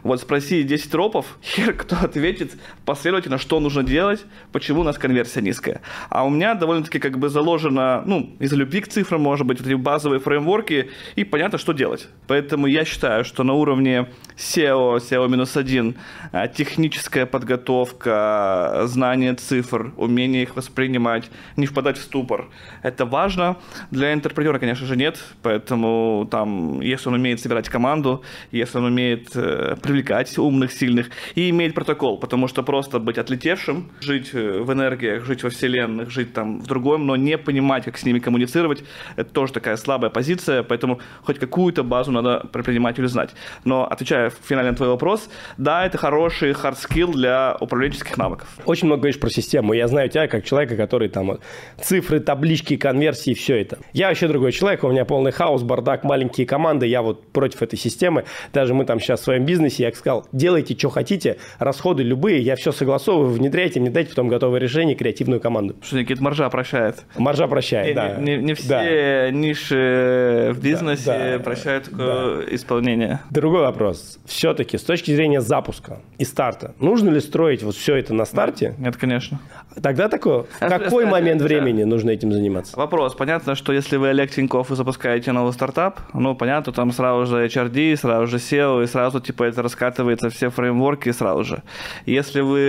Вот 0.03 0.19
спроси 0.19 0.63
10 0.63 0.93
ропов, 0.93 1.37
хер 1.41 1.73
кто 1.73 1.95
ответит 1.95 2.51
последовательно, 2.85 3.37
что 3.37 3.61
нужно 3.61 3.81
делать, 3.81 4.25
почему 4.51 4.81
у 4.81 4.83
нас 4.83 4.97
конверсия 4.97 5.41
низкая. 5.41 5.81
А 6.09 6.25
у 6.25 6.29
меня 6.29 6.53
довольно-таки 6.55 6.99
как 6.99 7.17
бы 7.17 7.29
заложено, 7.29 8.03
ну, 8.05 8.35
из 8.39 8.51
любви 8.51 8.81
к 8.81 8.89
цифрам, 8.89 9.21
может 9.21 9.47
быть, 9.47 9.59
вот 9.59 9.67
эти 9.67 9.75
базовые 9.75 10.19
фреймворки, 10.19 10.89
и 11.15 11.23
понятно, 11.23 11.57
что 11.57 11.71
делать. 11.71 12.09
Поэтому 12.27 12.67
я 12.67 12.83
считаю, 12.83 13.23
что 13.23 13.43
на 13.43 13.53
уровне 13.53 14.09
SEO, 14.39 14.97
SEO-1, 14.97 15.95
а, 16.31 16.47
техническая 16.47 17.25
подготовка, 17.25 18.83
знание 18.85 19.33
цифр, 19.33 19.91
умение 19.97 20.43
их 20.43 20.55
воспринимать, 20.55 21.29
не 21.57 21.65
впадать 21.65 21.97
в 21.97 22.01
ступор, 22.01 22.49
это 22.81 23.05
важно. 23.05 23.57
Для 23.91 24.13
интерпретера, 24.13 24.57
конечно 24.57 24.85
же, 24.85 24.95
нет, 24.95 25.19
поэтому 25.41 26.27
там, 26.31 26.79
если 26.79 27.09
он 27.09 27.15
умеет 27.15 27.41
собирать 27.41 27.67
команду, 27.67 28.23
если 28.51 28.77
он 28.77 28.85
умеет 28.85 29.35
э, 29.35 29.75
привлекать 29.81 30.37
умных, 30.37 30.71
сильных, 30.71 31.09
и 31.35 31.49
имеет 31.49 31.73
протокол, 31.73 32.17
потому 32.17 32.47
что 32.47 32.63
просто 32.63 32.99
быть 32.99 33.17
отлетевшим, 33.17 33.91
жить 33.99 34.29
э, 34.33 34.61
в 34.61 34.71
энергиях, 34.71 35.25
жить 35.25 35.43
во 35.43 35.49
вселенных, 35.49 36.09
жить 36.09 36.33
там 36.33 36.61
в 36.61 36.67
другом, 36.67 37.05
но 37.05 37.17
не 37.17 37.37
понимать, 37.37 37.83
как 37.83 37.97
с 37.97 38.05
ними 38.05 38.19
коммуницировать, 38.19 38.83
это 39.17 39.29
тоже 39.31 39.51
такая 39.51 39.75
слабая 39.75 40.09
позиция, 40.09 40.63
поэтому 40.63 40.99
хоть 41.23 41.39
какую-то 41.39 41.83
базу 41.83 42.11
надо 42.11 42.47
предпринимателю 42.51 43.07
знать. 43.09 43.31
Но 43.65 43.85
отвечая 43.85 44.28
финально 44.29 44.71
на 44.71 44.77
твой 44.77 44.89
вопрос, 44.89 45.29
да, 45.57 45.85
это 45.85 45.97
хороший 45.97 46.51
hard 46.51 46.77
skill 46.77 47.13
для 47.13 47.57
управленческих 47.59 48.17
навыков. 48.17 48.47
Очень 48.65 48.87
много 48.87 49.01
говоришь 49.01 49.19
про 49.19 49.29
систему. 49.29 49.73
Я 49.73 49.87
знаю 49.87 50.09
тебя 50.09 50.27
как 50.27 50.45
человека, 50.45 50.75
который 50.75 51.09
там 51.09 51.39
цифры, 51.81 52.19
таблички, 52.19 52.77
конверсии, 52.77 53.33
все 53.33 53.61
это. 53.61 53.79
Я 53.93 54.09
вообще 54.09 54.27
другой 54.27 54.51
человек, 54.51 54.83
у 54.83 54.89
меня 54.89 55.05
полный 55.05 55.31
хаос, 55.31 55.63
бардак, 55.63 56.03
маленькие 56.03 56.45
команды, 56.45 56.87
я 56.87 57.01
вот 57.01 57.31
против 57.31 57.61
этой 57.61 57.77
системы. 57.77 58.25
Даже 58.53 58.73
мы 58.73 58.85
там 58.85 58.99
сейчас 58.99 59.21
в 59.21 59.23
своем 59.23 59.45
бизнесе 59.45 59.83
я 59.83 59.91
сказал, 59.91 60.27
делайте, 60.31 60.77
что 60.77 60.89
хотите, 60.89 61.37
расходы 61.59 62.03
любые, 62.03 62.41
я 62.41 62.55
все 62.55 62.71
согласовываю, 62.71 63.33
внедряйте, 63.33 63.79
мне 63.79 63.89
дайте 63.89 64.09
потом 64.09 64.27
готовое 64.27 64.59
решение, 64.59 64.95
креативную 64.95 65.39
команду. 65.41 65.75
Что 65.81 65.97
Никит, 65.97 66.19
маржа 66.19 66.49
прощает. 66.49 67.03
Маржа 67.17 67.47
прощает, 67.47 67.87
не, 67.87 67.93
да. 67.93 68.15
Не, 68.17 68.37
не, 68.37 68.43
не 68.43 68.53
все 68.53 68.67
да. 68.67 69.31
ниши 69.31 70.51
в 70.53 70.61
бизнесе 70.61 71.05
да, 71.05 71.37
да, 71.37 71.43
прощают 71.43 71.89
да. 71.91 72.39
исполнение. 72.51 73.19
Другой 73.29 73.61
вопрос. 73.61 74.18
Все-таки 74.25 74.77
с 74.77 74.83
точки 74.83 75.13
зрения 75.15 75.41
запуска 75.41 75.99
и 76.17 76.25
старта, 76.25 76.75
нужно 76.79 77.09
ли 77.09 77.19
строить 77.19 77.63
вот 77.63 77.75
все 77.75 77.95
это 77.95 78.13
на 78.13 78.25
старте? 78.25 78.75
Нет, 78.77 78.97
конечно. 78.97 79.39
Тогда 79.81 80.09
такое, 80.09 80.43
в 80.43 80.59
какой 80.59 81.05
момент 81.05 81.41
времени 81.41 81.83
нужно 81.83 82.11
этим 82.11 82.31
заниматься? 82.31 82.77
Вопрос. 82.77 83.15
Понятно, 83.15 83.55
что 83.55 83.73
если 83.73 83.97
вы 83.97 84.09
Олег 84.09 84.31
Тиньков 84.31 84.71
и 84.71 84.75
запускаете 84.75 85.31
новый 85.31 85.53
стартап, 85.53 85.99
ну, 86.13 86.35
понятно, 86.35 86.73
там 86.73 86.91
сразу 86.91 87.25
же 87.25 87.45
HRD, 87.45 87.95
сразу 87.95 88.27
же 88.27 88.37
SEO, 88.37 88.83
и 88.83 88.87
сразу, 88.87 89.19
типа, 89.19 89.43
это 89.43 89.61
раскатывается 89.61 90.29
все 90.29 90.49
фреймворки 90.49 91.11
сразу 91.11 91.43
же. 91.43 91.63
Если 92.05 92.41
вы 92.41 92.59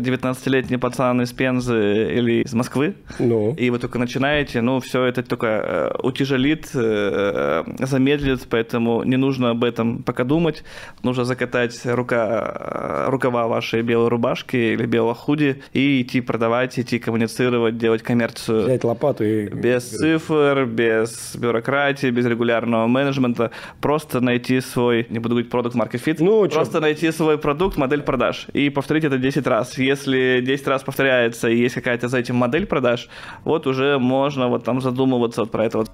19-летний 0.00 0.76
э, 0.76 0.78
пацан 0.78 1.22
из 1.22 1.32
Пензы 1.32 2.12
или 2.14 2.42
из 2.44 2.52
Москвы, 2.54 2.94
ну. 3.18 3.54
и 3.54 3.70
вы 3.70 3.78
только 3.78 3.98
начинаете, 3.98 4.60
ну, 4.60 4.80
все 4.80 5.04
это 5.04 5.22
только 5.22 5.46
э, 5.46 5.90
утяжелит, 6.02 6.70
э, 6.74 7.64
замедлит, 7.78 8.46
поэтому 8.48 9.02
не 9.02 9.16
нужно 9.16 9.50
об 9.50 9.64
этом 9.64 10.02
пока 10.02 10.24
думать. 10.24 10.64
Нужно 11.02 11.24
закатать 11.24 11.80
рука, 11.84 13.06
рукава 13.08 13.46
вашей 13.46 13.82
белой 13.82 14.08
рубашки 14.08 14.56
или 14.56 14.86
белого 14.86 15.14
худи 15.14 15.62
и 15.72 16.02
идти 16.02 16.21
продавать, 16.22 16.78
идти 16.78 16.98
коммуницировать, 16.98 17.78
делать 17.78 18.02
коммерцию. 18.02 18.64
Взять 18.64 18.84
лопату 18.84 19.24
и... 19.24 19.48
Без 19.48 19.88
цифр, 19.88 20.66
без 20.66 21.36
бюрократии, 21.36 22.10
без 22.10 22.26
регулярного 22.26 22.86
менеджмента. 22.86 23.50
Просто 23.80 24.20
найти 24.20 24.60
свой, 24.60 25.06
не 25.10 25.18
буду 25.18 25.34
говорить 25.34 25.50
продукт 25.50 25.76
market 25.76 26.02
fit, 26.04 26.16
ну, 26.20 26.48
просто 26.48 26.74
что? 26.74 26.80
найти 26.80 27.10
свой 27.12 27.38
продукт, 27.38 27.76
модель 27.76 28.02
продаж. 28.02 28.46
И 28.52 28.70
повторить 28.70 29.04
это 29.04 29.18
10 29.18 29.46
раз. 29.46 29.78
Если 29.78 30.40
10 30.40 30.68
раз 30.68 30.82
повторяется 30.82 31.48
и 31.48 31.56
есть 31.56 31.74
какая-то 31.74 32.08
за 32.08 32.18
этим 32.18 32.36
модель 32.36 32.66
продаж, 32.66 33.08
вот 33.44 33.66
уже 33.66 33.98
можно 33.98 34.48
вот 34.48 34.64
там 34.64 34.80
задумываться 34.80 35.42
вот 35.42 35.50
про 35.50 35.64
это 35.64 35.78
вот. 35.78 35.90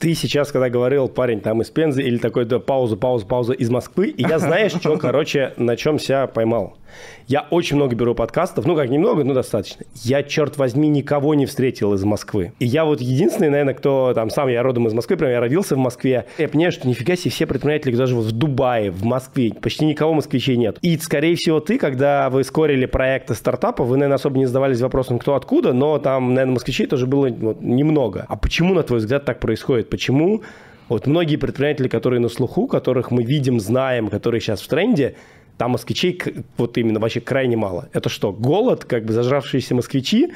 Ты 0.00 0.14
сейчас, 0.14 0.50
когда 0.50 0.70
говорил, 0.70 1.08
парень 1.08 1.40
там 1.40 1.60
из 1.60 1.68
Пензы, 1.68 2.02
или 2.02 2.16
такой, 2.16 2.46
да, 2.46 2.58
пауза, 2.58 2.96
пауза, 2.96 3.26
пауза 3.26 3.52
из 3.52 3.68
Москвы, 3.68 4.08
и 4.08 4.22
я 4.22 4.38
знаешь, 4.38 4.72
что, 4.72 4.96
короче, 4.96 5.52
на 5.58 5.76
чем 5.76 5.98
себя 5.98 6.26
поймал. 6.26 6.78
Я 7.26 7.46
очень 7.50 7.76
много 7.76 7.94
беру 7.94 8.14
подкастов, 8.14 8.66
ну 8.66 8.74
как 8.76 8.88
немного, 8.88 9.24
но 9.24 9.34
достаточно. 9.34 9.84
Я, 9.94 10.22
черт 10.22 10.56
возьми, 10.56 10.88
никого 10.88 11.34
не 11.34 11.46
встретил 11.46 11.94
из 11.94 12.04
Москвы. 12.04 12.52
И 12.58 12.66
я 12.66 12.84
вот 12.84 13.00
единственный, 13.00 13.50
наверное, 13.50 13.74
кто 13.74 14.12
там 14.14 14.30
сам, 14.30 14.48
я 14.48 14.62
родом 14.62 14.86
из 14.88 14.92
Москвы, 14.92 15.16
прям 15.16 15.30
я 15.30 15.40
родился 15.40 15.76
в 15.76 15.78
Москве. 15.78 16.26
Я 16.38 16.48
понимаю, 16.48 16.72
что 16.72 16.88
нифига 16.88 17.16
себе 17.16 17.30
все 17.30 17.46
предприниматели 17.46 17.94
даже 17.94 18.14
вот 18.14 18.26
в 18.26 18.32
Дубае, 18.32 18.90
в 18.90 19.04
Москве, 19.04 19.52
почти 19.52 19.86
никого 19.86 20.14
москвичей 20.14 20.56
нет. 20.56 20.78
И, 20.82 20.96
скорее 20.98 21.36
всего, 21.36 21.60
ты, 21.60 21.78
когда 21.78 22.30
вы 22.30 22.44
скорили 22.44 22.86
проекты 22.86 23.34
стартапа, 23.34 23.84
вы, 23.84 23.96
наверное, 23.96 24.16
особо 24.16 24.38
не 24.38 24.46
задавались 24.46 24.80
вопросом, 24.80 25.18
кто 25.18 25.34
откуда, 25.34 25.72
но 25.72 25.98
там, 25.98 26.34
наверное, 26.34 26.54
москвичей 26.54 26.86
тоже 26.86 27.06
было 27.06 27.28
вот, 27.28 27.60
немного. 27.60 28.26
А 28.28 28.36
почему, 28.36 28.74
на 28.74 28.82
твой 28.82 28.98
взгляд, 28.98 29.24
так 29.24 29.40
происходит? 29.40 29.88
Почему 29.90 30.42
вот 30.90 31.06
многие 31.06 31.36
предприниматели, 31.36 31.86
которые 31.86 32.18
на 32.18 32.28
слуху, 32.28 32.66
которых 32.66 33.12
мы 33.12 33.22
видим, 33.22 33.60
знаем, 33.60 34.08
которые 34.08 34.40
сейчас 34.40 34.60
в 34.60 34.66
тренде, 34.66 35.14
там 35.60 35.72
москвичей 35.72 36.18
вот 36.56 36.78
именно 36.78 36.98
вообще 37.00 37.20
крайне 37.20 37.54
мало. 37.54 37.90
Это 37.92 38.08
что, 38.08 38.32
голод, 38.32 38.86
как 38.86 39.04
бы 39.04 39.12
зажравшиеся 39.12 39.74
москвичи, 39.74 40.32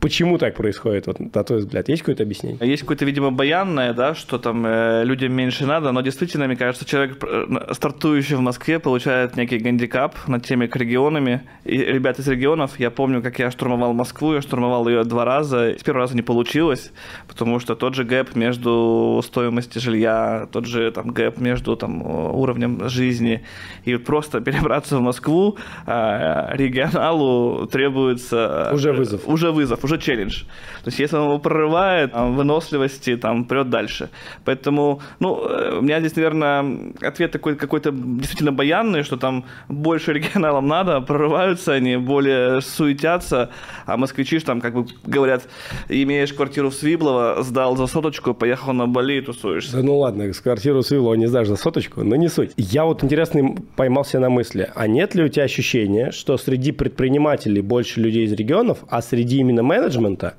Почему 0.00 0.38
так 0.38 0.54
происходит, 0.54 1.06
вот, 1.06 1.20
на 1.34 1.44
твой 1.44 1.58
взгляд? 1.58 1.88
Есть 1.90 2.00
какое-то 2.00 2.22
объяснение? 2.22 2.58
Есть 2.66 2.82
какое-то, 2.82 3.04
видимо, 3.04 3.30
баянное, 3.30 3.92
да, 3.92 4.14
что 4.14 4.38
там 4.38 4.64
э, 4.64 5.04
людям 5.04 5.34
меньше 5.34 5.66
надо, 5.66 5.92
но 5.92 6.00
действительно, 6.00 6.46
мне 6.46 6.56
кажется, 6.56 6.86
человек, 6.86 7.22
э, 7.22 7.72
стартующий 7.72 8.36
в 8.36 8.40
Москве, 8.40 8.78
получает 8.78 9.36
некий 9.36 9.58
гандикап 9.58 10.16
над 10.28 10.46
теми 10.46 10.70
регионами. 10.72 11.42
И 11.64 11.76
ребят 11.76 12.18
из 12.18 12.26
регионов, 12.26 12.80
я 12.80 12.90
помню, 12.90 13.20
как 13.20 13.38
я 13.38 13.50
штурмовал 13.50 13.92
Москву, 13.92 14.32
я 14.32 14.40
штурмовал 14.40 14.88
ее 14.88 15.04
два 15.04 15.26
раза, 15.26 15.76
с 15.78 15.82
первого 15.82 16.04
раза 16.04 16.16
не 16.16 16.22
получилось, 16.22 16.92
потому 17.28 17.58
что 17.58 17.74
тот 17.74 17.94
же 17.94 18.04
gap 18.04 18.34
между 18.34 19.20
стоимостью 19.22 19.82
жилья, 19.82 20.48
тот 20.52 20.64
же 20.64 20.90
там 20.90 21.10
gap 21.10 21.38
между 21.38 21.76
там 21.76 22.00
уровнем 22.00 22.88
жизни, 22.88 23.44
и 23.84 23.96
просто 23.96 24.40
перебраться 24.46 24.96
в 24.96 25.00
Москву 25.02 25.58
э, 25.86 26.56
регионалу 26.56 27.66
требуется... 27.66 28.70
Уже 28.72 28.94
вызов. 28.94 29.28
Уже 29.28 29.52
вызов 29.52 29.65
вызов, 29.66 29.84
уже 29.84 29.98
челлендж. 29.98 30.44
То 30.84 30.88
есть 30.88 30.98
если 30.98 31.16
он 31.16 31.24
его 31.24 31.38
прорывает, 31.38 32.12
выносливости, 32.14 33.16
там, 33.16 33.44
прет 33.44 33.70
дальше. 33.70 34.08
Поэтому, 34.44 35.00
ну, 35.20 35.46
э, 35.48 35.78
у 35.78 35.82
меня 35.82 36.00
здесь, 36.00 36.16
наверное, 36.16 36.92
ответ 37.02 37.32
такой 37.32 37.56
какой-то 37.56 37.90
действительно 37.92 38.52
баянный, 38.52 39.02
что 39.02 39.16
там 39.16 39.44
больше 39.68 40.12
регионалам 40.12 40.66
надо, 40.68 41.00
прорываются 41.00 41.72
они, 41.72 41.96
более 41.96 42.60
суетятся, 42.60 43.50
а 43.86 43.96
москвичи 43.96 44.38
там, 44.40 44.60
как 44.60 44.74
бы 44.74 44.86
говорят, 45.04 45.48
имеешь 45.88 46.32
квартиру 46.32 46.70
в 46.70 46.74
Свиблово, 46.74 47.42
сдал 47.42 47.76
за 47.76 47.86
соточку, 47.86 48.34
поехал 48.34 48.72
на 48.72 48.86
Бали 48.86 49.14
и 49.14 49.20
тусуешься. 49.20 49.76
Да 49.76 49.82
ну 49.82 49.98
ладно, 49.98 50.32
с 50.32 50.40
квартиру 50.40 50.80
в 50.80 50.86
Свиблово 50.86 51.14
не 51.14 51.26
сдашь 51.26 51.48
за 51.48 51.56
соточку, 51.56 52.04
но 52.04 52.16
не 52.16 52.28
суть. 52.28 52.50
Я 52.56 52.84
вот 52.84 53.02
интересно 53.02 53.54
поймался 53.76 54.20
на 54.20 54.28
мысли, 54.28 54.70
а 54.74 54.86
нет 54.86 55.14
ли 55.14 55.24
у 55.24 55.28
тебя 55.28 55.44
ощущения, 55.44 56.10
что 56.10 56.36
среди 56.36 56.72
предпринимателей 56.72 57.62
больше 57.62 58.00
людей 58.00 58.24
из 58.24 58.32
регионов, 58.32 58.78
а 58.88 59.02
среди 59.02 59.38
именно 59.38 59.55
менеджмента 59.62 60.34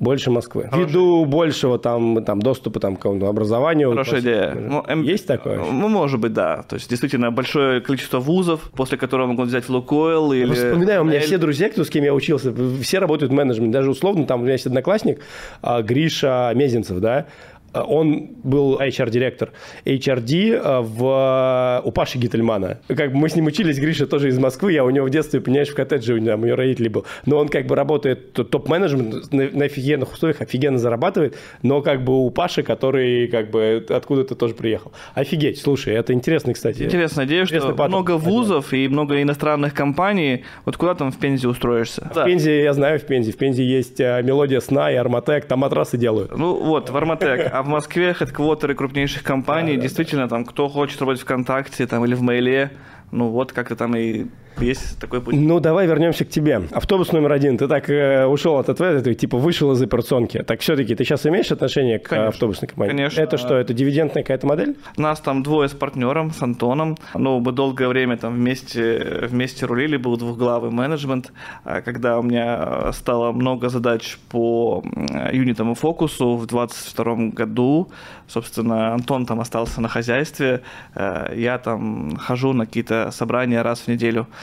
больше 0.00 0.30
Москвы. 0.30 0.64
Хорошая. 0.64 0.86
Ввиду 0.86 1.24
большего 1.24 1.78
там, 1.78 2.24
там 2.24 2.42
доступа 2.42 2.80
там, 2.80 2.96
к 2.96 2.98
какому-то 2.98 3.28
образованию. 3.28 3.90
Хорошая 3.90 4.20
идея. 4.20 4.54
Ну, 4.54 4.84
эм... 4.86 5.02
Есть 5.02 5.26
такое? 5.26 5.58
Ну, 5.58 5.88
может 5.88 6.20
быть, 6.20 6.32
да. 6.32 6.62
То 6.62 6.74
есть, 6.74 6.90
действительно, 6.90 7.30
большое 7.30 7.80
количество 7.80 8.18
вузов, 8.18 8.70
после 8.76 8.98
которого 8.98 9.28
могут 9.28 9.48
взять 9.48 9.68
Лукойл 9.68 10.32
или... 10.32 10.48
Я 10.48 10.54
вспоминаю, 10.54 11.02
у 11.02 11.04
меня 11.04 11.20
все 11.20 11.38
друзья, 11.38 11.68
кто, 11.68 11.84
с 11.84 11.90
кем 11.90 12.04
я 12.04 12.12
учился, 12.12 12.52
все 12.82 12.98
работают 12.98 13.32
в 13.32 13.34
менеджменте. 13.34 13.72
Даже 13.72 13.90
условно, 13.90 14.26
там 14.26 14.40
у 14.40 14.42
меня 14.42 14.54
есть 14.54 14.66
одноклассник, 14.66 15.20
а, 15.62 15.82
Гриша 15.82 16.52
Мезенцев, 16.54 16.98
да, 16.98 17.26
он 17.82 18.30
был 18.42 18.78
HR-директор 18.80 19.52
HRD 19.84 20.52
э, 20.52 20.80
в, 20.80 21.82
у 21.84 21.92
Паши 21.92 22.18
Гительмана. 22.18 22.78
Как 22.88 23.12
бы 23.12 23.18
мы 23.18 23.28
с 23.28 23.36
ним 23.36 23.46
учились, 23.46 23.78
Гриша 23.78 24.06
тоже 24.06 24.28
из 24.28 24.38
Москвы, 24.38 24.72
я 24.72 24.84
у 24.84 24.90
него 24.90 25.06
в 25.06 25.10
детстве, 25.10 25.40
понимаешь, 25.40 25.68
в 25.68 25.74
коттедже 25.74 26.14
у 26.14 26.18
него, 26.18 26.34
у 26.34 26.44
него 26.44 26.56
родители 26.56 26.88
был. 26.88 27.04
Но 27.26 27.38
он 27.38 27.48
как 27.48 27.66
бы 27.66 27.74
работает 27.74 28.32
топ-менеджмент 28.32 29.32
на, 29.32 29.50
на 29.50 29.64
офигенных 29.64 30.12
условиях, 30.12 30.40
офигенно 30.40 30.78
зарабатывает, 30.78 31.36
но 31.62 31.82
как 31.82 32.04
бы 32.04 32.24
у 32.24 32.30
Паши, 32.30 32.62
который 32.62 33.28
как 33.28 33.50
бы 33.50 33.84
откуда-то 33.88 34.34
тоже 34.34 34.54
приехал. 34.54 34.92
Офигеть, 35.14 35.60
слушай, 35.60 35.94
это 35.94 36.12
интересно, 36.12 36.52
кстати. 36.52 36.84
Интересная 36.84 37.26
идея, 37.26 37.46
что 37.46 37.60
паттерн. 37.60 37.88
много 37.88 38.12
вузов 38.12 38.72
и 38.72 38.88
много 38.88 39.20
иностранных 39.22 39.74
компаний. 39.74 40.44
Вот 40.64 40.76
куда 40.76 40.94
там 40.94 41.10
в 41.10 41.18
Пензе 41.18 41.48
устроишься? 41.48 42.08
В 42.10 42.14
да. 42.14 42.24
Пензе, 42.24 42.62
я 42.62 42.72
знаю, 42.72 42.98
в 42.98 43.02
Пензе. 43.02 43.32
В 43.32 43.36
Пензе 43.36 43.64
есть 43.64 44.00
э, 44.00 44.22
мелодия 44.22 44.60
сна 44.60 44.90
и 44.90 44.94
Арматек, 44.94 45.46
там 45.46 45.60
матрасы 45.60 45.96
делают. 45.96 46.36
Ну 46.36 46.62
вот, 46.62 46.90
в 46.90 46.96
Арматек. 46.96 47.50
А 47.52 47.63
в 47.64 47.68
Москве 47.68 48.14
хедквотеры 48.14 48.74
крупнейших 48.74 49.22
компаний, 49.22 49.76
да, 49.76 49.82
действительно, 49.82 50.22
да. 50.22 50.28
там, 50.36 50.44
кто 50.44 50.68
хочет 50.68 51.00
работать 51.00 51.22
ВКонтакте 51.22 51.86
там, 51.86 52.04
или 52.04 52.14
в 52.14 52.22
Мейле, 52.22 52.70
ну 53.10 53.28
вот 53.28 53.52
как-то 53.52 53.74
там 53.74 53.96
и 53.96 54.26
есть 54.60 54.98
такой 54.98 55.20
путь. 55.20 55.34
Ну, 55.36 55.60
давай 55.60 55.86
вернемся 55.86 56.24
к 56.24 56.28
тебе. 56.28 56.62
Автобус 56.72 57.12
номер 57.12 57.32
один. 57.32 57.58
Ты 57.58 57.68
так 57.68 57.90
э, 57.90 58.26
ушел 58.26 58.56
от 58.56 58.68
этого, 58.68 59.00
ты 59.00 59.14
типа 59.14 59.38
вышел 59.38 59.72
из 59.72 59.82
операционки. 59.82 60.42
Так 60.42 60.60
все-таки 60.60 60.94
ты 60.94 61.04
сейчас 61.04 61.26
имеешь 61.26 61.50
отношение 61.52 61.98
к 61.98 62.08
Конечно. 62.08 62.28
автобусной 62.28 62.68
компании? 62.68 62.92
Конечно. 62.92 63.20
Это 63.20 63.38
что, 63.38 63.56
это 63.56 63.72
дивидендная 63.72 64.22
какая-то 64.22 64.46
модель? 64.46 64.76
Нас 64.96 65.20
там 65.20 65.42
двое 65.42 65.68
с 65.68 65.72
партнером, 65.72 66.32
с 66.32 66.42
Антоном. 66.42 66.96
Ну, 67.14 67.40
мы 67.40 67.52
долгое 67.52 67.88
время 67.88 68.16
там 68.16 68.34
вместе, 68.34 69.26
вместе 69.28 69.66
рулили, 69.66 69.96
был 69.96 70.16
двухглавый 70.16 70.70
менеджмент. 70.70 71.32
А 71.64 71.80
когда 71.80 72.18
у 72.18 72.22
меня 72.22 72.92
стало 72.92 73.32
много 73.32 73.68
задач 73.68 74.18
по 74.30 74.82
юнитам 75.32 75.72
и 75.72 75.74
фокусу 75.74 76.36
в 76.36 76.46
22 76.46 77.30
году, 77.30 77.90
собственно, 78.26 78.94
Антон 78.94 79.26
там 79.26 79.40
остался 79.40 79.80
на 79.80 79.88
хозяйстве, 79.88 80.62
э, 80.94 81.34
я 81.36 81.58
там 81.58 82.16
хожу 82.16 82.52
на 82.52 82.66
какие-то 82.66 83.10
собрания 83.10 83.62
раз 83.62 83.80
в 83.80 83.88
неделю. 83.88 84.26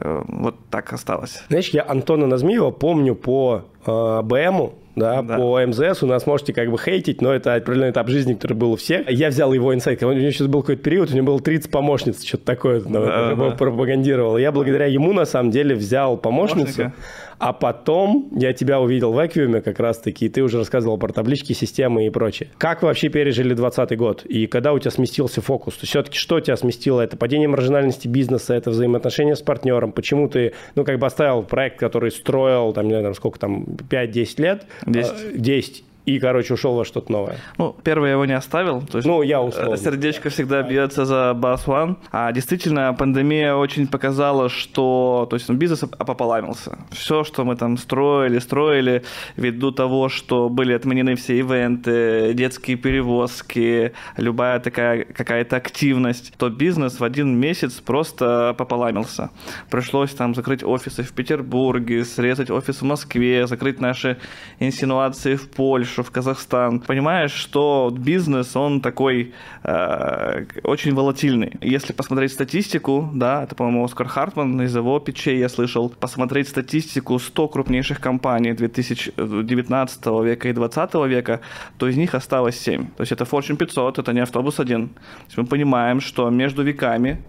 вот 0.00 0.56
так 0.70 0.92
осталось. 0.92 1.42
Знаешь, 1.48 1.68
я 1.70 1.84
Антона 1.86 2.26
Назмиева 2.26 2.70
помню 2.70 3.14
по 3.14 3.62
э, 3.86 4.20
БМу, 4.22 4.74
да, 4.96 5.20
да, 5.20 5.36
по 5.36 5.60
МЗС 5.60 6.02
у 6.02 6.06
нас 6.06 6.26
можете 6.26 6.54
как 6.54 6.70
бы 6.70 6.78
хейтить, 6.78 7.20
но 7.20 7.32
это 7.32 7.54
определенный 7.54 7.90
этап 7.90 8.08
жизни, 8.08 8.32
который 8.32 8.54
был 8.54 8.72
у 8.72 8.76
всех. 8.76 9.08
Я 9.10 9.28
взял 9.28 9.52
его 9.52 9.74
инсайт, 9.74 10.02
у 10.02 10.10
него 10.10 10.30
сейчас 10.30 10.46
был 10.46 10.62
какой-то 10.62 10.82
период, 10.82 11.10
у 11.10 11.14
него 11.14 11.26
было 11.26 11.40
30 11.40 11.70
помощниц, 11.70 12.24
что-то 12.24 12.44
такое 12.46 12.80
да, 12.80 13.34
да. 13.34 13.50
пропагандировал. 13.50 14.38
Я 14.38 14.52
благодаря 14.52 14.86
ему, 14.86 15.12
на 15.12 15.26
самом 15.26 15.50
деле, 15.50 15.74
взял 15.74 16.16
помощницу. 16.16 16.76
Помощника. 16.76 16.94
А 17.38 17.52
потом 17.52 18.28
я 18.32 18.54
тебя 18.54 18.80
увидел 18.80 19.12
в 19.12 19.24
Эквиуме 19.24 19.60
как 19.60 19.78
раз-таки, 19.78 20.26
и 20.26 20.28
ты 20.28 20.42
уже 20.42 20.58
рассказывал 20.58 20.96
про 20.96 21.12
таблички, 21.12 21.52
системы 21.52 22.06
и 22.06 22.10
прочее. 22.10 22.48
Как 22.56 22.82
вообще 22.82 23.10
пережили 23.10 23.52
2020 23.52 23.98
год? 23.98 24.24
И 24.24 24.46
когда 24.46 24.72
у 24.72 24.78
тебя 24.78 24.90
сместился 24.90 25.42
фокус? 25.42 25.74
То 25.74 25.86
все-таки 25.86 26.16
что 26.16 26.40
тебя 26.40 26.56
сместило? 26.56 27.02
Это 27.02 27.16
падение 27.16 27.48
маржинальности 27.48 28.08
бизнеса, 28.08 28.54
это 28.54 28.70
взаимоотношения 28.70 29.36
с 29.36 29.42
партнером? 29.42 29.85
Почему 29.92 30.28
ты, 30.28 30.52
ну, 30.74 30.84
как 30.84 30.98
бы 30.98 31.06
оставил 31.06 31.42
проект, 31.42 31.78
который 31.78 32.10
строил, 32.10 32.72
там, 32.72 32.88
не 32.88 32.98
знаю, 32.98 33.14
сколько 33.14 33.38
там, 33.38 33.64
5-10 33.64 34.42
лет? 34.42 34.66
10. 34.86 35.40
10 35.40 35.85
и, 36.06 36.20
короче, 36.20 36.54
ушел 36.54 36.76
во 36.76 36.84
что-то 36.84 37.12
новое. 37.12 37.36
Ну, 37.58 37.74
первое 37.82 38.12
его 38.12 38.24
не 38.24 38.32
оставил. 38.32 38.80
То 38.80 38.98
есть, 38.98 39.08
ну, 39.08 39.22
я 39.22 39.42
условно. 39.42 39.74
Э, 39.74 39.76
сердечко 39.76 40.30
всегда 40.30 40.62
бьется 40.62 41.04
за 41.04 41.32
Bass 41.34 41.66
One. 41.66 41.96
А 42.12 42.32
действительно, 42.32 42.94
пандемия 42.94 43.54
очень 43.54 43.88
показала, 43.88 44.48
что 44.48 45.26
то 45.28 45.34
есть, 45.34 45.48
ну, 45.48 45.56
бизнес 45.56 45.82
опополамился. 45.82 46.78
Все, 46.90 47.24
что 47.24 47.44
мы 47.44 47.56
там 47.56 47.76
строили, 47.76 48.38
строили, 48.38 49.02
ввиду 49.36 49.72
того, 49.72 50.08
что 50.08 50.48
были 50.48 50.72
отменены 50.72 51.16
все 51.16 51.38
ивенты, 51.38 52.32
детские 52.34 52.76
перевозки, 52.76 53.92
любая 54.16 54.60
такая 54.60 55.04
какая-то 55.04 55.56
активность, 55.56 56.32
то 56.38 56.50
бизнес 56.50 57.00
в 57.00 57.04
один 57.04 57.36
месяц 57.36 57.74
просто 57.74 58.54
пополамился. 58.56 59.30
Пришлось 59.70 60.14
там 60.14 60.34
закрыть 60.34 60.62
офисы 60.62 61.02
в 61.02 61.12
Петербурге, 61.12 62.04
срезать 62.04 62.50
офис 62.50 62.80
в 62.80 62.84
Москве, 62.84 63.46
закрыть 63.48 63.80
наши 63.80 64.18
инсинуации 64.60 65.34
в 65.34 65.50
Польше, 65.50 65.95
Польшу, 65.96 66.02
в 66.02 66.10
Казахстан, 66.10 66.80
понимаешь, 66.80 67.32
что 67.32 67.90
бизнес, 67.96 68.56
он 68.56 68.80
такой 68.80 69.32
э, 69.62 70.44
очень 70.62 70.94
волатильный. 70.94 71.52
Если 71.60 71.92
посмотреть 71.92 72.32
статистику, 72.32 73.08
да, 73.14 73.44
это, 73.44 73.54
по-моему, 73.54 73.84
Оскар 73.84 74.06
Хартман 74.06 74.60
из 74.62 74.76
его 74.76 75.00
печей 75.00 75.38
я 75.38 75.48
слышал, 75.48 75.88
посмотреть 75.88 76.48
статистику 76.48 77.18
100 77.18 77.48
крупнейших 77.48 78.00
компаний 78.00 78.52
2019 78.52 80.06
века 80.06 80.48
и 80.48 80.52
2020 80.52 80.94
века, 81.08 81.40
то 81.78 81.88
из 81.88 81.96
них 81.96 82.14
осталось 82.14 82.60
7. 82.60 82.86
То 82.96 83.02
есть 83.02 83.12
это 83.12 83.24
Fortune 83.24 83.56
500, 83.56 83.98
это 83.98 84.12
не 84.12 84.20
автобус 84.20 84.60
один. 84.60 84.88
То 84.88 85.26
есть 85.26 85.38
мы 85.38 85.46
понимаем, 85.46 86.00
что 86.00 86.30
между 86.30 86.62
веками 86.62 87.22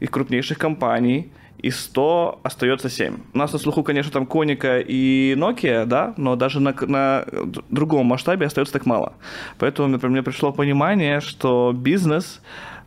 их 0.00 0.10
крупнейших 0.10 0.58
компаний 0.58 1.32
и 1.62 1.70
100 1.70 2.40
остается 2.42 2.88
7. 2.88 3.16
У 3.34 3.38
нас 3.38 3.52
на 3.52 3.58
слуху, 3.58 3.82
конечно, 3.82 4.12
там 4.12 4.26
Коника 4.26 4.78
и 4.78 5.34
Nokia, 5.36 5.84
да, 5.86 6.14
но 6.16 6.36
даже 6.36 6.60
на, 6.60 6.74
на 6.80 7.24
другом 7.68 8.06
масштабе 8.06 8.46
остается 8.46 8.72
так 8.72 8.86
мало. 8.86 9.12
Поэтому, 9.58 9.88
например, 9.88 10.12
мне 10.12 10.22
пришло 10.22 10.52
понимание, 10.52 11.20
что 11.20 11.72
бизнес 11.74 12.40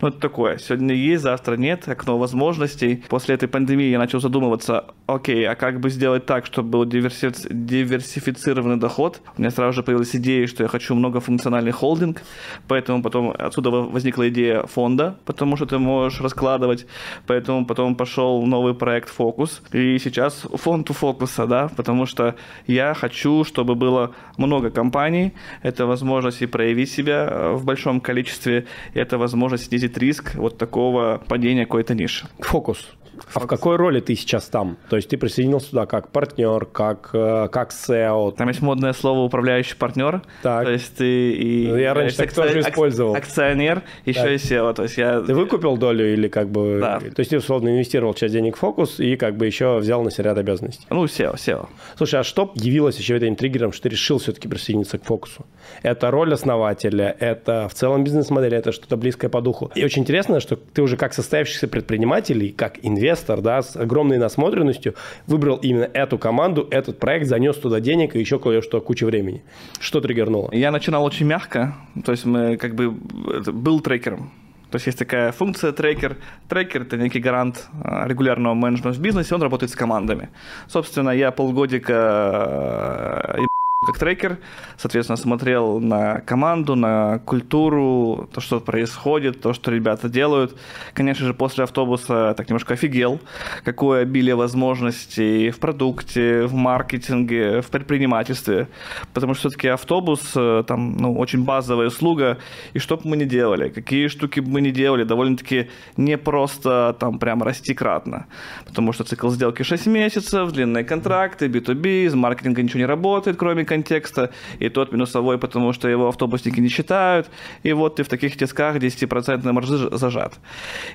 ну, 0.03 0.09
это 0.09 0.19
такое. 0.19 0.57
Сегодня 0.57 0.95
есть, 0.95 1.23
завтра 1.23 1.55
нет, 1.55 1.87
окно 1.87 2.17
возможностей. 2.17 3.01
После 3.07 3.35
этой 3.35 3.47
пандемии 3.47 3.89
я 3.89 3.97
начал 3.97 4.19
задумываться, 4.19 4.87
окей, 5.07 5.47
а 5.47 5.55
как 5.55 5.79
бы 5.79 5.89
сделать 5.89 6.25
так, 6.25 6.45
чтобы 6.45 6.69
был 6.69 6.85
диверси... 6.85 7.31
диверсифицированный 7.49 8.75
доход? 8.75 9.21
У 9.37 9.41
меня 9.41 9.49
сразу 9.49 9.71
же 9.71 9.83
появилась 9.83 10.13
идея, 10.13 10.45
что 10.47 10.63
я 10.63 10.67
хочу 10.67 10.93
многофункциональный 10.93 11.71
холдинг, 11.71 12.21
поэтому 12.67 13.01
потом 13.01 13.33
отсюда 13.37 13.69
возникла 13.69 14.27
идея 14.27 14.63
фонда, 14.63 15.15
потому 15.23 15.55
что 15.55 15.67
ты 15.67 15.79
можешь 15.79 16.19
раскладывать, 16.19 16.85
поэтому 17.25 17.65
потом 17.65 17.95
пошел 17.95 18.45
новый 18.45 18.73
проект 18.73 19.07
«Фокус», 19.07 19.61
и 19.71 19.97
сейчас 19.99 20.45
фонд 20.53 20.89
у 20.89 20.93
фокуса, 20.93 21.47
да, 21.47 21.69
потому 21.77 22.05
что 22.05 22.35
я 22.67 22.93
хочу, 22.93 23.45
чтобы 23.45 23.75
было 23.75 24.11
много 24.37 24.69
компаний, 24.69 25.31
это 25.61 25.85
возможность 25.85 26.41
и 26.41 26.45
проявить 26.45 26.91
себя 26.91 27.53
в 27.53 27.63
большом 27.63 28.01
количестве, 28.01 28.65
это 28.93 29.17
возможность 29.17 29.67
снизить 29.69 29.92
снизить 29.93 29.97
риск 29.97 30.35
вот 30.35 30.57
такого 30.57 31.21
падения 31.27 31.65
какой-то 31.65 31.93
ниши. 31.95 32.25
Фокус. 32.39 32.87
А 33.33 33.39
в 33.39 33.47
какой 33.47 33.75
роли 33.75 33.99
ты 33.99 34.15
сейчас 34.15 34.45
там? 34.45 34.77
То 34.89 34.95
есть 34.95 35.09
ты 35.09 35.17
присоединился 35.17 35.69
туда 35.69 35.85
как 35.85 36.09
партнер, 36.09 36.65
как, 36.65 37.09
э, 37.13 37.47
как 37.51 37.71
SEO? 37.71 38.35
Там 38.35 38.47
есть 38.47 38.61
модное 38.61 38.93
слово 38.93 39.19
управляющий 39.19 39.75
партнер. 39.75 40.21
Так. 40.41 40.65
То 40.65 40.71
есть 40.71 40.95
ты 40.97 41.31
и... 41.31 41.67
Ну, 41.67 41.77
я 41.77 41.93
раньше 41.93 42.17
так 42.17 42.27
акци... 42.27 42.41
тоже 42.41 42.59
использовал. 42.61 43.15
Акционер, 43.15 43.83
еще 44.05 44.21
так. 44.21 44.31
и 44.31 44.35
SEO. 44.35 44.73
То 44.73 44.83
есть 44.83 44.97
я... 44.97 45.21
Ты 45.21 45.33
выкупил 45.33 45.77
долю 45.77 46.11
или 46.11 46.27
как 46.27 46.49
бы... 46.49 46.79
Да. 46.81 46.99
То 46.99 47.19
есть 47.19 47.29
ты 47.29 47.37
условно 47.37 47.69
инвестировал 47.69 48.13
часть 48.13 48.33
денег 48.33 48.55
в 48.55 48.59
фокус 48.59 48.99
и 48.99 49.15
как 49.15 49.37
бы 49.37 49.45
еще 49.45 49.77
взял 49.77 50.03
на 50.03 50.11
себя 50.11 50.25
ряд 50.25 50.37
обязанностей? 50.37 50.85
Ну, 50.89 51.05
SEO, 51.05 51.35
SEO. 51.35 51.67
Слушай, 51.97 52.21
а 52.21 52.23
что 52.23 52.51
явилось 52.55 52.97
еще 52.97 53.17
этим 53.17 53.35
триггером, 53.35 53.73
что 53.73 53.83
ты 53.83 53.89
решил 53.89 54.17
все-таки 54.17 54.47
присоединиться 54.47 54.97
к 54.97 55.03
фокусу? 55.03 55.45
Это 55.81 56.11
роль 56.11 56.33
основателя, 56.33 57.15
это 57.19 57.67
в 57.69 57.73
целом 57.73 58.03
бизнес-модель, 58.03 58.55
это 58.55 58.71
что-то 58.71 58.97
близкое 58.97 59.29
по 59.29 59.41
духу. 59.41 59.71
И 59.75 59.83
очень 59.83 60.03
интересно, 60.03 60.39
что 60.39 60.55
ты 60.55 60.81
уже 60.81 60.97
как 60.97 61.13
состоявшийся 61.13 61.67
предприниматель 61.67 62.43
и 62.43 62.51
как 62.51 62.77
инвестор, 62.83 63.41
да, 63.41 63.61
с 63.61 63.75
огромной 63.75 64.17
насмотренностью 64.17 64.95
выбрал 65.27 65.57
именно 65.57 65.89
эту 65.93 66.17
команду, 66.17 66.67
этот 66.71 66.99
проект, 66.99 67.27
занес 67.27 67.57
туда 67.57 67.79
денег 67.79 68.15
и 68.15 68.19
еще 68.19 68.39
кое-что, 68.39 68.81
куча 68.81 69.05
времени. 69.05 69.43
Что 69.79 70.01
триггернуло? 70.01 70.49
Я 70.51 70.71
начинал 70.71 71.03
очень 71.03 71.25
мягко, 71.25 71.75
то 72.05 72.11
есть 72.11 72.25
мы 72.25 72.57
как 72.57 72.75
бы 72.75 72.91
был 72.91 73.79
трекером. 73.81 74.31
То 74.73 74.77
есть 74.77 74.87
есть 74.87 74.97
такая 74.97 75.31
функция 75.31 75.71
трекер. 75.71 76.17
Трекер– 76.49 76.81
это 76.83 76.97
некий 76.97 77.19
гарант 77.19 77.67
а, 77.83 78.07
регулярного 78.07 78.55
менеджмента 78.55 78.97
в 78.97 79.01
бизнесе, 79.01 79.35
он 79.35 79.43
работает 79.43 79.71
с 79.71 79.75
командами. 79.75 80.29
Собственно, 80.67 81.11
я 81.11 81.29
полгодика 81.29 81.93
а, 81.95 83.37
как 83.85 83.97
трекер, 83.97 84.37
соответственно, 84.77 85.17
смотрел 85.17 85.79
на 85.79 86.21
команду, 86.21 86.75
на 86.75 87.19
культуру, 87.19 88.29
то, 88.33 88.41
что 88.41 88.59
происходит, 88.59 89.41
то, 89.41 89.53
что 89.53 89.71
ребята 89.71 90.09
делают. 90.09 90.55
Конечно 90.93 91.25
же, 91.25 91.33
после 91.33 91.63
автобуса 91.63 92.33
так 92.35 92.49
немножко 92.49 92.73
офигел, 92.73 93.19
какое 93.63 94.01
обилие 94.01 94.35
возможностей 94.35 95.49
в 95.51 95.59
продукте, 95.59 96.43
в 96.45 96.53
маркетинге, 96.53 97.61
в 97.61 97.67
предпринимательстве. 97.67 98.67
Потому 99.13 99.33
что 99.33 99.49
все-таки 99.49 99.67
автобус, 99.67 100.31
э, 100.35 100.63
там, 100.67 100.97
ну, 100.97 101.17
очень 101.17 101.43
базовая 101.43 101.87
услуга, 101.87 102.37
и 102.73 102.79
что 102.79 102.97
бы 102.97 103.01
мы 103.05 103.17
ни 103.17 103.25
делали, 103.25 103.69
какие 103.69 104.07
штуки 104.07 104.39
бы 104.39 104.49
мы 104.49 104.61
ни 104.61 104.71
делали, 104.71 105.03
довольно-таки 105.03 105.69
не 105.97 106.17
просто 106.17 106.95
там 106.99 107.19
прям 107.19 107.43
расти 107.43 107.73
кратно. 107.73 108.25
Потому 108.65 108.93
что 108.93 109.03
цикл 109.03 109.29
сделки 109.29 109.63
6 109.63 109.87
месяцев, 109.87 110.51
длинные 110.51 110.83
контракты, 110.83 111.47
B2B, 111.47 112.05
из 112.05 112.13
маркетинга 112.13 112.61
ничего 112.61 112.79
не 112.79 112.85
работает, 112.85 113.37
кроме 113.37 113.65
контекста, 113.73 114.29
и 114.59 114.69
тот 114.69 114.91
минусовой, 114.91 115.37
потому 115.37 115.73
что 115.73 115.87
его 115.87 116.07
автобусники 116.07 116.61
не 116.61 116.69
считают, 116.69 117.29
и 117.63 117.73
вот 117.73 117.95
ты 117.95 118.03
в 118.03 118.07
таких 118.07 118.37
тисках 118.37 118.75
10% 118.77 119.51
маржи 119.51 119.97
зажат. 119.97 120.33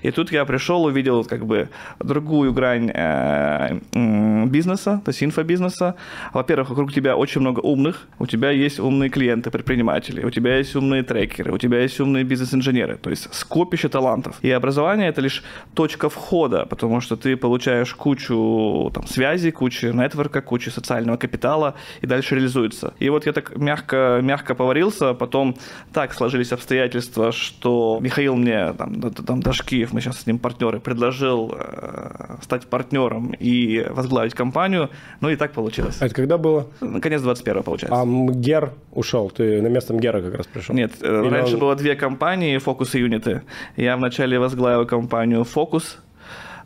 И 0.03 0.11
тут 0.11 0.33
я 0.33 0.45
пришел, 0.45 0.85
увидел 0.85 1.25
как 1.25 1.45
бы 1.45 1.69
другую 1.99 2.53
грань 2.53 2.91
э, 2.95 3.79
бизнеса, 4.47 5.01
то 5.05 5.11
есть 5.11 5.23
инфобизнеса. 5.23 5.95
Во-первых, 6.33 6.71
вокруг 6.71 6.93
тебя 6.93 7.17
очень 7.17 7.41
много 7.41 7.61
умных, 7.61 8.07
у 8.19 8.27
тебя 8.27 8.51
есть 8.51 8.81
умные 8.81 9.11
клиенты, 9.11 9.51
предприниматели, 9.51 10.25
у 10.25 10.31
тебя 10.31 10.59
есть 10.59 10.77
умные 10.77 11.03
трекеры, 11.03 11.53
у 11.53 11.59
тебя 11.59 11.81
есть 11.83 12.01
умные 12.01 12.25
бизнес-инженеры, 12.25 12.97
то 12.97 13.11
есть 13.11 13.35
скопище 13.35 13.88
талантов. 13.88 14.38
И 14.43 14.51
образование 14.51 15.09
это 15.09 15.21
лишь 15.21 15.43
точка 15.75 16.09
входа, 16.09 16.67
потому 16.67 17.01
что 17.01 17.17
ты 17.17 17.37
получаешь 17.37 17.95
кучу 17.95 18.91
там, 18.95 19.07
связей, 19.07 19.51
кучу 19.51 19.93
нетворка, 19.93 20.41
кучу 20.41 20.71
социального 20.71 21.17
капитала 21.17 21.75
и 22.03 22.07
дальше 22.07 22.35
реализуешь 22.35 22.67
реализуется. 22.68 22.94
И 22.98 23.09
вот 23.11 23.26
я 23.26 23.33
так 23.33 23.57
мягко, 23.57 24.20
мягко 24.22 24.54
поварился, 24.54 25.14
потом 25.14 25.57
так 25.92 26.14
сложились 26.14 26.52
обстоятельства, 26.52 27.33
что 27.33 27.98
Михаил 28.00 28.37
мне, 28.37 28.72
там, 28.72 29.00
там 29.00 29.40
Дашкиев, 29.40 29.92
мы 29.92 30.00
сейчас 30.00 30.20
с 30.20 30.26
ним 30.26 30.38
партнеры, 30.38 30.81
предложил 30.81 31.54
э, 31.57 32.37
стать 32.42 32.66
партнером 32.66 33.33
и 33.33 33.87
возглавить 33.90 34.35
компанию, 34.35 34.90
ну 35.20 35.31
и 35.31 35.37
так 35.37 35.52
получилось. 35.52 35.98
А 36.00 36.07
это 36.07 36.14
когда 36.14 36.38
было? 36.38 36.66
Конец 37.02 37.22
21 37.22 37.62
получается. 37.62 38.00
А 38.00 38.07
Гер 38.07 38.72
ушел, 38.92 39.31
ты 39.31 39.62
на 39.62 39.68
место 39.68 39.94
Гера 39.94 40.20
как 40.22 40.35
раз 40.35 40.46
пришел? 40.46 40.74
Нет, 40.74 40.92
э, 41.00 41.22
Или 41.24 41.31
раньше 41.31 41.54
он... 41.54 41.61
было 41.61 41.76
две 41.76 41.94
компании, 41.94 42.59
Фокус 42.59 42.94
и 42.94 42.98
Юниты. 42.98 43.42
Я 43.76 43.96
вначале 43.96 44.38
возглавил 44.38 44.87
компанию 44.87 45.44
Фокус, 45.44 45.98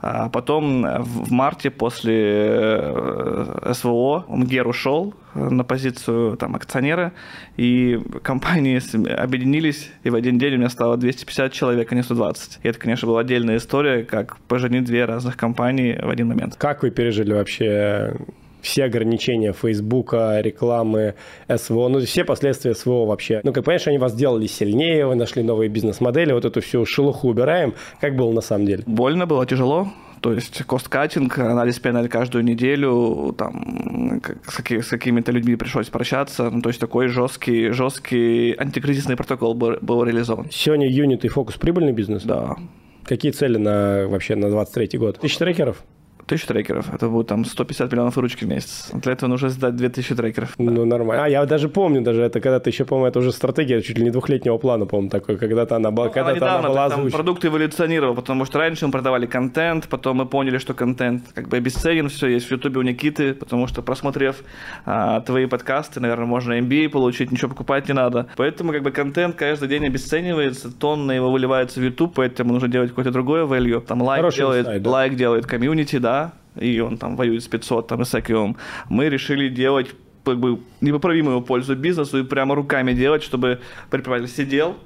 А 0.03 0.29
потом 0.29 0.85
в 0.99 1.31
марте 1.31 1.71
после 1.71 2.19
э, 2.21 3.73
СВО 3.73 4.25
МГЕР 4.29 4.67
ушел 4.67 5.15
на 5.35 5.63
позицию 5.63 6.37
там, 6.37 6.57
акционера, 6.57 7.13
и 7.57 8.01
компании 8.23 8.83
объединились, 9.15 9.93
и 10.03 10.11
в 10.11 10.17
один 10.17 10.41
день 10.41 10.55
у 10.55 10.59
меня 10.59 10.71
стало 10.71 10.97
250 10.97 11.53
человек, 11.53 11.93
а 11.93 11.95
не 11.95 12.03
120. 12.03 12.59
И 12.65 12.69
это, 12.69 12.79
конечно, 12.81 13.07
была 13.07 13.21
отдельная 13.21 13.59
история, 13.59 14.03
как 14.03 14.39
поженить 14.49 14.85
две 14.85 15.05
разных 15.05 15.37
компании 15.37 15.97
в 16.03 16.11
один 16.11 16.27
момент. 16.27 16.57
Как 16.57 16.83
вы 16.83 16.91
пережили 16.91 17.33
вообще 17.33 18.17
все 18.63 18.85
ограничения 18.85 19.53
Фейсбука, 19.53 20.41
рекламы, 20.41 21.15
СВО, 21.55 21.89
ну, 21.89 22.01
все 22.01 22.25
последствия 22.25 22.75
СВО 22.75 23.05
вообще. 23.05 23.41
Ну, 23.45 23.53
как 23.53 23.65
понимаешь, 23.65 23.87
они 23.87 23.99
вас 23.99 24.13
сделали 24.13 24.47
сильнее, 24.47 25.07
вы 25.07 25.17
нашли 25.17 25.43
новые 25.43 25.69
бизнес-модели, 25.69 26.33
вот 26.33 26.45
эту 26.45 26.61
всю 26.61 26.87
шелуху 26.87 27.29
убираем. 27.29 27.75
Как 28.01 28.17
было 28.17 28.33
на 28.33 28.41
самом 28.41 28.67
деле? 28.67 28.85
Больно 28.87 29.27
было, 29.27 29.45
тяжело. 29.45 29.89
То 30.23 30.33
есть 30.33 30.63
кост-каттинг, 30.63 31.37
анализ 31.39 31.81
PNL 31.81 32.07
каждую 32.07 32.45
неделю, 32.45 33.35
там, 33.37 34.23
с, 34.47 34.55
какими, 34.55 34.81
с 34.81 34.89
какими-то 34.89 35.33
людьми 35.33 35.57
пришлось 35.57 35.89
прощаться. 35.89 36.49
Ну, 36.49 36.63
то 36.63 36.69
есть 36.69 36.81
такой 36.81 37.09
жесткий, 37.09 37.71
жесткий 37.71 38.55
антикризисный 38.57 39.17
протокол 39.17 39.55
был, 39.55 39.79
был 39.81 40.05
реализован. 40.05 40.47
Сегодня 40.49 40.89
юнит 40.89 41.25
и 41.25 41.29
фокус 41.29 41.57
прибыльный 41.57 41.93
бизнес? 41.93 42.23
Да. 42.23 42.55
Какие 43.03 43.33
цели 43.33 43.57
на 43.57 44.07
вообще 44.07 44.37
на 44.37 44.49
23 44.49 44.97
год? 44.97 45.19
Тысяча 45.19 45.41
трекеров? 45.41 45.83
Тысячу 46.27 46.47
трекеров. 46.47 46.93
Это 46.95 47.09
будет 47.09 47.27
там 47.27 47.45
150 47.45 47.93
миллионов 47.93 48.17
выручки 48.17 48.45
в 48.45 48.49
месяц. 48.49 48.91
Для 48.93 49.13
этого 49.13 49.29
нужно 49.29 49.49
сдать 49.49 49.77
2000 49.77 50.15
трекеров. 50.15 50.55
Ну, 50.59 50.85
нормально. 50.85 51.25
А, 51.25 51.29
я 51.29 51.45
даже 51.47 51.69
помню 51.69 52.03
даже 52.03 52.23
это, 52.23 52.41
когда 52.41 52.61
ты 52.61 52.71
еще, 52.71 52.85
по-моему, 52.85 53.09
это 53.09 53.19
уже 53.19 53.33
стратегия 53.33 53.83
чуть 53.83 53.99
ли 53.99 54.05
не 54.05 54.11
двухлетнего 54.11 54.59
плана, 54.59 54.87
по-моему, 54.87 55.11
такой, 55.11 55.37
когда-то 55.37 55.77
она, 55.77 55.91
ну, 55.91 56.11
когда 56.11 56.33
недавно, 56.33 56.59
она 56.59 56.69
была 56.69 56.91
там 56.91 57.11
продукт 57.11 57.45
эволюционировал, 57.45 58.15
потому 58.15 58.45
что 58.45 58.59
раньше 58.59 58.87
мы 58.87 58.93
продавали 58.93 59.27
контент, 59.27 59.89
потом 59.89 60.19
мы 60.19 60.27
поняли, 60.27 60.59
что 60.59 60.75
контент 60.75 61.25
как 61.35 61.49
бы 61.49 61.57
обесценен, 61.57 62.09
все 62.09 62.29
есть 62.29 62.47
в 62.47 62.51
Ютубе 62.53 62.79
у 62.79 62.83
Никиты, 62.83 63.35
потому 63.35 63.67
что 63.67 63.83
просмотрев 63.83 64.37
а, 64.85 65.21
твои 65.21 65.47
подкасты, 65.47 66.01
наверное, 66.01 66.27
можно 66.27 66.59
MBA 66.59 66.89
получить, 66.89 67.33
ничего 67.33 67.49
покупать 67.51 67.89
не 67.89 67.95
надо. 67.95 68.29
Поэтому 68.37 68.73
как 68.73 68.83
бы 68.83 68.91
контент 68.91 69.37
каждый 69.37 69.69
день 69.69 69.87
обесценивается, 69.87 70.71
тонны 70.71 71.13
его 71.13 71.31
выливается 71.31 71.81
в 71.81 71.83
YouTube, 71.83 72.15
поэтому 72.15 72.53
нужно 72.53 72.69
делать 72.69 72.91
какое-то 72.91 73.11
другое 73.11 73.45
value. 73.45 73.81
Там 73.81 74.03
лайк 74.03 74.35
делает, 74.35 74.67
сайт, 74.67 74.83
да? 74.83 74.91
лайк 74.91 75.15
делает 75.17 75.47
комьюнити, 75.47 75.99
да, 75.99 76.22
и 76.57 76.81
он 76.81 76.99
там 76.99 77.17
воюет 77.17 77.43
с 77.43 77.49
500, 77.49 77.87
там, 77.87 78.03
и 78.03 78.05
с 78.05 78.15
IQM, 78.15 78.57
мы 78.89 79.09
решили 79.09 79.49
делать 79.49 79.89
как 80.25 80.39
бы 80.39 80.61
непоправимую 80.81 81.43
пользу 81.43 81.75
бизнесу 81.75 82.19
и 82.19 82.25
прямо 82.25 82.55
руками 82.55 82.93
делать, 82.93 83.23
чтобы 83.23 83.61
предприниматель 83.91 84.33
сидел, 84.33 84.77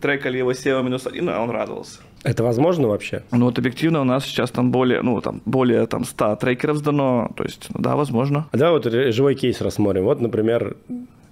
трекали 0.00 0.38
его 0.38 0.52
SEO 0.52 0.82
минус 0.82 1.06
один, 1.06 1.28
а 1.28 1.40
он 1.40 1.50
радовался. 1.50 2.00
Это 2.24 2.42
возможно 2.42 2.88
вообще? 2.88 3.22
Ну 3.30 3.46
вот 3.46 3.58
объективно 3.58 4.00
у 4.00 4.04
нас 4.04 4.24
сейчас 4.24 4.50
там 4.50 4.72
более, 4.72 5.00
ну 5.02 5.20
там 5.20 5.42
более 5.44 5.86
там 5.86 6.04
100 6.04 6.36
трекеров 6.36 6.78
сдано, 6.78 7.30
то 7.36 7.44
есть 7.44 7.68
да, 7.70 7.94
возможно. 7.94 8.48
А 8.50 8.56
давай 8.56 8.80
вот 8.80 8.92
живой 9.14 9.34
кейс 9.36 9.60
рассмотрим. 9.60 10.04
Вот, 10.04 10.20
например, 10.20 10.76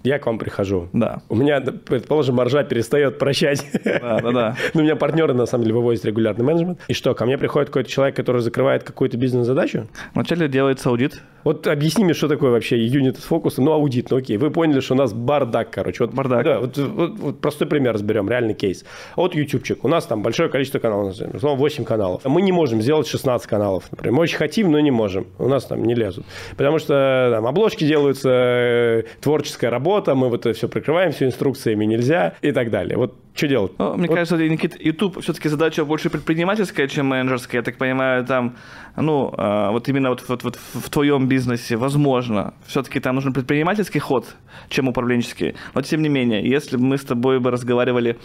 я 0.05 0.19
к 0.19 0.27
вам 0.27 0.38
прихожу. 0.38 0.88
Да. 0.93 1.23
У 1.31 1.35
меня, 1.35 1.61
предположим, 1.61 2.37
маржа 2.37 2.62
перестает 2.62 3.19
прощать. 3.19 3.67
Да, 3.85 4.21
да, 4.21 4.31
да. 4.33 4.57
Ну, 4.75 4.81
у 4.81 4.85
меня 4.85 4.97
партнеры, 4.97 5.33
на 5.33 5.47
самом 5.47 5.64
деле, 5.64 5.75
вывозят 5.75 6.05
регулярный 6.05 6.45
менеджмент. 6.45 6.81
И 6.88 6.93
что, 6.93 7.14
ко 7.14 7.25
мне 7.25 7.38
приходит 7.38 7.69
какой-то 7.69 7.90
человек, 7.90 8.14
который 8.14 8.43
закрывает 8.43 8.85
какую-то 8.85 9.17
бизнес-задачу? 9.17 9.88
Вначале 10.14 10.49
делается 10.49 10.90
аудит. 10.90 11.23
Вот 11.43 11.67
объясни 11.67 12.05
мне, 12.05 12.14
что 12.14 12.29
такое 12.29 12.51
вообще 12.51 12.79
юнит 12.85 13.19
фокус. 13.19 13.59
Ну, 13.59 13.73
аудит, 13.73 14.11
ну 14.11 14.17
окей. 14.17 14.37
Вы 14.37 14.51
поняли, 14.51 14.81
что 14.81 14.95
у 14.95 14.97
нас 14.97 15.12
бардак, 15.12 15.71
короче. 15.71 16.05
Вот, 16.05 16.14
бардак. 16.14 16.45
Да, 16.45 16.61
вот, 16.61 16.77
вот, 16.77 17.19
вот 17.19 17.40
простой 17.40 17.67
пример 17.67 17.95
разберем, 17.95 18.29
реальный 18.29 18.55
кейс. 18.55 18.85
Вот 19.17 19.35
ютубчик. 19.35 19.85
У 19.85 19.88
нас 19.88 20.07
там 20.07 20.23
большое 20.23 20.49
количество 20.49 20.79
каналов, 20.79 21.14
условно, 21.14 21.59
8 21.59 21.85
каналов. 21.85 22.23
Мы 22.25 22.43
не 22.43 22.53
можем 22.53 22.81
сделать 22.81 23.07
16 23.07 23.47
каналов, 23.47 23.85
например. 23.90 24.14
Мы 24.14 24.23
очень 24.23 24.37
хотим, 24.37 24.71
но 24.71 24.81
не 24.81 24.90
можем. 24.90 25.27
У 25.38 25.49
нас 25.49 25.64
там 25.64 25.85
не 25.85 25.95
лезут. 25.95 26.25
Потому 26.57 26.79
что 26.79 27.31
там 27.33 27.47
обложки 27.47 27.87
делаются, 27.87 28.31
э, 28.31 29.03
творческая 29.21 29.71
работа, 29.71 29.93
мы 30.14 30.28
вот 30.28 30.46
это 30.46 30.52
все 30.52 30.68
прикрываем 30.68 31.12
все 31.12 31.26
инструкциями, 31.26 31.85
нельзя 31.85 32.35
и 32.42 32.52
так 32.52 32.70
далее. 32.70 32.96
Вот 32.96 33.23
что 33.35 33.49
делать? 33.49 33.73
Ну, 33.79 33.97
мне 33.97 34.07
вот. 34.07 34.14
кажется, 34.14 34.37
Никита, 34.37 34.77
YouTube 34.79 35.20
все-таки 35.20 35.49
задача 35.49 35.85
больше 35.85 36.09
предпринимательская, 36.09 36.87
чем 36.87 37.07
менеджерская. 37.09 37.61
Я 37.61 37.64
так 37.64 37.79
понимаю, 37.79 38.25
там, 38.25 38.55
ну, 38.97 39.33
а, 39.37 39.73
вот 39.73 39.88
именно 39.88 40.11
вот, 40.11 40.23
вот, 40.29 40.44
вот 40.44 40.57
в 40.57 40.88
твоем 40.88 41.27
бизнесе, 41.27 41.77
возможно, 41.77 42.55
все-таки 42.64 43.01
там 43.01 43.16
нужен 43.16 43.33
предпринимательский 43.33 43.99
ход, 43.99 44.37
чем 44.68 44.87
управленческий. 44.87 45.57
Но 45.75 45.83
тем 45.83 46.03
не 46.03 46.09
менее, 46.09 46.49
если 46.49 46.77
бы 46.77 46.85
мы 46.85 46.97
с 46.97 47.05
тобой 47.05 47.40
бы 47.40 47.51
разговаривали 47.51 48.18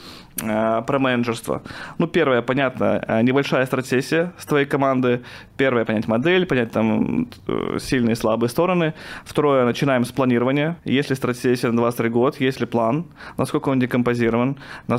э, 0.43 0.81
про 0.85 0.99
менеджерство, 0.99 1.63
ну, 1.97 2.05
первое, 2.05 2.43
понятно, 2.43 3.03
а, 3.07 3.23
небольшая 3.23 3.65
стратегия 3.65 4.33
с 4.37 4.45
твоей 4.45 4.67
команды. 4.67 5.23
Первое, 5.57 5.85
понять 5.85 6.07
модель, 6.07 6.45
понять 6.45 6.71
там 6.71 7.27
э, 7.47 7.79
сильные 7.79 8.13
и 8.13 8.15
слабые 8.15 8.49
стороны. 8.49 8.93
Второе, 9.25 9.65
начинаем 9.65 10.03
с 10.03 10.11
планирования. 10.11 10.77
Если 10.85 11.15
стратегия 11.15 11.71
на 11.71 11.77
23 11.77 12.09
год, 12.09 12.39
есть 12.39 12.59
ли 12.59 12.67
план, 12.67 13.07
насколько 13.37 13.69
он 13.69 13.79
декомпозирован, 13.79 14.57
насколько 14.87 14.98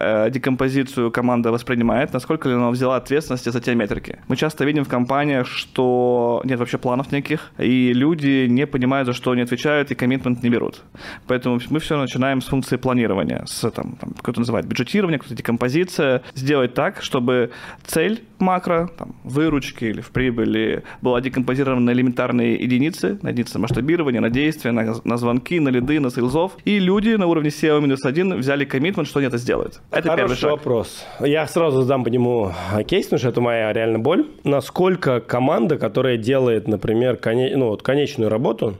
э, 0.00 0.30
декомпозицию 0.30 1.10
команда 1.10 1.50
воспринимает, 1.52 2.12
насколько 2.12 2.48
ли 2.48 2.54
она 2.54 2.70
взяла 2.70 2.96
ответственности 2.96 3.50
за 3.50 3.60
те 3.60 3.74
метрики. 3.74 4.18
Мы 4.28 4.36
часто 4.36 4.64
видим 4.64 4.84
в 4.84 4.88
компаниях, 4.88 5.46
что 5.46 6.42
нет 6.44 6.58
вообще 6.58 6.78
планов 6.78 7.12
никаких, 7.12 7.50
и 7.58 7.92
люди 7.92 8.46
не 8.48 8.66
понимают, 8.66 9.06
за 9.06 9.12
что 9.12 9.30
они 9.32 9.42
отвечают, 9.42 9.90
и 9.90 9.94
коммитмент 9.94 10.42
не 10.42 10.50
берут. 10.50 10.82
Поэтому 11.26 11.60
мы 11.70 11.80
все 11.80 11.98
начинаем 11.98 12.40
с 12.40 12.46
функции 12.46 12.76
планирования, 12.76 13.44
с 13.46 13.70
там, 13.70 13.96
там 14.00 14.14
кто-то 14.18 14.40
называет 14.40 14.66
бюджетирование, 14.66 15.18
кто-то 15.18 15.34
декомпозиция, 15.34 16.22
сделать 16.34 16.74
так, 16.74 17.02
чтобы 17.02 17.50
цель 17.86 18.22
макро, 18.38 18.88
там, 18.96 19.16
выручки 19.24 19.84
или 19.84 20.00
в 20.00 20.10
прибыли 20.10 20.82
была 21.02 21.20
декомпозирована 21.20 21.80
на 21.80 21.90
элементарные 21.90 22.54
единицы, 22.54 23.18
на 23.22 23.30
единицы 23.30 23.58
масштабирования, 23.58 24.20
на 24.20 24.30
действия, 24.30 24.72
на, 24.72 24.94
на 25.04 25.16
звонки, 25.16 25.60
на 25.60 25.68
лиды, 25.68 26.00
на 26.00 26.10
сейлзов, 26.10 26.56
и 26.64 26.78
люди 26.78 27.10
на 27.10 27.26
уровне 27.26 27.50
SEO-1 27.50 28.36
взяли 28.36 28.64
коммитмент, 28.64 29.07
что 29.08 29.18
они 29.18 29.28
это 29.28 29.38
сделают. 29.38 29.80
Это 29.90 30.08
Хороший 30.10 30.16
первый 30.16 30.36
шаг. 30.36 30.50
вопрос. 30.52 31.04
Я 31.20 31.46
сразу 31.46 31.82
задам 31.82 32.04
по 32.04 32.08
нему 32.08 32.52
кейс, 32.86 33.06
потому 33.06 33.18
что 33.18 33.28
это 33.30 33.40
моя 33.40 33.72
реально 33.72 33.98
боль. 33.98 34.26
Насколько 34.44 35.20
команда, 35.20 35.78
которая 35.78 36.16
делает, 36.16 36.68
например, 36.68 37.16
коне... 37.16 37.56
ну, 37.56 37.68
вот, 37.68 37.82
конечную 37.82 38.30
работу, 38.30 38.76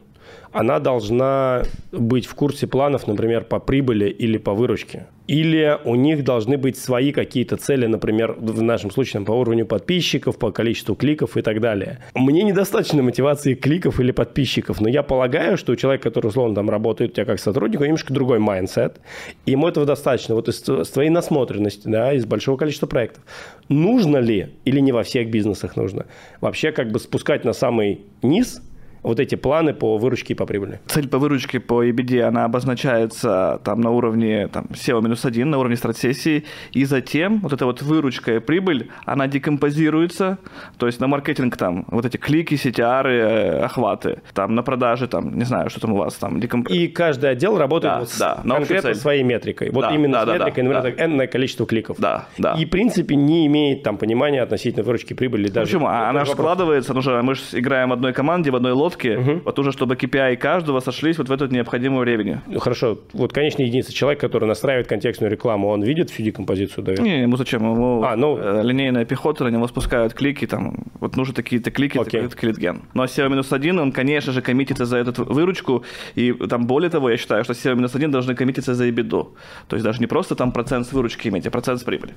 она 0.53 0.79
должна 0.79 1.63
быть 1.93 2.27
в 2.27 2.35
курсе 2.35 2.67
планов, 2.67 3.07
например, 3.07 3.45
по 3.45 3.59
прибыли 3.59 4.09
или 4.09 4.39
по 4.39 4.55
выручке. 4.55 5.07
Или 5.27 5.79
у 5.85 5.95
них 5.95 6.25
должны 6.25 6.57
быть 6.57 6.79
свои 6.79 7.13
какие-то 7.13 7.59
цели, 7.59 7.85
например, 7.85 8.33
в 8.39 8.63
нашем 8.63 8.91
случае 8.91 9.23
по 9.25 9.33
уровню 9.33 9.67
подписчиков, 9.67 10.39
по 10.39 10.51
количеству 10.51 10.95
кликов 10.95 11.37
и 11.37 11.43
так 11.43 11.61
далее. 11.61 11.99
Мне 12.15 12.43
недостаточно 12.45 13.03
мотивации 13.03 13.55
кликов 13.55 14.01
или 14.01 14.11
подписчиков, 14.11 14.81
но 14.81 14.89
я 14.89 15.03
полагаю, 15.03 15.59
что 15.59 15.73
у 15.73 15.77
человека, 15.77 16.05
который, 16.05 16.29
условно, 16.29 16.55
там 16.55 16.71
работает 16.71 17.11
у 17.11 17.15
тебя 17.15 17.27
как 17.27 17.41
сотрудник, 17.41 17.81
у 17.81 17.83
него 17.83 17.89
немножко 17.89 18.15
другой 18.15 18.39
mindset, 18.39 19.01
ему 19.45 19.69
этого 19.69 19.85
достаточно. 19.85 20.35
Вот 20.35 20.49
из, 20.49 20.67
из 20.67 20.89
твоей 20.89 21.11
насмотренности, 21.11 21.87
да, 21.89 22.15
из 22.15 22.25
большого 22.25 22.57
количества 22.57 22.87
проектов. 22.87 23.23
Нужно 23.69 24.17
ли, 24.17 24.55
или 24.65 24.81
не 24.81 24.93
во 24.93 25.03
всех 25.03 25.31
бизнесах 25.31 25.77
нужно, 25.77 26.07
вообще 26.41 26.73
как 26.73 26.91
бы 26.91 26.99
спускать 26.99 27.45
на 27.45 27.53
самый 27.53 28.01
низ– 28.23 28.63
вот 29.03 29.21
эти 29.21 29.35
планы 29.35 29.75
по 29.75 29.99
выручке 29.99 30.35
и 30.35 30.37
по 30.37 30.47
прибыли? 30.47 30.81
Цель 30.87 31.09
по 31.09 31.19
выручке 31.19 31.61
по 31.61 31.85
EBD, 31.85 32.21
она 32.23 32.45
обозначается 32.45 33.61
там 33.65 33.81
на 33.81 33.91
уровне 33.91 34.49
там, 34.49 34.67
SEO-1, 34.71 35.45
на 35.45 35.59
уровне 35.59 35.77
стратсессии, 35.77 36.45
и 36.73 36.85
затем 36.85 37.41
вот 37.41 37.53
эта 37.53 37.67
вот 37.67 37.83
выручка 37.83 38.37
и 38.37 38.39
прибыль, 38.41 38.91
она 39.05 39.27
декомпозируется, 39.27 40.39
то 40.79 40.87
есть 40.87 41.01
на 41.01 41.07
маркетинг 41.07 41.57
там 41.57 41.85
вот 41.89 42.05
эти 42.05 42.17
клики, 42.17 42.55
CTR, 42.55 43.07
э, 43.07 43.61
охваты, 43.65 44.21
там 44.35 44.55
на 44.55 44.63
продажи, 44.63 45.09
там, 45.09 45.37
не 45.39 45.45
знаю, 45.45 45.71
что 45.71 45.81
там 45.81 45.93
у 45.93 45.97
вас 45.97 46.15
там. 46.15 46.41
Декомп... 46.41 46.69
И 46.69 46.89
каждый 46.89 47.31
отдел 47.31 47.59
работает 47.59 47.95
да, 47.95 48.01
вот 48.01 48.09
да, 48.19 48.43
с 48.43 48.49
конкретно 48.49 48.95
своей 48.95 49.23
метрикой. 49.23 49.71
Вот 49.71 49.83
да, 49.83 49.95
именно 49.95 50.25
да, 50.25 50.33
с 50.33 50.39
метрикой, 50.39 50.63
да, 50.65 50.69
например, 50.69 50.97
да. 50.97 51.05
энное 51.05 51.27
количество 51.27 51.67
кликов. 51.67 51.99
Да, 51.99 52.27
да. 52.39 52.55
И, 52.55 52.65
в 52.65 52.71
принципе, 52.71 53.17
не 53.17 53.47
имеет 53.47 53.83
там 53.83 53.97
понимания 53.97 54.43
относительно 54.43 54.85
выручки 54.85 55.15
прибыли. 55.15 55.49
Даже 55.49 55.67
Почему? 55.67 55.87
А 55.87 56.09
она 56.09 56.25
же 56.25 56.33
складывается, 56.33 56.95
ну, 56.95 57.23
мы 57.23 57.35
же 57.35 57.43
играем 57.53 57.91
в 57.91 57.93
одной 57.93 58.13
команде, 58.13 58.51
в 58.51 58.57
одной 58.57 58.73
лодке, 58.73 58.88
лодке, 58.89 59.19
угу. 59.19 59.41
вот 59.45 59.59
уже 59.59 59.73
чтобы 59.73 59.95
KPI 59.95 60.37
каждого 60.37 60.81
сошлись 60.81 61.19
вот 61.19 61.29
в 61.29 61.33
этот 61.33 61.53
необходимое 61.53 62.01
времени. 62.01 62.41
Ну, 62.47 62.59
хорошо, 62.59 62.99
вот 63.13 63.33
конечная 63.33 63.67
единица, 63.67 63.93
человек, 63.93 64.21
который 64.21 64.47
настраивает 64.47 64.87
контекстную 64.87 65.31
рекламу, 65.31 65.69
он 65.69 65.83
видит 65.83 66.11
всю 66.11 66.23
декомпозицию, 66.23 66.85
да? 66.85 66.95
Не, 66.95 67.23
ему 67.23 67.37
зачем? 67.37 67.63
Ему 67.63 68.03
а, 68.03 68.17
ну... 68.17 68.39
Э, 68.39 68.63
линейная 68.63 69.05
пехота, 69.05 69.45
на 69.45 69.49
него 69.49 69.69
спускают 69.69 70.15
клики, 70.15 70.47
там, 70.47 70.75
вот 71.01 71.17
нужны 71.17 71.35
такие-то 71.35 71.71
клики, 71.71 71.99
okay. 71.99 72.05
такой 72.05 72.29
клитген. 72.29 72.83
Но 72.95 73.05
SEO-1, 73.05 73.81
он, 73.81 73.93
конечно 73.93 74.33
же, 74.33 74.43
коммитится 74.43 74.85
за 74.85 74.99
эту 74.99 75.25
выручку, 75.25 75.85
и 76.15 76.33
там 76.33 76.67
более 76.67 76.91
того, 76.91 77.11
я 77.11 77.17
считаю, 77.17 77.45
что 77.45 77.53
SEO-1 77.53 78.09
должны 78.09 78.35
коммититься 78.35 78.75
за 78.75 78.89
EBITDA. 78.89 79.27
То 79.69 79.77
есть 79.77 79.85
даже 79.85 80.01
не 80.01 80.07
просто 80.07 80.35
там 80.35 80.53
процент 80.53 80.87
с 80.87 80.93
выручки 80.93 81.29
иметь, 81.29 81.47
а 81.47 81.51
процент 81.51 81.81
с 81.81 81.85
прибыли. 81.85 82.15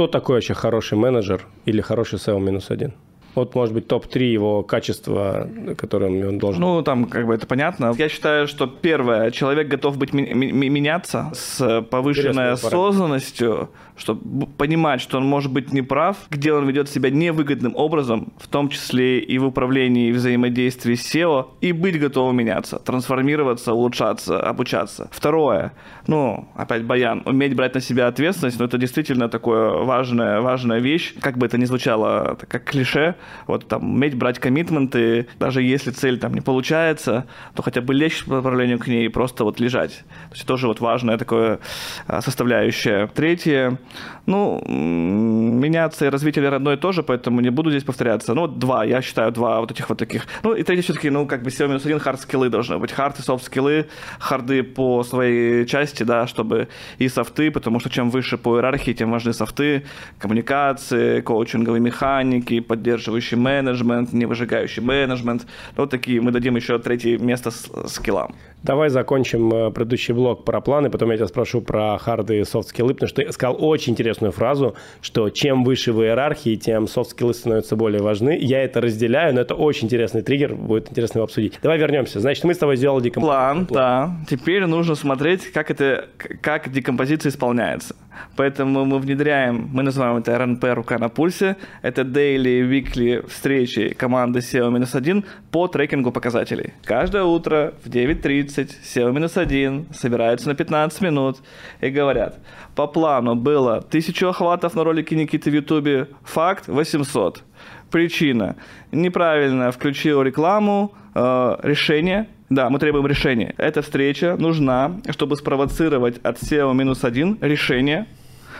Кто 0.00 0.06
такой 0.06 0.36
вообще 0.36 0.54
хороший 0.54 0.96
менеджер 0.96 1.46
или 1.66 1.82
хороший 1.82 2.18
SEO 2.18 2.40
минус 2.40 2.70
один? 2.70 2.94
Вот, 3.34 3.54
может 3.54 3.74
быть, 3.74 3.86
топ-3 3.86 4.24
его 4.24 4.62
качества, 4.62 5.48
которыми 5.78 6.24
он 6.24 6.38
должен... 6.38 6.60
Ну, 6.60 6.82
там, 6.82 7.04
как 7.04 7.26
бы, 7.26 7.34
это 7.34 7.46
понятно. 7.46 7.94
Я 7.96 8.08
считаю, 8.08 8.46
что 8.48 8.66
первое, 8.66 9.30
человек 9.30 9.68
готов 9.68 9.96
быть 9.98 10.12
ми- 10.12 10.34
ми- 10.34 10.68
меняться 10.68 11.30
с 11.34 11.82
повышенной 11.82 12.52
осознанностью, 12.52 13.68
чтобы 13.96 14.46
понимать, 14.46 15.00
что 15.00 15.18
он 15.18 15.26
может 15.26 15.52
быть 15.52 15.72
неправ, 15.72 16.16
где 16.30 16.52
он 16.52 16.66
ведет 16.66 16.88
себя 16.88 17.10
невыгодным 17.10 17.76
образом, 17.76 18.32
в 18.38 18.48
том 18.48 18.68
числе 18.68 19.20
и 19.20 19.38
в 19.38 19.46
управлении 19.46 20.08
и 20.08 20.12
взаимодействии 20.12 20.94
с 20.94 21.14
SEO, 21.14 21.46
и 21.60 21.72
быть 21.72 22.00
готовым 22.00 22.36
меняться, 22.36 22.78
трансформироваться, 22.78 23.72
улучшаться, 23.74 24.40
обучаться. 24.40 25.08
Второе, 25.12 25.72
ну, 26.06 26.48
опять 26.56 26.84
баян, 26.84 27.22
уметь 27.26 27.54
брать 27.54 27.74
на 27.74 27.80
себя 27.80 28.06
ответственность, 28.08 28.58
но 28.58 28.64
это 28.64 28.78
действительно 28.78 29.28
такое 29.28 29.70
важная, 29.70 30.40
важная 30.40 30.80
вещь, 30.80 31.14
как 31.20 31.36
бы 31.38 31.46
это 31.46 31.58
ни 31.58 31.66
звучало, 31.66 32.36
как 32.48 32.64
клише, 32.64 33.14
вот 33.46 33.68
там 33.68 33.94
уметь 33.94 34.14
брать 34.14 34.38
коммитменты, 34.38 35.26
даже 35.38 35.62
если 35.62 35.90
цель 35.90 36.18
там 36.18 36.34
не 36.34 36.40
получается, 36.40 37.26
то 37.54 37.62
хотя 37.62 37.80
бы 37.80 37.94
лечь 37.94 38.24
по 38.24 38.36
направлению 38.36 38.78
к 38.78 38.86
ней 38.86 39.06
и 39.06 39.08
просто 39.08 39.44
вот 39.44 39.60
лежать. 39.60 40.04
То 40.30 40.34
есть 40.34 40.46
тоже 40.46 40.66
вот 40.66 40.80
важная 40.80 41.18
такое 41.18 41.60
а, 42.06 42.20
составляющая. 42.20 43.06
Третье, 43.08 43.78
ну, 44.26 44.62
меняться 44.66 46.06
и 46.06 46.08
развитие 46.08 46.48
родной 46.48 46.76
тоже, 46.76 47.02
поэтому 47.02 47.40
не 47.40 47.50
буду 47.50 47.70
здесь 47.70 47.84
повторяться. 47.84 48.34
Ну, 48.34 48.42
вот 48.42 48.58
два, 48.58 48.84
я 48.84 49.02
считаю, 49.02 49.32
два 49.32 49.60
вот 49.60 49.70
этих 49.70 49.88
вот 49.88 49.98
таких. 49.98 50.26
Ну, 50.42 50.54
и 50.54 50.62
третье 50.62 50.82
все-таки, 50.82 51.10
ну, 51.10 51.26
как 51.26 51.42
бы 51.42 51.50
SEO 51.50 51.68
минус 51.68 51.84
один, 51.84 51.98
хард 51.98 52.20
скиллы 52.20 52.48
должны 52.48 52.78
быть. 52.78 52.92
Хард 52.92 53.18
и 53.18 53.22
софт 53.22 53.44
скиллы, 53.44 53.88
харды 54.18 54.62
по 54.62 55.02
своей 55.02 55.66
части, 55.66 56.02
да, 56.02 56.26
чтобы 56.26 56.68
и 56.98 57.08
софты, 57.08 57.50
потому 57.50 57.80
что 57.80 57.90
чем 57.90 58.10
выше 58.10 58.38
по 58.38 58.56
иерархии, 58.56 58.92
тем 58.92 59.10
важнее 59.10 59.34
софты, 59.34 59.84
коммуникации, 60.18 61.20
коучинговые 61.20 61.80
механики, 61.80 62.60
поддерживающий 63.10 63.36
менеджмент, 63.36 64.12
не 64.12 64.26
выжигающий 64.26 64.82
менеджмент. 64.82 65.46
Вот 65.76 65.90
такие, 65.90 66.20
мы 66.20 66.30
дадим 66.30 66.56
еще 66.56 66.78
третье 66.78 67.18
место 67.18 67.50
скиллам. 67.88 68.34
Давай 68.62 68.90
закончим 68.90 69.52
э, 69.52 69.70
предыдущий 69.70 70.12
блок 70.14 70.44
про 70.44 70.60
планы, 70.60 70.90
потом 70.90 71.10
я 71.10 71.16
тебя 71.16 71.26
спрошу 71.26 71.62
про 71.62 71.96
харды 71.98 72.40
и 72.40 72.44
софт-скиллы, 72.44 72.92
потому 72.92 73.08
что 73.08 73.22
ты 73.22 73.32
сказал 73.32 73.56
очень 73.58 73.92
интересную 73.94 74.32
фразу, 74.32 74.74
что 75.00 75.30
чем 75.30 75.64
выше 75.64 75.92
в 75.92 76.02
иерархии, 76.02 76.56
тем 76.56 76.86
софт-скиллы 76.86 77.32
становятся 77.32 77.76
более 77.76 78.02
важны. 78.02 78.38
Я 78.38 78.62
это 78.62 78.80
разделяю, 78.80 79.34
но 79.34 79.40
это 79.40 79.54
очень 79.54 79.86
интересный 79.86 80.22
триггер, 80.22 80.54
будет 80.54 80.90
интересно 80.90 81.18
его 81.18 81.24
обсудить. 81.24 81.58
Давай 81.62 81.78
вернемся. 81.78 82.20
Значит, 82.20 82.44
мы 82.44 82.52
с 82.52 82.58
тобой 82.58 82.76
сделали 82.76 83.04
декомпозицию. 83.04 83.30
План, 83.30 83.66
план, 83.66 84.16
да. 84.28 84.36
Теперь 84.36 84.66
нужно 84.66 84.94
смотреть, 84.94 85.50
как 85.52 85.70
это, 85.70 86.08
как 86.42 86.70
декомпозиция 86.70 87.30
исполняется. 87.30 87.96
Поэтому 88.36 88.84
мы 88.84 88.98
внедряем, 88.98 89.68
мы 89.72 89.82
называем 89.82 90.16
это 90.16 90.36
РНП 90.38 90.64
«Рука 90.74 90.98
на 90.98 91.08
пульсе». 91.08 91.56
Это 91.82 92.02
daily, 92.02 92.62
weekly 92.68 93.26
встречи 93.28 93.94
команды 93.94 94.40
SEO-1 94.40 95.24
по 95.50 95.68
трекингу 95.68 96.12
показателей. 96.12 96.72
Каждое 96.84 97.24
утро 97.24 97.74
в 97.84 97.88
9.30 97.88 98.70
SEO-1 98.82 99.94
собираются 99.94 100.48
на 100.48 100.54
15 100.54 101.00
минут 101.02 101.38
и 101.80 101.90
говорят, 101.90 102.38
по 102.74 102.86
плану 102.86 103.34
было 103.34 103.76
1000 103.76 104.28
охватов 104.28 104.74
на 104.74 104.84
ролике 104.84 105.16
Никиты 105.16 105.50
в 105.50 105.54
Ютубе, 105.54 106.08
факт 106.24 106.68
800. 106.68 107.42
Причина. 107.90 108.56
Неправильно 108.92 109.72
включил 109.72 110.22
рекламу, 110.22 110.94
э, 111.14 111.56
решение 111.62 112.28
да, 112.50 112.68
мы 112.68 112.80
требуем 112.80 113.06
решения. 113.06 113.54
Эта 113.58 113.80
встреча 113.80 114.36
нужна, 114.36 115.00
чтобы 115.10 115.36
спровоцировать 115.36 116.18
от 116.24 116.38
SEO 116.42 116.74
минус 116.74 117.04
один 117.04 117.38
решение 117.40 118.06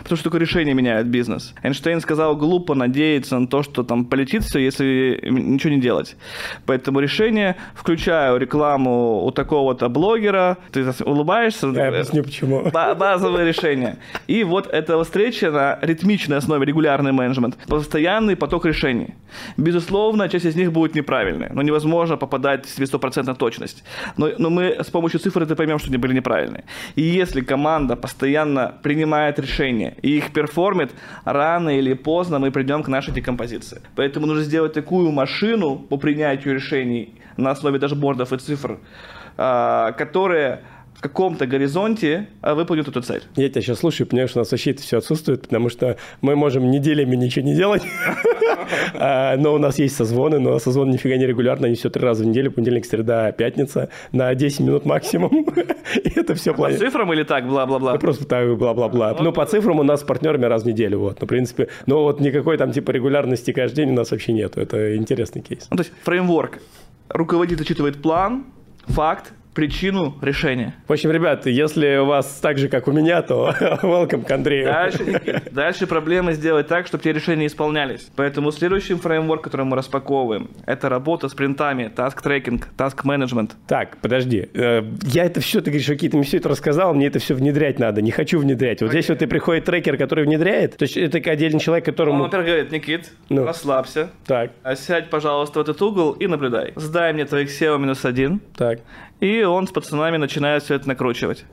потому 0.03 0.17
что 0.17 0.29
только 0.29 0.37
решение 0.37 0.73
меняет 0.73 1.07
бизнес. 1.07 1.53
Эйнштейн 1.63 2.01
сказал, 2.01 2.35
глупо 2.35 2.75
надеяться 2.75 3.37
на 3.39 3.47
то, 3.47 3.63
что 3.63 3.83
там 3.83 4.05
полетит 4.05 4.43
все, 4.43 4.59
если 4.59 5.19
ничего 5.23 5.73
не 5.73 5.81
делать. 5.81 6.15
Поэтому 6.65 6.99
решение, 6.99 7.55
включаю 7.75 8.37
рекламу 8.37 9.23
у 9.25 9.31
такого-то 9.31 9.89
блогера, 9.89 10.57
ты 10.71 10.85
улыбаешься. 11.05 11.67
Я 11.67 11.89
объясню, 11.89 12.23
почему. 12.23 12.69
Базовое 12.71 13.45
решение. 13.45 13.97
И 14.27 14.43
вот 14.43 14.67
эта 14.67 15.01
встреча 15.03 15.51
на 15.51 15.79
ритмичной 15.81 16.37
основе, 16.37 16.65
регулярный 16.65 17.11
менеджмент, 17.11 17.57
постоянный 17.67 18.35
поток 18.35 18.65
решений. 18.65 19.15
Безусловно, 19.57 20.29
часть 20.29 20.45
из 20.45 20.55
них 20.55 20.71
будет 20.71 20.95
неправильной, 20.95 21.49
но 21.51 21.61
невозможно 21.61 22.17
попадать 22.17 22.65
в 22.65 22.85
стопроцентную 22.85 23.35
точность. 23.35 23.83
Но, 24.17 24.29
но 24.37 24.49
мы 24.49 24.77
с 24.83 24.89
помощью 24.89 25.19
цифр 25.19 25.43
это 25.43 25.55
поймем, 25.55 25.79
что 25.79 25.89
они 25.89 25.97
были 25.97 26.13
неправильные. 26.13 26.63
И 26.95 27.01
если 27.01 27.41
команда 27.41 27.95
постоянно 27.95 28.73
принимает 28.83 29.39
решения, 29.39 29.90
и 30.01 30.17
их 30.17 30.33
перформит, 30.33 30.91
рано 31.25 31.77
или 31.77 31.93
поздно 31.93 32.39
мы 32.39 32.51
придем 32.51 32.83
к 32.83 32.87
нашей 32.87 33.13
декомпозиции. 33.13 33.81
Поэтому 33.95 34.25
нужно 34.25 34.43
сделать 34.43 34.73
такую 34.73 35.11
машину 35.11 35.77
по 35.77 35.97
принятию 35.97 36.53
решений 36.55 37.15
на 37.37 37.51
основе 37.51 37.79
дашбордов 37.79 38.33
и 38.33 38.37
цифр, 38.37 38.79
а, 39.37 39.91
которая 39.93 40.61
каком-то 41.01 41.47
горизонте 41.47 42.27
а, 42.41 42.53
выполнит 42.53 42.87
эту 42.87 43.01
цель. 43.01 43.23
Я 43.35 43.49
тебя 43.49 43.61
сейчас 43.61 43.79
слушаю, 43.79 44.07
понимаю, 44.07 44.27
что 44.29 44.39
у 44.39 44.41
нас 44.41 44.51
вообще 44.51 44.71
это 44.71 44.83
все 44.83 44.99
отсутствует, 44.99 45.41
потому 45.41 45.69
что 45.69 45.97
мы 46.21 46.35
можем 46.35 46.69
неделями 46.69 47.15
ничего 47.15 47.43
не 47.43 47.55
делать, 47.55 47.81
а, 48.93 49.35
но 49.35 49.53
у 49.55 49.57
нас 49.57 49.79
есть 49.79 49.95
созвоны, 49.95 50.39
но 50.39 50.59
созвоны 50.59 50.93
нифига 50.93 51.17
не 51.17 51.25
регулярно, 51.25 51.65
они 51.65 51.75
все 51.75 51.89
три 51.89 52.03
раза 52.03 52.23
в 52.23 52.27
неделю, 52.27 52.51
понедельник, 52.51 52.85
среда, 52.85 53.31
пятница, 53.31 53.89
на 54.11 54.33
10 54.33 54.59
минут 54.61 54.85
максимум. 54.85 55.47
И 56.03 56.19
это 56.19 56.35
все 56.35 56.53
плане. 56.53 56.75
По 56.75 56.85
цифрам 56.85 57.11
или 57.11 57.23
так, 57.23 57.47
бла-бла-бла? 57.47 57.97
Просто 57.97 58.25
так, 58.25 58.57
бла-бла-бла. 58.57 59.17
Ну, 59.19 59.33
по 59.33 59.45
цифрам 59.45 59.79
у 59.79 59.83
нас 59.83 60.01
с 60.01 60.03
партнерами 60.03 60.45
раз 60.45 60.63
в 60.63 60.67
неделю, 60.67 60.99
вот. 60.99 61.19
Ну, 61.19 61.25
в 61.25 61.29
принципе, 61.29 61.67
но 61.87 62.03
вот 62.03 62.19
никакой 62.19 62.57
там 62.57 62.71
типа 62.71 62.91
регулярности 62.91 63.51
каждый 63.51 63.77
день 63.77 63.89
у 63.89 63.95
нас 63.95 64.11
вообще 64.11 64.33
нету. 64.33 64.61
Это 64.61 64.95
интересный 64.95 65.41
кейс. 65.41 65.67
Ну, 65.71 65.77
то 65.77 65.83
есть 65.83 65.93
фреймворк. 66.03 66.59
Руководитель 67.09 67.63
учитывает 67.63 68.01
план, 68.01 68.45
факт, 68.87 69.33
причину 69.53 70.17
решения. 70.21 70.75
В 70.87 70.93
общем, 70.93 71.11
ребята, 71.11 71.49
если 71.49 71.97
у 71.97 72.05
вас 72.05 72.39
так 72.41 72.57
же, 72.57 72.69
как 72.69 72.87
у 72.87 72.91
меня, 72.91 73.21
то 73.21 73.53
welcome 73.81 74.23
к 74.23 74.31
Андрею. 74.31 74.65
Дальше, 74.65 75.41
дальше 75.51 75.87
проблема 75.87 76.33
сделать 76.33 76.67
так, 76.67 76.87
чтобы 76.87 77.03
те 77.03 77.11
решения 77.11 77.47
исполнялись. 77.47 78.09
Поэтому 78.15 78.51
следующий 78.51 78.93
фреймворк, 78.95 79.43
который 79.43 79.65
мы 79.65 79.75
распаковываем, 79.75 80.49
это 80.65 80.89
работа 80.89 81.27
с 81.27 81.33
принтами, 81.33 81.91
task 81.95 82.23
tracking, 82.23 82.63
task 82.77 83.03
management. 83.03 83.51
Так, 83.67 83.97
подожди. 83.97 84.47
Э, 84.53 84.83
я 85.03 85.25
это 85.25 85.41
все, 85.41 85.59
ты 85.61 85.71
говоришь, 85.71 85.89
окей, 85.89 86.09
ты 86.09 86.17
мне 86.17 86.25
все 86.25 86.37
это 86.37 86.49
рассказал, 86.49 86.93
мне 86.93 87.07
это 87.07 87.19
все 87.19 87.33
внедрять 87.33 87.79
надо, 87.79 88.01
не 88.01 88.11
хочу 88.11 88.39
внедрять. 88.39 88.81
Вот 88.81 88.87
okay. 88.87 88.93
здесь 88.93 89.09
вот 89.09 89.21
и 89.21 89.25
приходит 89.25 89.65
трекер, 89.65 89.97
который 89.97 90.25
внедряет, 90.25 90.77
то 90.77 90.83
есть 90.83 90.97
это 90.97 91.17
отдельный 91.29 91.59
человек, 91.59 91.85
которому... 91.85 92.17
Он, 92.17 92.23
например, 92.23 92.45
говорит, 92.45 92.71
Никит, 92.71 93.11
ну. 93.29 93.45
расслабься. 93.45 94.09
Так. 94.25 94.51
Сядь, 94.75 95.09
пожалуйста, 95.09 95.59
в 95.59 95.61
этот 95.63 95.81
угол 95.81 96.11
и 96.13 96.27
наблюдай. 96.27 96.73
Сдай 96.75 97.13
мне 97.13 97.25
твоих 97.25 97.49
SEO 97.49 97.77
минус 97.77 98.05
один. 98.05 98.41
Так 98.55 98.79
и 99.21 99.43
он 99.43 99.67
с 99.67 99.71
пацанами 99.71 100.17
начинает 100.17 100.63
все 100.63 100.75
это 100.75 100.87
накручивать. 100.89 101.45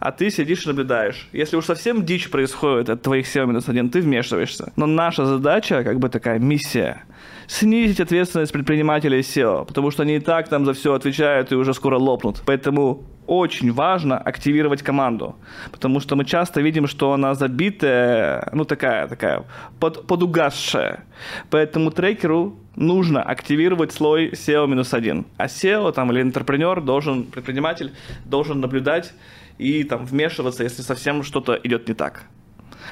А 0.00 0.12
ты 0.12 0.30
сидишь 0.30 0.64
и 0.64 0.68
наблюдаешь. 0.68 1.28
Если 1.32 1.56
уж 1.56 1.64
совсем 1.64 2.04
дичь 2.04 2.30
происходит 2.30 2.90
от 2.90 3.02
твоих 3.02 3.26
SEO 3.26 3.46
минус 3.46 3.68
один, 3.68 3.88
ты 3.88 4.00
вмешиваешься. 4.00 4.72
Но 4.76 4.86
наша 4.86 5.24
задача, 5.24 5.82
как 5.82 5.98
бы 5.98 6.08
такая 6.08 6.38
миссия, 6.38 7.04
снизить 7.48 8.00
ответственность 8.00 8.52
предпринимателей 8.52 9.20
SEO, 9.20 9.64
потому 9.64 9.90
что 9.90 10.02
они 10.02 10.16
и 10.16 10.20
так 10.20 10.48
там 10.48 10.64
за 10.64 10.72
все 10.74 10.92
отвечают 10.94 11.50
и 11.50 11.56
уже 11.56 11.74
скоро 11.74 11.98
лопнут. 11.98 12.42
Поэтому 12.46 13.02
очень 13.26 13.72
важно 13.72 14.18
активировать 14.18 14.82
команду, 14.82 15.34
потому 15.70 16.00
что 16.00 16.16
мы 16.16 16.24
часто 16.24 16.60
видим, 16.60 16.86
что 16.86 17.12
она 17.12 17.34
забитая, 17.34 18.48
ну 18.52 18.64
такая, 18.64 19.08
такая, 19.08 19.44
под, 19.80 20.06
подугасшая. 20.06 21.04
Поэтому 21.50 21.90
трекеру 21.90 22.58
нужно 22.76 23.22
активировать 23.22 23.92
слой 23.92 24.30
SEO-1. 24.30 25.24
А 25.36 25.46
SEO 25.46 25.92
там, 25.92 26.12
или 26.12 26.22
интерпренер 26.22 26.80
должен, 26.80 27.24
предприниматель 27.24 27.92
должен 28.24 28.60
наблюдать 28.60 29.12
и 29.58 29.84
там 29.84 30.06
вмешиваться, 30.06 30.62
если 30.62 30.82
совсем 30.82 31.22
что-то 31.22 31.58
идет 31.64 31.88
не 31.88 31.94
так. 31.94 32.24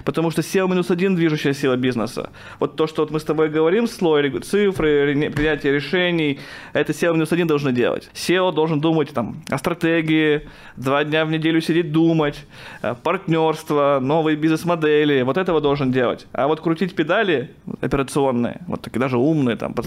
Потому 0.04 0.30
что 0.30 0.42
SEO 0.42 0.68
минус 0.68 0.90
один 0.90 1.14
движущая 1.16 1.54
сила 1.54 1.76
бизнеса. 1.76 2.30
Вот 2.60 2.76
то, 2.76 2.86
что 2.86 3.02
вот 3.02 3.10
мы 3.10 3.20
с 3.20 3.24
тобой 3.24 3.48
говорим, 3.48 3.86
слой 3.86 4.30
цифры, 4.40 5.30
принятие 5.30 5.72
решений, 5.72 6.38
это 6.72 6.92
SEO 6.92 7.12
минус 7.14 7.32
один 7.32 7.46
должны 7.46 7.72
делать. 7.72 8.10
SEO 8.14 8.52
должен 8.52 8.80
думать 8.80 9.10
там 9.10 9.42
о 9.48 9.58
стратегии, 9.58 10.48
два 10.76 11.04
дня 11.04 11.24
в 11.24 11.30
неделю 11.30 11.60
сидеть 11.60 11.92
думать, 11.92 12.44
э, 12.82 12.94
партнерство, 13.02 13.98
новые 14.00 14.36
бизнес-модели, 14.36 15.22
вот 15.22 15.36
этого 15.36 15.60
должен 15.60 15.92
делать. 15.92 16.26
А 16.32 16.46
вот 16.46 16.60
крутить 16.60 16.94
педали 16.94 17.50
операционные, 17.80 18.60
вот 18.66 18.82
такие 18.82 19.00
даже 19.00 19.18
умные, 19.18 19.56
там, 19.56 19.74
под 19.74 19.86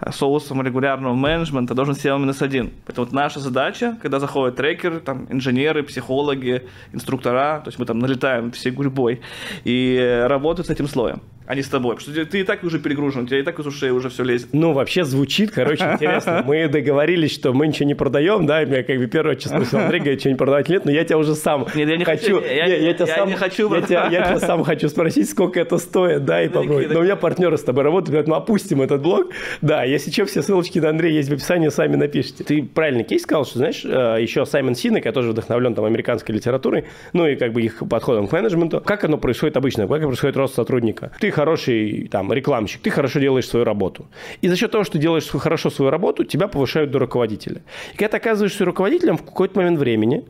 э, 0.00 0.12
соусом 0.12 0.62
регулярного 0.62 1.14
менеджмента, 1.14 1.74
должен 1.74 1.94
SEO 1.94 2.18
минус 2.18 2.42
один. 2.42 2.72
Поэтому 2.86 3.06
вот 3.06 3.14
наша 3.14 3.40
задача, 3.40 3.96
когда 4.02 4.20
заходят 4.20 4.56
трекеры, 4.56 5.00
там, 5.00 5.26
инженеры, 5.30 5.82
психологи, 5.82 6.62
инструктора, 6.92 7.60
то 7.64 7.68
есть 7.68 7.78
мы 7.78 7.86
там 7.86 7.98
налетаем 7.98 8.50
всей 8.50 8.72
гурьбой, 8.72 9.20
и 9.64 10.24
работают 10.26 10.68
с 10.68 10.70
этим 10.70 10.88
слоем. 10.88 11.22
А 11.46 11.54
не 11.54 11.62
с 11.62 11.68
тобой. 11.68 11.96
Потому 11.96 12.14
что 12.14 12.26
ты 12.26 12.40
и 12.40 12.44
так 12.44 12.64
уже 12.64 12.78
перегружен, 12.78 13.24
у 13.24 13.26
тебя 13.26 13.38
и 13.38 13.42
так 13.42 13.58
из 13.58 13.66
ушей 13.66 13.90
уже 13.90 14.08
все 14.08 14.24
лезет. 14.24 14.48
Ну, 14.52 14.72
вообще 14.72 15.04
звучит, 15.04 15.50
короче, 15.50 15.84
интересно. 15.92 16.42
Мы 16.44 16.68
договорились, 16.68 17.32
что 17.32 17.52
мы 17.52 17.66
ничего 17.66 17.86
не 17.86 17.94
продаем, 17.94 18.46
да, 18.46 18.62
и 18.62 18.66
меня 18.66 18.82
как 18.82 18.98
бы 18.98 19.06
первое 19.06 19.36
число 19.36 19.56
Андрей, 19.56 20.00
говорит, 20.00 20.20
что 20.20 20.28
не 20.30 20.36
продавать 20.36 20.68
нет, 20.68 20.84
но 20.84 20.90
я 20.90 21.04
тебя 21.04 21.18
уже 21.18 21.34
сам 21.34 21.66
нет, 21.74 21.88
я 21.88 21.96
не 21.96 22.04
хочу. 22.04 22.40
Я, 22.40 22.66
я, 22.66 22.76
я, 22.76 22.94
тебя 22.94 23.06
я 23.06 23.14
сам, 23.14 23.28
не 23.28 23.34
хочу. 23.34 23.72
Я 23.74 23.82
тебя, 23.82 24.08
я 24.10 24.22
тебя 24.26 24.40
сам 24.40 24.64
хочу 24.64 24.88
спросить, 24.88 25.28
сколько 25.30 25.60
это 25.60 25.78
стоит, 25.78 26.24
да, 26.24 26.42
и 26.42 26.48
попробовать. 26.48 26.90
Но 26.92 27.00
у 27.00 27.02
меня 27.02 27.16
партнеры 27.16 27.56
с 27.56 27.62
тобой 27.62 27.84
работают, 27.84 28.10
говорят, 28.10 28.28
ну 28.28 28.34
опустим 28.34 28.82
этот 28.82 29.02
блог. 29.02 29.30
Да, 29.60 29.84
если 29.84 30.10
что, 30.10 30.26
все 30.26 30.42
ссылочки 30.42 30.78
на 30.78 30.90
Андрея 30.90 31.12
есть 31.12 31.28
в 31.28 31.32
описании, 31.32 31.68
сами 31.68 31.96
напишите. 31.96 32.44
Ты 32.44 32.62
правильный 32.62 33.04
кейс 33.04 33.22
сказал, 33.22 33.44
что, 33.44 33.58
знаешь, 33.58 33.84
э, 33.84 34.18
еще 34.20 34.46
Саймон 34.46 34.74
Синек, 34.74 35.04
я 35.04 35.12
тоже 35.12 35.30
вдохновлен 35.30 35.74
там 35.74 35.84
американской 35.84 36.34
литературой, 36.34 36.84
ну 37.12 37.26
и 37.26 37.36
как 37.36 37.52
бы 37.52 37.62
их 37.62 37.82
подходом 37.88 38.26
к 38.28 38.32
менеджменту. 38.32 38.80
Как 38.80 39.04
оно 39.04 39.18
происходит 39.18 39.56
обычно? 39.56 39.86
Как 39.86 40.02
происходит 40.02 40.36
рост 40.36 40.54
сотрудника? 40.54 41.12
Ты 41.20 41.30
хороший 41.36 42.08
там 42.10 42.32
рекламщик, 42.32 42.80
ты 42.80 42.90
хорошо 42.90 43.20
делаешь 43.20 43.46
свою 43.46 43.64
работу. 43.64 44.06
И 44.40 44.48
за 44.48 44.56
счет 44.56 44.70
того, 44.70 44.84
что 44.84 44.98
делаешь 44.98 45.28
хорошо 45.28 45.70
свою 45.70 45.90
работу, 45.90 46.24
тебя 46.24 46.48
повышают 46.48 46.90
до 46.90 46.98
руководителя. 46.98 47.62
И 47.94 47.96
когда 47.96 48.08
ты 48.08 48.16
оказываешься 48.16 48.64
руководителем 48.64 49.16
в 49.16 49.22
какой-то 49.22 49.58
момент 49.58 49.78
времени, 49.78 50.24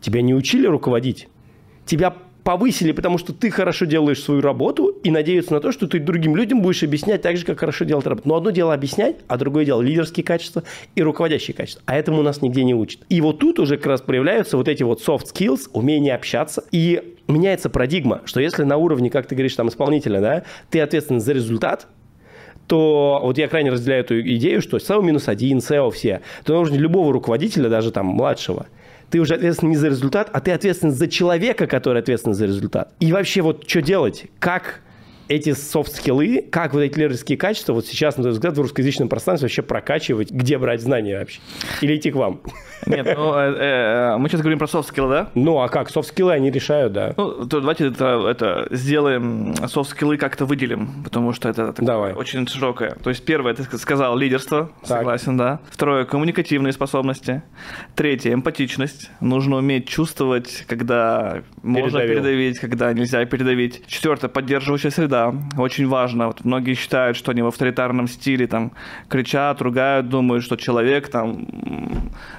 тебя 0.00 0.22
не 0.22 0.34
учили 0.34 0.66
руководить. 0.66 1.28
Тебя 1.84 2.14
повысили, 2.44 2.92
потому 2.92 3.18
что 3.18 3.32
ты 3.32 3.50
хорошо 3.50 3.86
делаешь 3.86 4.22
свою 4.22 4.42
работу 4.42 4.88
и 5.02 5.10
надеются 5.10 5.54
на 5.54 5.60
то, 5.60 5.72
что 5.72 5.88
ты 5.88 5.98
другим 5.98 6.36
людям 6.36 6.60
будешь 6.60 6.82
объяснять 6.82 7.22
так 7.22 7.36
же, 7.38 7.44
как 7.44 7.58
хорошо 7.58 7.84
делать 7.84 8.06
работу. 8.06 8.28
Но 8.28 8.36
одно 8.36 8.50
дело 8.50 8.74
объяснять, 8.74 9.16
а 9.26 9.38
другое 9.38 9.64
дело 9.64 9.80
лидерские 9.80 10.24
качества 10.24 10.62
и 10.94 11.02
руководящие 11.02 11.56
качества. 11.56 11.82
А 11.86 11.96
этому 11.96 12.22
нас 12.22 12.42
нигде 12.42 12.62
не 12.62 12.74
учат. 12.74 13.00
И 13.08 13.20
вот 13.22 13.38
тут 13.38 13.58
уже 13.58 13.78
как 13.78 13.86
раз 13.86 14.02
проявляются 14.02 14.58
вот 14.58 14.68
эти 14.68 14.82
вот 14.82 15.00
soft 15.02 15.24
skills, 15.34 15.70
умение 15.72 16.14
общаться. 16.14 16.64
И 16.70 17.16
меняется 17.26 17.70
парадигма, 17.70 18.20
что 18.26 18.40
если 18.40 18.62
на 18.64 18.76
уровне, 18.76 19.08
как 19.08 19.26
ты 19.26 19.34
говоришь, 19.34 19.56
там 19.56 19.68
исполнителя, 19.68 20.20
да, 20.20 20.42
ты 20.70 20.80
ответственен 20.80 21.20
за 21.20 21.32
результат, 21.32 21.86
то 22.66 23.20
вот 23.22 23.38
я 23.38 23.48
крайне 23.48 23.70
разделяю 23.70 24.04
эту 24.04 24.20
идею, 24.20 24.60
что 24.60 24.76
SEO 24.76 25.02
минус 25.02 25.28
один, 25.28 25.58
SEO 25.58 25.90
все, 25.90 26.20
то 26.44 26.54
нужно 26.54 26.76
любого 26.76 27.12
руководителя, 27.12 27.68
даже 27.68 27.90
там 27.90 28.06
младшего, 28.06 28.66
ты 29.14 29.20
уже 29.20 29.34
ответственен 29.34 29.70
не 29.70 29.76
за 29.76 29.86
результат, 29.86 30.28
а 30.32 30.40
ты 30.40 30.50
ответственен 30.50 30.92
за 30.92 31.06
человека, 31.06 31.68
который 31.68 32.02
ответственен 32.02 32.34
за 32.34 32.46
результат. 32.46 32.92
И 32.98 33.12
вообще 33.12 33.42
вот 33.42 33.62
что 33.64 33.80
делать? 33.80 34.24
Как 34.40 34.80
эти 35.28 35.52
софт-скиллы, 35.52 36.44
как 36.50 36.74
вот 36.74 36.80
эти 36.80 36.98
лидерские 36.98 37.38
качества 37.38 37.72
вот 37.72 37.86
сейчас, 37.86 38.16
на 38.16 38.24
твой 38.24 38.32
взгляд, 38.32 38.56
в 38.56 38.60
русскоязычном 38.60 39.08
пространстве 39.08 39.46
вообще 39.46 39.62
прокачивать, 39.62 40.30
где 40.30 40.58
брать 40.58 40.80
знания 40.80 41.18
вообще? 41.18 41.40
Или 41.80 41.96
идти 41.96 42.10
к 42.10 42.16
вам? 42.16 42.40
Нет, 42.86 43.06
ну, 43.16 43.34
э, 43.34 43.54
э, 43.56 44.16
мы 44.18 44.28
сейчас 44.28 44.42
говорим 44.42 44.58
про 44.58 44.66
софт-скиллы, 44.66 45.08
да? 45.08 45.30
Ну, 45.34 45.58
а 45.60 45.68
как? 45.68 45.88
Софт-скиллы 45.90 46.32
они 46.32 46.50
решают, 46.50 46.92
да. 46.92 47.14
Ну, 47.16 47.46
то 47.46 47.60
давайте 47.60 47.88
это, 47.88 48.26
это 48.28 48.68
сделаем, 48.70 49.54
софт-скиллы 49.66 50.18
как-то 50.18 50.44
выделим, 50.44 51.02
потому 51.02 51.32
что 51.32 51.48
это 51.48 51.74
Давай. 51.78 52.12
очень 52.12 52.46
широкое. 52.46 52.96
То 53.02 53.10
есть 53.10 53.24
первое, 53.24 53.54
ты 53.54 53.64
сказал, 53.78 54.16
лидерство, 54.16 54.70
так. 54.80 54.98
согласен, 54.98 55.36
да. 55.36 55.60
Второе, 55.70 56.04
коммуникативные 56.04 56.72
способности. 56.72 57.42
Третье, 57.94 58.34
эмпатичность. 58.34 59.10
Нужно 59.20 59.56
уметь 59.56 59.88
чувствовать, 59.88 60.64
когда 60.68 61.42
можно 61.62 62.00
передавить, 62.00 62.58
когда 62.58 62.92
нельзя 62.92 63.24
передавить. 63.24 63.86
Четвертое, 63.86 64.28
поддерживающая 64.28 64.90
среда. 64.90 65.13
Очень 65.56 65.88
важно. 65.88 66.26
Вот 66.26 66.44
многие 66.44 66.74
считают, 66.74 67.16
что 67.16 67.30
они 67.30 67.42
в 67.42 67.46
авторитарном 67.46 68.08
стиле 68.08 68.46
там 68.46 68.72
кричат, 69.08 69.62
ругают, 69.62 70.08
думают, 70.08 70.44
что 70.44 70.56
человек 70.56 71.08
там 71.08 71.46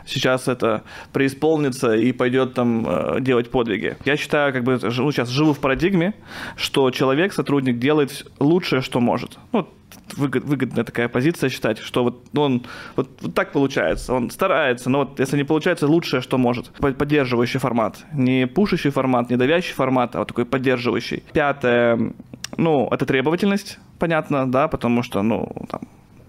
сейчас 0.06 0.26
сейчас 0.26 0.48
это 0.48 0.84
преисполнится 1.14 1.94
и 1.94 2.12
пойдет 2.12 2.54
там 2.54 2.86
э, 2.88 3.22
делать 3.22 3.52
подвиги. 3.52 3.96
Я 4.06 4.18
считаю, 4.18 4.54
как 4.54 4.64
бы, 4.64 4.80
ну, 4.82 5.12
сейчас 5.12 5.30
живу 5.30 5.54
в 5.54 5.60
парадигме, 5.60 6.14
что 6.56 6.92
человек, 6.92 7.34
сотрудник 7.34 7.80
делает 7.80 8.26
лучшее, 8.40 8.82
что 8.82 9.00
может. 9.00 9.38
Ну, 9.52 9.68
выгод, 10.16 10.43
выгодная 10.43 10.84
такая 10.84 11.08
позиция 11.08 11.50
считать, 11.50 11.80
что 11.80 12.04
вот 12.04 12.26
ну, 12.34 12.41
он 12.41 12.64
вот, 12.96 13.10
вот 13.22 13.34
так 13.34 13.52
получается, 13.52 14.14
он 14.14 14.30
старается, 14.30 14.89
но 14.89 15.00
вот 15.00 15.20
если 15.20 15.38
не 15.38 15.43
получается, 15.43 15.88
лучшее, 15.88 16.22
что 16.22 16.38
может. 16.38 16.72
Поддерживающий 16.80 17.60
формат. 17.60 18.06
Не 18.14 18.48
пушащий 18.48 18.91
формат, 18.91 19.30
не 19.30 19.38
давящий 19.38 19.74
формат, 19.74 20.16
а 20.16 20.20
вот 20.20 20.28
такой 20.28 20.46
поддерживающий. 20.46 21.24
Пятое, 21.34 22.14
ну, 22.58 22.88
это 22.91 23.06
требовательность, 23.06 23.80
понятно, 24.00 24.50
да, 24.50 24.68
потому 24.68 25.04
что, 25.04 25.22
ну, 25.22 25.48
там, 25.70 25.82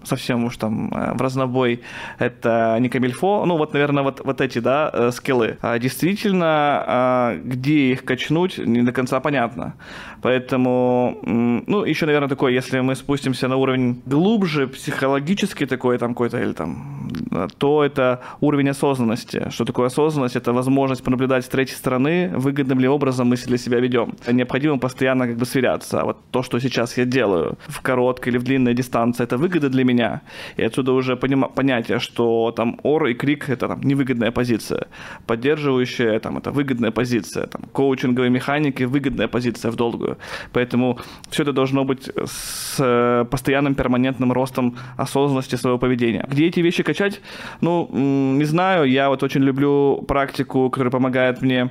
совсем 0.07 0.45
уж 0.45 0.57
там 0.57 0.91
э, 0.93 1.13
в 1.13 1.21
разнобой, 1.21 1.81
это 2.19 2.77
не 2.79 2.89
камильфо. 2.89 3.45
Ну, 3.45 3.57
вот, 3.57 3.73
наверное, 3.73 4.03
вот, 4.03 4.21
вот 4.23 4.41
эти, 4.41 4.59
да, 4.59 4.89
э, 4.93 5.11
скиллы. 5.11 5.57
А 5.61 5.77
действительно, 5.79 6.83
а, 6.87 7.35
где 7.35 7.91
их 7.91 8.03
качнуть, 8.03 8.57
не 8.57 8.81
до 8.81 8.91
конца 8.91 9.19
понятно. 9.19 9.73
Поэтому, 10.21 11.19
ну, 11.23 11.85
еще, 11.85 12.05
наверное, 12.05 12.29
такой, 12.29 12.53
если 12.53 12.79
мы 12.79 12.95
спустимся 12.95 13.47
на 13.47 13.55
уровень 13.55 14.01
глубже, 14.05 14.67
психологический 14.67 15.65
такой 15.65 15.97
там 15.97 16.13
какой-то, 16.13 16.39
или 16.39 16.53
там, 16.53 17.09
то 17.57 17.83
это 17.83 18.21
уровень 18.41 18.69
осознанности. 18.69 19.49
Что 19.49 19.65
такое 19.65 19.87
осознанность? 19.87 20.35
Это 20.35 20.53
возможность 20.53 21.03
понаблюдать 21.03 21.45
с 21.45 21.47
третьей 21.47 21.77
стороны, 21.77 22.31
выгодным 22.35 22.79
ли 22.79 22.87
образом 22.87 23.27
мы 23.27 23.35
для 23.35 23.57
себя 23.57 23.79
ведем. 23.79 24.15
Необходимо 24.27 24.79
постоянно 24.79 25.27
как 25.27 25.37
бы 25.37 25.45
сверяться. 25.45 26.01
А 26.01 26.05
вот 26.05 26.17
то, 26.31 26.43
что 26.43 26.59
сейчас 26.59 26.97
я 26.97 27.05
делаю 27.05 27.57
в 27.67 27.81
короткой 27.81 28.31
или 28.33 28.39
в 28.39 28.43
длинной 28.43 28.73
дистанции, 28.73 29.23
это 29.23 29.37
выгода 29.37 29.69
для 29.69 29.83
меня. 29.83 29.96
И 30.57 30.63
отсюда 30.63 30.93
уже 30.93 31.13
понима- 31.13 31.53
понятие, 31.53 31.99
что 31.99 32.51
там 32.55 32.79
ор 32.83 33.07
и 33.07 33.13
крик— 33.13 33.49
это 33.49 33.67
там 33.67 33.81
невыгодная 33.81 34.31
позиция. 34.31 34.87
Поддерживающая— 35.25 36.19
там 36.21 36.37
это 36.37 36.51
выгодная 36.51 36.91
позиция. 36.91 37.47
Там 37.47 37.61
коучинговые 37.73 38.29
механики— 38.29 38.83
выгодная 38.85 39.27
позиция 39.27 39.71
в 39.71 39.75
долгую 39.75 39.97
долгую. 39.97 40.17
Поэтому 40.53 40.97
все 41.29 41.43
это 41.43 41.53
должно 41.53 41.83
быть 41.83 42.09
с 42.25 42.75
э, 42.79 43.25
постоянным 43.29 43.75
перманентным 43.75 44.31
ростом 44.31 44.75
осознанности 44.97 45.55
своего 45.55 45.79
поведения. 45.79 46.25
Где 46.31 46.47
эти 46.47 46.61
вещи 46.61 46.83
качать? 46.83 47.21
Ну, 47.61 47.89
не 47.91 48.45
знаю. 48.45 48.85
Я 48.85 49.09
вот 49.09 49.23
очень 49.23 49.43
люблю 49.43 50.03
практику, 50.07 50.69
которая 50.69 50.91
помогает 50.91 51.41
мне 51.41 51.69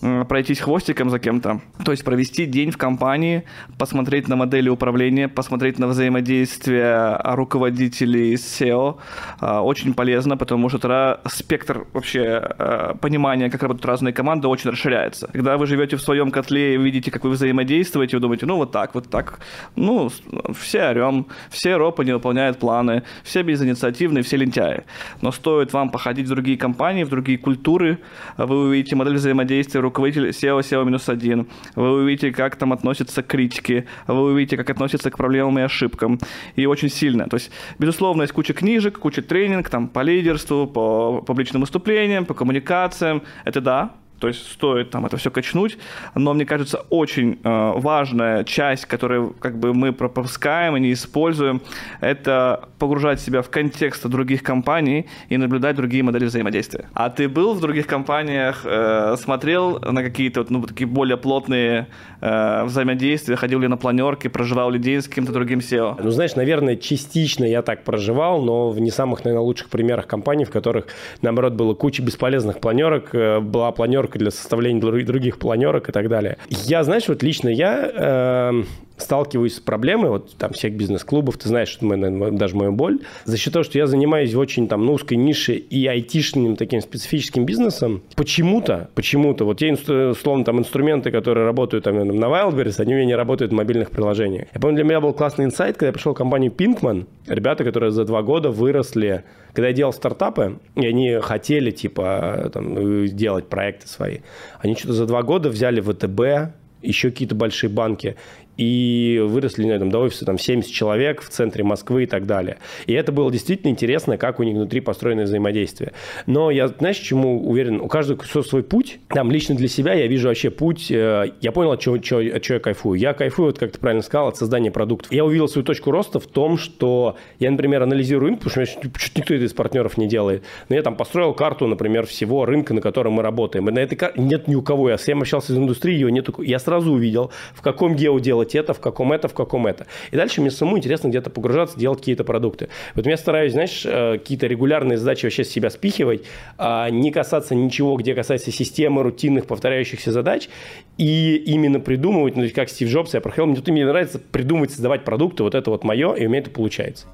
пройтись 0.00 0.60
хвостиком 0.60 1.10
за 1.10 1.18
кем-то, 1.18 1.60
то 1.84 1.90
есть 1.90 2.04
провести 2.04 2.46
день 2.46 2.70
в 2.70 2.76
компании, 2.76 3.44
посмотреть 3.78 4.28
на 4.28 4.36
модели 4.36 4.68
управления, 4.68 5.28
посмотреть 5.28 5.78
на 5.78 5.88
взаимодействие 5.88 7.18
руководителей 7.24 8.36
с 8.36 8.60
SEO. 8.60 8.98
А, 9.40 9.62
очень 9.62 9.94
полезно, 9.94 10.36
потому 10.36 10.68
что 10.68 10.78
тогда 10.78 11.20
спектр 11.26 11.86
вообще 11.92 12.22
а, 12.24 12.94
понимания, 12.94 13.50
как 13.50 13.62
работают 13.62 13.86
разные 13.86 14.12
команды, 14.12 14.46
очень 14.46 14.70
расширяется. 14.70 15.28
Когда 15.32 15.56
вы 15.56 15.66
живете 15.66 15.96
в 15.96 16.02
своем 16.02 16.30
котле 16.30 16.74
и 16.74 16.78
видите, 16.78 17.10
как 17.10 17.24
вы 17.24 17.30
взаимодействуете, 17.30 18.16
вы 18.16 18.20
думаете, 18.20 18.46
ну 18.46 18.56
вот 18.56 18.70
так, 18.70 18.94
вот 18.94 19.10
так, 19.10 19.40
ну, 19.74 20.10
все 20.58 20.90
орем, 20.90 21.26
все 21.50 21.76
ропы 21.76 22.04
не 22.04 22.12
выполняют 22.12 22.58
планы, 22.58 23.02
все 23.24 23.42
безинициативные, 23.42 24.22
все 24.22 24.36
лентяи. 24.36 24.84
Но 25.22 25.32
стоит 25.32 25.72
вам 25.72 25.90
походить 25.90 26.26
в 26.26 26.30
другие 26.30 26.56
компании, 26.56 27.02
в 27.02 27.08
другие 27.08 27.38
культуры, 27.38 27.98
вы 28.36 28.60
увидите 28.68 28.94
модель 28.94 29.14
взаимодействия 29.14 29.80
руководитель 29.88 30.28
SEO 30.28 30.60
SEO-1, 30.60 31.46
вы 31.74 31.92
увидите, 32.02 32.32
как 32.32 32.56
там 32.56 32.72
относятся 32.72 33.22
к 33.22 33.26
критике, 33.26 33.86
вы 34.06 34.32
увидите, 34.32 34.56
как 34.56 34.70
относятся 34.70 35.10
к 35.10 35.16
проблемам 35.16 35.58
и 35.58 35.62
ошибкам. 35.62 36.18
И 36.56 36.66
очень 36.66 36.88
сильно. 36.88 37.28
То 37.28 37.36
есть, 37.36 37.50
безусловно, 37.78 38.22
есть 38.22 38.32
куча 38.32 38.54
книжек, 38.54 38.98
куча 38.98 39.22
тренинг 39.22 39.68
там, 39.68 39.88
по 39.88 40.00
лидерству, 40.00 40.66
по 40.66 41.22
публичным 41.22 41.62
выступлениям, 41.62 42.24
по 42.24 42.34
коммуникациям. 42.34 43.22
Это 43.44 43.60
да, 43.60 43.90
то 44.18 44.28
есть 44.28 44.50
стоит 44.52 44.90
там 44.90 45.06
это 45.06 45.16
все 45.16 45.30
качнуть, 45.30 45.78
но 46.14 46.34
мне 46.34 46.44
кажется 46.44 46.84
очень 46.90 47.38
э, 47.42 47.72
важная 47.76 48.44
часть, 48.44 48.86
которую 48.86 49.34
как 49.38 49.58
бы 49.58 49.74
мы 49.74 49.92
пропускаем 49.92 50.76
и 50.76 50.80
не 50.80 50.92
используем, 50.92 51.60
это 52.00 52.68
погружать 52.78 53.20
себя 53.20 53.42
в 53.42 53.50
контекст 53.50 54.06
других 54.06 54.42
компаний 54.42 55.06
и 55.28 55.36
наблюдать 55.36 55.76
другие 55.76 56.02
модели 56.02 56.24
взаимодействия. 56.24 56.88
А 56.94 57.10
ты 57.10 57.28
был 57.28 57.54
в 57.54 57.60
других 57.60 57.86
компаниях, 57.86 58.62
э, 58.64 59.16
смотрел 59.18 59.78
на 59.80 60.02
какие-то 60.02 60.44
ну, 60.48 60.62
такие 60.62 60.86
более 60.86 61.16
плотные 61.16 61.86
э, 62.20 62.64
взаимодействия, 62.64 63.36
ходил 63.36 63.60
ли 63.60 63.68
на 63.68 63.76
планерки, 63.76 64.28
проживал 64.28 64.70
ли 64.70 64.78
день 64.78 65.00
с 65.00 65.08
каким-то 65.08 65.32
другим 65.32 65.60
SEO? 65.60 66.00
Ну 66.02 66.10
знаешь, 66.10 66.34
наверное, 66.36 66.76
частично 66.76 67.44
я 67.44 67.62
так 67.62 67.84
проживал, 67.84 68.42
но 68.42 68.70
в 68.70 68.80
не 68.80 68.90
самых, 68.90 69.24
наверное, 69.24 69.44
лучших 69.44 69.68
примерах 69.68 70.06
компаний, 70.06 70.44
в 70.44 70.50
которых, 70.50 70.86
наоборот, 71.22 71.52
было 71.54 71.74
куча 71.74 72.02
бесполезных 72.02 72.60
планерок, 72.60 73.14
э, 73.14 73.40
была 73.40 73.70
планерка 73.72 74.07
планерка 74.08 74.18
для 74.18 74.30
составления 74.30 74.80
других 74.80 75.38
планерок 75.38 75.88
и 75.88 75.92
так 75.92 76.08
далее. 76.08 76.38
Я, 76.48 76.84
знаешь, 76.84 77.08
вот 77.08 77.22
лично 77.22 77.48
я 77.48 77.90
э, 77.92 78.62
сталкиваюсь 78.98 79.56
с 79.56 79.60
проблемой, 79.60 80.10
вот 80.10 80.36
там 80.36 80.52
всех 80.52 80.74
бизнес-клубов, 80.74 81.38
ты 81.38 81.48
знаешь, 81.48 81.68
что 81.68 81.86
наверное, 81.86 82.30
даже 82.32 82.56
мою 82.56 82.72
боль, 82.72 83.00
за 83.24 83.36
счет 83.36 83.52
того, 83.52 83.62
что 83.62 83.78
я 83.78 83.86
занимаюсь 83.86 84.34
очень 84.34 84.68
там, 84.68 84.84
ну, 84.84 84.92
узкой 84.94 85.16
нише 85.16 85.54
и 85.54 85.86
айтишным 85.86 86.56
таким 86.56 86.80
специфическим 86.80 87.44
бизнесом, 87.44 88.02
почему-то, 88.16 88.90
почему-то, 88.94 89.44
вот 89.44 89.58
те, 89.58 89.72
условно, 89.72 90.44
там, 90.44 90.58
инструменты, 90.58 91.10
которые 91.10 91.44
работают 91.44 91.84
там, 91.84 91.96
на 91.96 92.26
Wildberries, 92.26 92.80
они 92.80 92.94
у 92.94 92.96
меня 92.96 93.06
не 93.06 93.14
работают 93.14 93.52
в 93.52 93.54
мобильных 93.54 93.90
приложениях. 93.90 94.48
Я 94.54 94.60
помню, 94.60 94.76
для 94.76 94.84
меня 94.84 95.00
был 95.00 95.12
классный 95.12 95.44
инсайт, 95.44 95.76
когда 95.76 95.86
я 95.86 95.92
пришел 95.92 96.14
в 96.14 96.16
компанию 96.16 96.52
Pinkman, 96.52 97.06
ребята, 97.26 97.64
которые 97.64 97.90
за 97.90 98.04
два 98.04 98.22
года 98.22 98.50
выросли, 98.50 99.24
когда 99.52 99.68
я 99.68 99.74
делал 99.74 99.92
стартапы, 99.92 100.58
и 100.76 100.86
они 100.86 101.18
хотели, 101.20 101.70
типа, 101.70 102.50
там, 102.52 103.06
делать 103.06 103.48
проекты 103.48 103.88
свои, 103.88 104.18
они 104.60 104.74
что-то 104.74 104.94
за 104.94 105.06
два 105.06 105.22
года 105.22 105.48
взяли 105.48 105.80
ВТБ, 105.80 106.54
еще 106.82 107.10
какие-то 107.10 107.34
большие 107.34 107.70
банки, 107.70 108.16
и 108.58 109.22
выросли 109.24 109.64
на 109.64 109.72
этом 109.72 109.90
до 109.90 110.00
офиса 110.00 110.26
там 110.26 110.38
70 110.38 110.70
человек 110.70 111.22
в 111.22 111.28
центре 111.30 111.64
Москвы 111.64 112.02
и 112.02 112.06
так 112.06 112.26
далее. 112.26 112.58
И 112.86 112.92
это 112.92 113.12
было 113.12 113.30
действительно 113.30 113.70
интересно, 113.70 114.18
как 114.18 114.40
у 114.40 114.42
них 114.42 114.56
внутри 114.56 114.80
построено 114.80 115.22
взаимодействие. 115.22 115.92
Но 116.26 116.50
я, 116.50 116.68
знаешь, 116.68 116.98
чему 116.98 117.48
уверен? 117.48 117.80
У 117.80 117.88
каждого 117.88 118.18
свой 118.42 118.62
путь. 118.62 118.98
Там 119.08 119.30
лично 119.30 119.54
для 119.54 119.68
себя 119.68 119.94
я 119.94 120.08
вижу 120.08 120.28
вообще 120.28 120.50
путь. 120.50 120.90
Э, 120.90 121.32
я 121.40 121.52
понял, 121.52 121.72
от 121.72 121.80
чего, 121.80 121.94
от 121.94 122.02
чего, 122.02 122.20
я 122.20 122.58
кайфую. 122.58 122.98
Я 122.98 123.14
кайфую, 123.14 123.46
вот 123.46 123.58
как 123.58 123.72
ты 123.72 123.78
правильно 123.78 124.02
сказал, 124.02 124.28
от 124.28 124.36
создания 124.36 124.70
продуктов. 124.70 125.12
Я 125.12 125.24
увидел 125.24 125.48
свою 125.48 125.64
точку 125.64 125.92
роста 125.92 126.18
в 126.18 126.26
том, 126.26 126.58
что 126.58 127.16
я, 127.38 127.50
например, 127.50 127.82
анализирую 127.82 128.26
рынок, 128.26 128.40
потому 128.40 128.66
что 128.66 128.90
чуть 128.98 129.16
никто 129.16 129.34
из 129.34 129.52
партнеров 129.52 129.96
не 129.96 130.08
делает. 130.08 130.42
Но 130.68 130.74
я 130.74 130.82
там 130.82 130.96
построил 130.96 131.32
карту, 131.32 131.68
например, 131.68 132.06
всего 132.06 132.44
рынка, 132.44 132.74
на 132.74 132.80
котором 132.80 133.12
мы 133.14 133.22
работаем. 133.22 133.68
И 133.68 133.72
на 133.72 133.78
этой 133.78 133.94
карте 133.94 134.20
нет 134.20 134.48
ни 134.48 134.56
у 134.56 134.62
кого. 134.62 134.90
Я 134.90 134.98
с 134.98 135.04
кем 135.04 135.20
общался 135.20 135.52
из 135.52 135.58
индустрии, 135.58 135.94
ее 135.94 136.10
нет. 136.10 136.28
Я 136.38 136.58
сразу 136.58 136.92
увидел, 136.92 137.30
в 137.54 137.62
каком 137.62 137.94
гео 137.94 138.18
делать 138.18 138.47
это, 138.54 138.74
в 138.74 138.80
каком 138.80 139.12
это, 139.12 139.28
в 139.28 139.34
каком 139.34 139.66
это. 139.66 139.86
И 140.10 140.16
дальше 140.16 140.40
мне 140.40 140.50
самому 140.50 140.78
интересно 140.78 141.08
где-то 141.08 141.30
погружаться, 141.30 141.78
делать 141.78 142.00
какие-то 142.00 142.24
продукты. 142.24 142.68
Поэтому 142.94 143.10
я 143.10 143.16
стараюсь, 143.16 143.52
знаешь, 143.52 143.84
э, 143.84 144.18
какие-то 144.18 144.46
регулярные 144.46 144.98
задачи 144.98 145.24
вообще 145.24 145.44
с 145.44 145.50
себя 145.50 145.70
спихивать, 145.70 146.22
а 146.56 146.90
не 146.90 147.10
касаться 147.10 147.54
ничего, 147.54 147.96
где 147.96 148.14
касается 148.14 148.50
системы, 148.50 149.02
рутинных, 149.02 149.46
повторяющихся 149.46 150.12
задач, 150.12 150.48
и 150.96 151.36
именно 151.36 151.80
придумывать, 151.80 152.36
ну, 152.36 152.46
как 152.54 152.68
Стив 152.68 152.88
Джобс, 152.88 153.14
я 153.14 153.20
проходил, 153.20 153.46
мне, 153.46 153.62
мне 153.66 153.86
нравится 153.86 154.18
придумывать, 154.18 154.70
создавать 154.70 155.04
продукты, 155.04 155.42
вот 155.42 155.54
это 155.54 155.70
вот 155.70 155.84
мое, 155.84 156.14
и 156.14 156.26
у 156.26 156.28
меня 156.28 156.40
это 156.40 156.50
получается. 156.50 157.06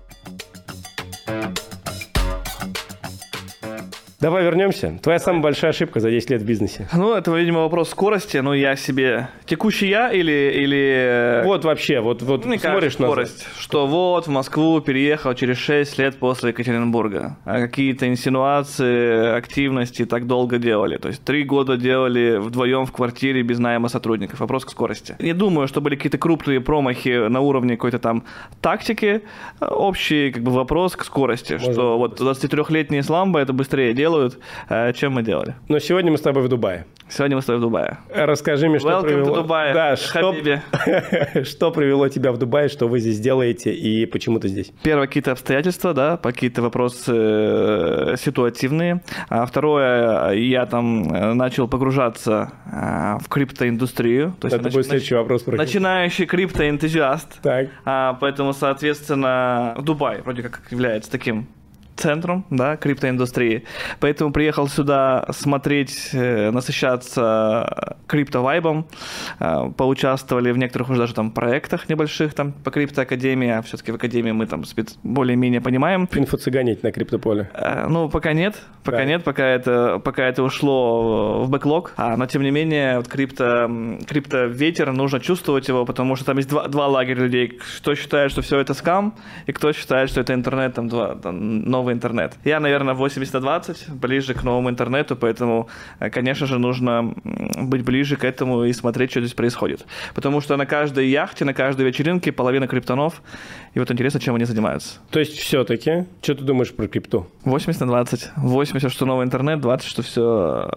Давай 4.24 4.42
вернемся. 4.42 4.98
Твоя 5.02 5.18
самая 5.18 5.42
большая 5.42 5.72
ошибка 5.72 6.00
за 6.00 6.10
10 6.10 6.30
лет 6.30 6.40
в 6.40 6.46
бизнесе. 6.46 6.88
Ну, 6.94 7.12
это, 7.12 7.30
видимо, 7.30 7.60
вопрос 7.60 7.90
скорости. 7.90 8.38
Ну, 8.38 8.54
я 8.54 8.74
себе... 8.74 9.28
Текущий 9.44 9.86
я 9.86 10.10
или... 10.10 10.50
или... 10.62 11.42
Вот 11.44 11.66
вообще, 11.66 12.00
вот, 12.00 12.22
вот 12.22 12.46
Мне 12.46 12.58
смотришь 12.58 12.96
на 12.96 13.08
скорость, 13.08 13.46
что 13.58 13.86
вот 13.86 14.26
в 14.26 14.30
Москву 14.30 14.80
переехал 14.80 15.34
через 15.34 15.58
6 15.58 15.98
лет 15.98 16.16
после 16.16 16.48
Екатеринбурга. 16.48 17.36
А 17.44 17.60
какие-то 17.60 18.08
инсинуации, 18.08 19.36
активности 19.36 20.06
так 20.06 20.26
долго 20.26 20.56
делали. 20.56 20.96
То 20.96 21.08
есть 21.08 21.22
три 21.22 21.44
года 21.44 21.76
делали 21.76 22.38
вдвоем 22.38 22.86
в 22.86 22.92
квартире 22.92 23.42
без 23.42 23.58
найма 23.58 23.90
сотрудников. 23.90 24.40
Вопрос 24.40 24.64
к 24.64 24.70
скорости. 24.70 25.16
Не 25.18 25.34
думаю, 25.34 25.68
что 25.68 25.82
были 25.82 25.96
какие-то 25.96 26.16
крупные 26.16 26.62
промахи 26.62 27.28
на 27.28 27.40
уровне 27.40 27.76
какой-то 27.76 27.98
там 27.98 28.24
тактики. 28.62 29.20
Общий 29.60 30.30
как 30.30 30.44
бы 30.44 30.50
вопрос 30.50 30.96
к 30.96 31.04
скорости. 31.04 31.52
Можно 31.52 31.72
что 31.74 31.98
вот 31.98 32.18
23-летний 32.18 33.00
Исламба 33.00 33.40
это 33.40 33.52
быстрее 33.52 33.92
делал 33.92 34.13
делают, 34.14 34.38
э, 34.68 34.92
чем 34.92 35.12
мы 35.12 35.22
делали. 35.22 35.54
Но 35.68 35.78
сегодня 35.78 36.10
мы 36.10 36.18
с 36.18 36.20
тобой 36.20 36.42
в 36.42 36.48
Дубае. 36.48 36.86
Сегодня 37.08 37.36
мы 37.36 37.42
с 37.42 37.44
тобой 37.44 37.58
в 37.58 37.62
Дубае. 37.62 37.98
Расскажи 38.12 38.68
мне, 38.68 38.78
что 38.78 38.88
Welcome 38.88 39.02
привело... 39.02 39.42
Dubai, 39.42 39.74
да, 39.74 39.96
что... 39.96 40.34
что 41.44 41.70
привело 41.70 42.08
тебя 42.08 42.32
в 42.32 42.38
Дубай, 42.38 42.68
что 42.68 42.88
вы 42.88 43.00
здесь 43.00 43.20
делаете 43.20 43.74
и 43.74 44.06
почему 44.06 44.40
ты 44.40 44.48
здесь? 44.48 44.72
Первое, 44.82 45.06
какие-то 45.06 45.32
обстоятельства, 45.32 45.92
да, 45.92 46.16
какие-то 46.16 46.62
вопросы 46.62 47.12
э, 47.14 48.14
ситуативные. 48.18 49.02
А 49.28 49.44
второе, 49.44 50.32
я 50.32 50.66
там 50.66 51.12
э, 51.12 51.34
начал 51.34 51.68
погружаться 51.68 52.52
в 52.64 53.28
криптоиндустрию. 53.28 54.34
То 54.40 54.46
есть 54.46 54.56
Это 54.56 54.64
нач... 54.64 54.74
будет 54.74 54.86
следующий 54.86 55.14
вопрос. 55.14 55.42
Про 55.42 55.56
начинающий 55.56 56.26
криптоэнтузиаст. 56.26 57.40
Так. 57.42 57.68
А, 57.84 58.14
поэтому, 58.14 58.52
соответственно, 58.52 59.76
Дубай 59.80 60.22
вроде 60.22 60.42
как 60.42 60.62
является 60.70 61.10
таким 61.10 61.46
центром, 61.96 62.44
да, 62.50 62.76
криптоиндустрии. 62.76 63.64
Поэтому 64.00 64.32
приехал 64.32 64.68
сюда 64.68 65.26
смотреть, 65.30 66.10
э, 66.12 66.50
насыщаться 66.50 67.96
криптовайбом. 68.06 68.86
Э, 69.40 69.70
поучаствовали 69.76 70.50
в 70.50 70.58
некоторых 70.58 70.90
уже 70.90 71.00
даже 71.00 71.14
там 71.14 71.30
проектах 71.30 71.88
небольших 71.88 72.34
там 72.34 72.52
по 72.52 72.70
криптоакадемии, 72.70 73.50
а 73.50 73.62
все-таки 73.62 73.92
в 73.92 73.96
академии 73.96 74.32
мы 74.32 74.46
там 74.46 74.64
спец... 74.64 74.96
более-менее 75.02 75.60
понимаем. 75.60 76.08
Инфо-цыганить 76.12 76.82
на 76.82 76.92
криптополе? 76.92 77.50
Э, 77.54 77.86
ну, 77.88 78.08
пока 78.08 78.32
нет, 78.32 78.56
пока 78.82 78.98
да. 78.98 79.04
нет, 79.04 79.24
пока 79.24 79.44
это, 79.46 80.00
пока 80.02 80.24
это 80.24 80.42
ушло 80.42 81.44
в 81.44 81.50
бэклог. 81.50 81.92
А, 81.96 82.16
но 82.16 82.26
тем 82.26 82.42
не 82.42 82.50
менее, 82.50 82.98
вот 82.98 83.08
крипто, 83.08 83.70
крипто-ветер, 84.06 84.92
нужно 84.92 85.20
чувствовать 85.20 85.68
его, 85.68 85.84
потому 85.84 86.16
что 86.16 86.26
там 86.26 86.38
есть 86.38 86.48
два, 86.48 86.68
два 86.68 86.88
лагеря 86.88 87.22
людей. 87.22 87.58
Кто 87.78 87.94
считает, 87.94 88.30
что 88.30 88.42
все 88.42 88.58
это 88.58 88.74
скам, 88.74 89.14
и 89.46 89.52
кто 89.52 89.72
считает, 89.72 90.10
что 90.10 90.20
это 90.20 90.34
интернет, 90.34 90.74
там, 90.74 90.88
два, 90.88 91.14
там 91.14 91.62
новый 91.62 91.83
новый 91.84 91.94
интернет. 91.94 92.32
Я, 92.44 92.60
наверное, 92.60 92.94
80 92.94 93.34
на 93.34 93.40
20, 93.40 93.90
ближе 93.90 94.34
к 94.34 94.42
новому 94.42 94.70
интернету, 94.70 95.16
поэтому, 95.16 95.68
э, 96.00 96.10
конечно 96.10 96.46
же, 96.46 96.58
нужно 96.58 97.14
быть 97.24 97.84
ближе 97.84 98.16
к 98.16 98.24
этому 98.24 98.64
и 98.64 98.72
смотреть, 98.72 99.10
что 99.10 99.20
здесь 99.20 99.34
происходит. 99.34 99.84
Потому 100.14 100.40
что 100.40 100.56
на 100.56 100.66
каждой 100.66 101.08
яхте, 101.08 101.44
на 101.44 101.52
каждой 101.52 101.86
вечеринке 101.86 102.32
половина 102.32 102.66
криптонов, 102.66 103.22
и 103.74 103.78
вот 103.78 103.90
интересно, 103.90 104.20
чем 104.20 104.34
они 104.34 104.46
занимаются. 104.46 104.98
То 105.10 105.20
есть 105.20 105.38
все-таки, 105.38 106.06
что 106.22 106.34
ты 106.34 106.44
думаешь 106.44 106.72
про 106.72 106.88
крипту? 106.88 107.26
80 107.44 107.80
на 107.80 107.86
20. 107.86 108.30
80, 108.36 108.92
что 108.92 109.06
новый 109.06 109.26
интернет, 109.26 109.60
20, 109.60 109.86
что 109.86 110.02
все 110.02 110.70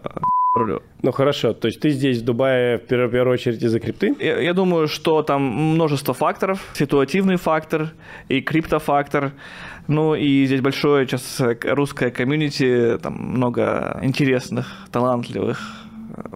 рулю. 0.58 0.82
Ну 1.02 1.12
хорошо, 1.12 1.54
то 1.54 1.68
есть 1.68 1.80
ты 1.80 1.90
здесь 1.90 2.20
в 2.20 2.26
Дубае 2.26 2.78
в 2.78 2.82
первую, 2.82 3.10
в 3.10 3.12
первую 3.12 3.34
очередь 3.34 3.64
из-за 3.64 3.80
крипты? 3.80 4.16
Я, 4.20 4.40
я 4.40 4.54
думаю, 4.54 4.88
что 4.88 5.22
там 5.22 5.42
множество 5.42 6.14
факторов. 6.14 6.60
Ситуативный 6.74 7.38
фактор 7.38 7.90
и 8.28 8.42
криптофактор. 8.42 9.32
Ну 9.88 10.16
и 10.16 10.46
здесь 10.46 10.62
большое 10.62 11.08
сейчас 11.08 11.42
русское 11.64 12.12
комьюнити, 12.12 12.98
там 13.02 13.14
много 13.14 14.00
интересных, 14.02 14.68
талантливых 14.92 15.88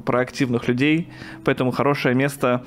проактивных 0.05 0.67
людей, 0.67 1.09
поэтому 1.43 1.71
хорошее 1.71 2.13
место, 2.15 2.63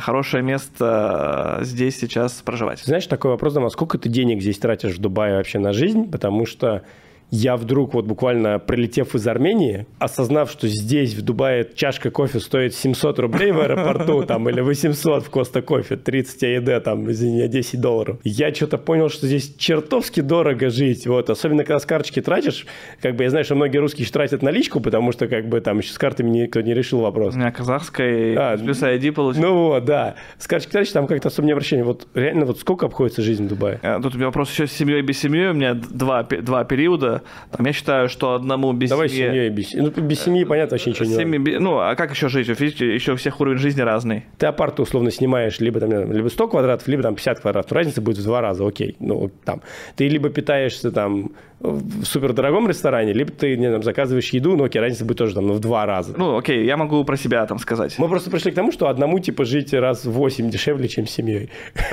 хорошее 0.00 0.42
место 0.42 1.58
здесь 1.62 1.98
сейчас 1.98 2.32
проживать. 2.42 2.80
Знаешь, 2.80 3.06
такой 3.06 3.30
вопрос, 3.30 3.54
дома, 3.54 3.68
сколько 3.68 3.98
ты 3.98 4.08
денег 4.08 4.40
здесь 4.40 4.58
тратишь 4.58 4.96
в 4.96 5.00
Дубае 5.00 5.36
вообще 5.36 5.58
на 5.58 5.72
жизнь, 5.72 6.10
потому 6.10 6.46
что 6.46 6.82
я 7.30 7.56
вдруг 7.56 7.94
вот 7.94 8.06
буквально 8.06 8.58
прилетев 8.58 9.14
из 9.14 9.26
Армении, 9.26 9.86
осознав, 9.98 10.50
что 10.50 10.68
здесь, 10.68 11.14
в 11.14 11.22
Дубае, 11.22 11.68
чашка 11.74 12.10
кофе 12.10 12.40
стоит 12.40 12.74
700 12.74 13.18
рублей 13.18 13.52
в 13.52 13.60
аэропорту, 13.60 14.22
там, 14.26 14.48
или 14.48 14.60
800 14.60 15.24
в 15.24 15.30
Коста 15.30 15.62
Кофе, 15.62 15.96
30 15.96 16.42
АЕД, 16.42 16.84
там, 16.84 17.10
извини, 17.10 17.46
10 17.46 17.80
долларов. 17.80 18.18
Я 18.24 18.52
что-то 18.54 18.78
понял, 18.78 19.08
что 19.08 19.26
здесь 19.26 19.54
чертовски 19.56 20.20
дорого 20.20 20.70
жить, 20.70 21.06
вот, 21.06 21.30
особенно 21.30 21.64
когда 21.64 21.78
с 21.78 21.86
карточки 21.86 22.20
тратишь, 22.20 22.66
как 23.00 23.16
бы 23.16 23.24
я 23.24 23.30
знаю, 23.30 23.44
что 23.44 23.54
многие 23.54 23.78
русские 23.78 24.06
тратят 24.08 24.42
наличку, 24.42 24.80
потому 24.80 25.12
что, 25.12 25.28
как 25.28 25.48
бы, 25.48 25.60
там, 25.60 25.78
еще 25.78 25.92
с 25.92 25.98
картами 25.98 26.30
никто 26.30 26.60
не 26.60 26.74
решил 26.74 27.00
вопрос. 27.00 27.34
У 27.34 27.38
меня 27.38 27.52
казахская, 27.52 28.54
а, 28.54 28.58
плюс 28.58 28.82
ID 28.82 29.12
получил. 29.12 29.42
Ну 29.42 29.54
вот, 29.54 29.84
да. 29.84 30.16
С 30.38 30.46
карточки 30.46 30.72
тратишь, 30.72 30.92
там 30.92 31.06
как-то 31.06 31.28
особо 31.28 31.46
не 31.46 31.52
обращение. 31.52 31.84
Вот 31.84 32.08
реально, 32.14 32.46
вот 32.46 32.58
сколько 32.58 32.86
обходится 32.86 33.22
жизнь 33.22 33.46
в 33.46 33.48
Дубае? 33.48 33.78
А, 33.82 34.00
тут 34.00 34.14
у 34.14 34.16
меня 34.16 34.26
вопрос 34.26 34.50
еще 34.50 34.66
с 34.66 34.72
семьей 34.72 35.02
без 35.02 35.18
семьи, 35.18 35.46
у 35.46 35.54
меня 35.54 35.74
два, 35.74 36.24
два 36.24 36.64
периода, 36.64 37.19
там, 37.50 37.66
я 37.66 37.72
считаю, 37.72 38.08
что 38.08 38.34
одному 38.34 38.72
без 38.72 38.90
Давай 38.90 39.08
семьи... 39.08 39.28
семьей 39.28 39.50
без 39.50 39.74
Ну, 39.74 39.90
без 39.90 40.20
семьи, 40.20 40.44
понятно, 40.44 40.74
вообще 40.74 40.90
ничего 40.90 41.04
семьи, 41.06 41.38
не 41.38 41.58
Ну, 41.58 41.78
а 41.78 41.94
как 41.94 42.12
еще 42.12 42.28
жить? 42.28 42.48
Видите, 42.48 42.92
еще 42.92 43.12
у 43.12 43.16
всех 43.16 43.40
уровень 43.40 43.58
жизни 43.58 43.80
разный. 43.80 44.24
Ты 44.38 44.46
апарт 44.46 44.80
условно 44.80 45.10
снимаешь 45.10 45.60
либо, 45.60 45.80
там, 45.80 46.12
либо 46.12 46.28
100 46.28 46.48
квадратов, 46.48 46.88
либо 46.88 47.02
там 47.02 47.14
50 47.14 47.40
квадратов. 47.40 47.72
Разница 47.72 48.00
будет 48.00 48.18
в 48.18 48.24
два 48.24 48.40
раза, 48.40 48.66
окей. 48.66 48.96
Ну, 49.00 49.30
там. 49.44 49.62
Ты 49.96 50.08
либо 50.08 50.28
питаешься 50.30 50.90
там 50.90 51.32
в 51.60 52.04
супердорогом 52.04 52.68
ресторане, 52.68 53.12
либо 53.12 53.30
ты 53.32 53.56
не, 53.56 53.70
там, 53.70 53.82
заказываешь 53.82 54.30
еду, 54.30 54.56
ну 54.56 54.64
окей, 54.64 54.80
разница 54.80 55.04
будет 55.04 55.18
тоже 55.18 55.34
там 55.34 55.46
ну, 55.46 55.52
в 55.52 55.60
два 55.60 55.84
раза. 55.84 56.14
Ну 56.16 56.38
окей, 56.38 56.64
я 56.64 56.78
могу 56.78 57.04
про 57.04 57.16
себя 57.18 57.44
там 57.44 57.58
сказать. 57.58 57.96
Мы 57.98 58.08
просто 58.08 58.30
пришли 58.30 58.50
к 58.50 58.54
тому, 58.54 58.72
что 58.72 58.88
одному 58.88 59.18
типа 59.18 59.44
жить 59.44 59.74
раз 59.74 60.06
в 60.06 60.12
8 60.12 60.48
дешевле, 60.48 60.88
чем 60.88 61.06
с 61.06 61.10
семьей. 61.10 61.50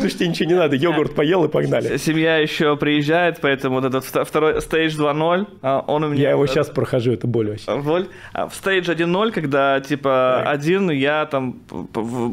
Слушай, 0.00 0.16
тебе 0.16 0.28
ничего 0.28 0.48
не 0.48 0.56
надо, 0.56 0.74
йогурт 0.74 1.14
поел 1.14 1.44
и 1.44 1.48
погнали. 1.48 1.96
Семья 1.96 2.38
еще 2.38 2.76
приезжает, 2.76 3.40
поэтому 3.44 3.78
вот 3.80 3.84
этот 3.84 4.26
второй 4.26 4.62
стейдж 4.62 4.98
2.0, 4.98 5.46
а, 5.60 5.84
он 5.86 6.04
у 6.04 6.08
меня... 6.08 6.22
Я 6.22 6.30
его 6.30 6.46
сейчас 6.46 6.70
прохожу, 6.70 7.12
это 7.12 7.26
боль 7.26 7.50
вообще. 7.50 7.76
Боль. 7.76 8.08
А 8.32 8.48
в 8.48 8.54
стейдж 8.54 8.90
1.0, 8.90 9.32
когда 9.32 9.80
типа 9.80 10.42
один, 10.44 10.90
я 10.90 11.26
там 11.26 11.60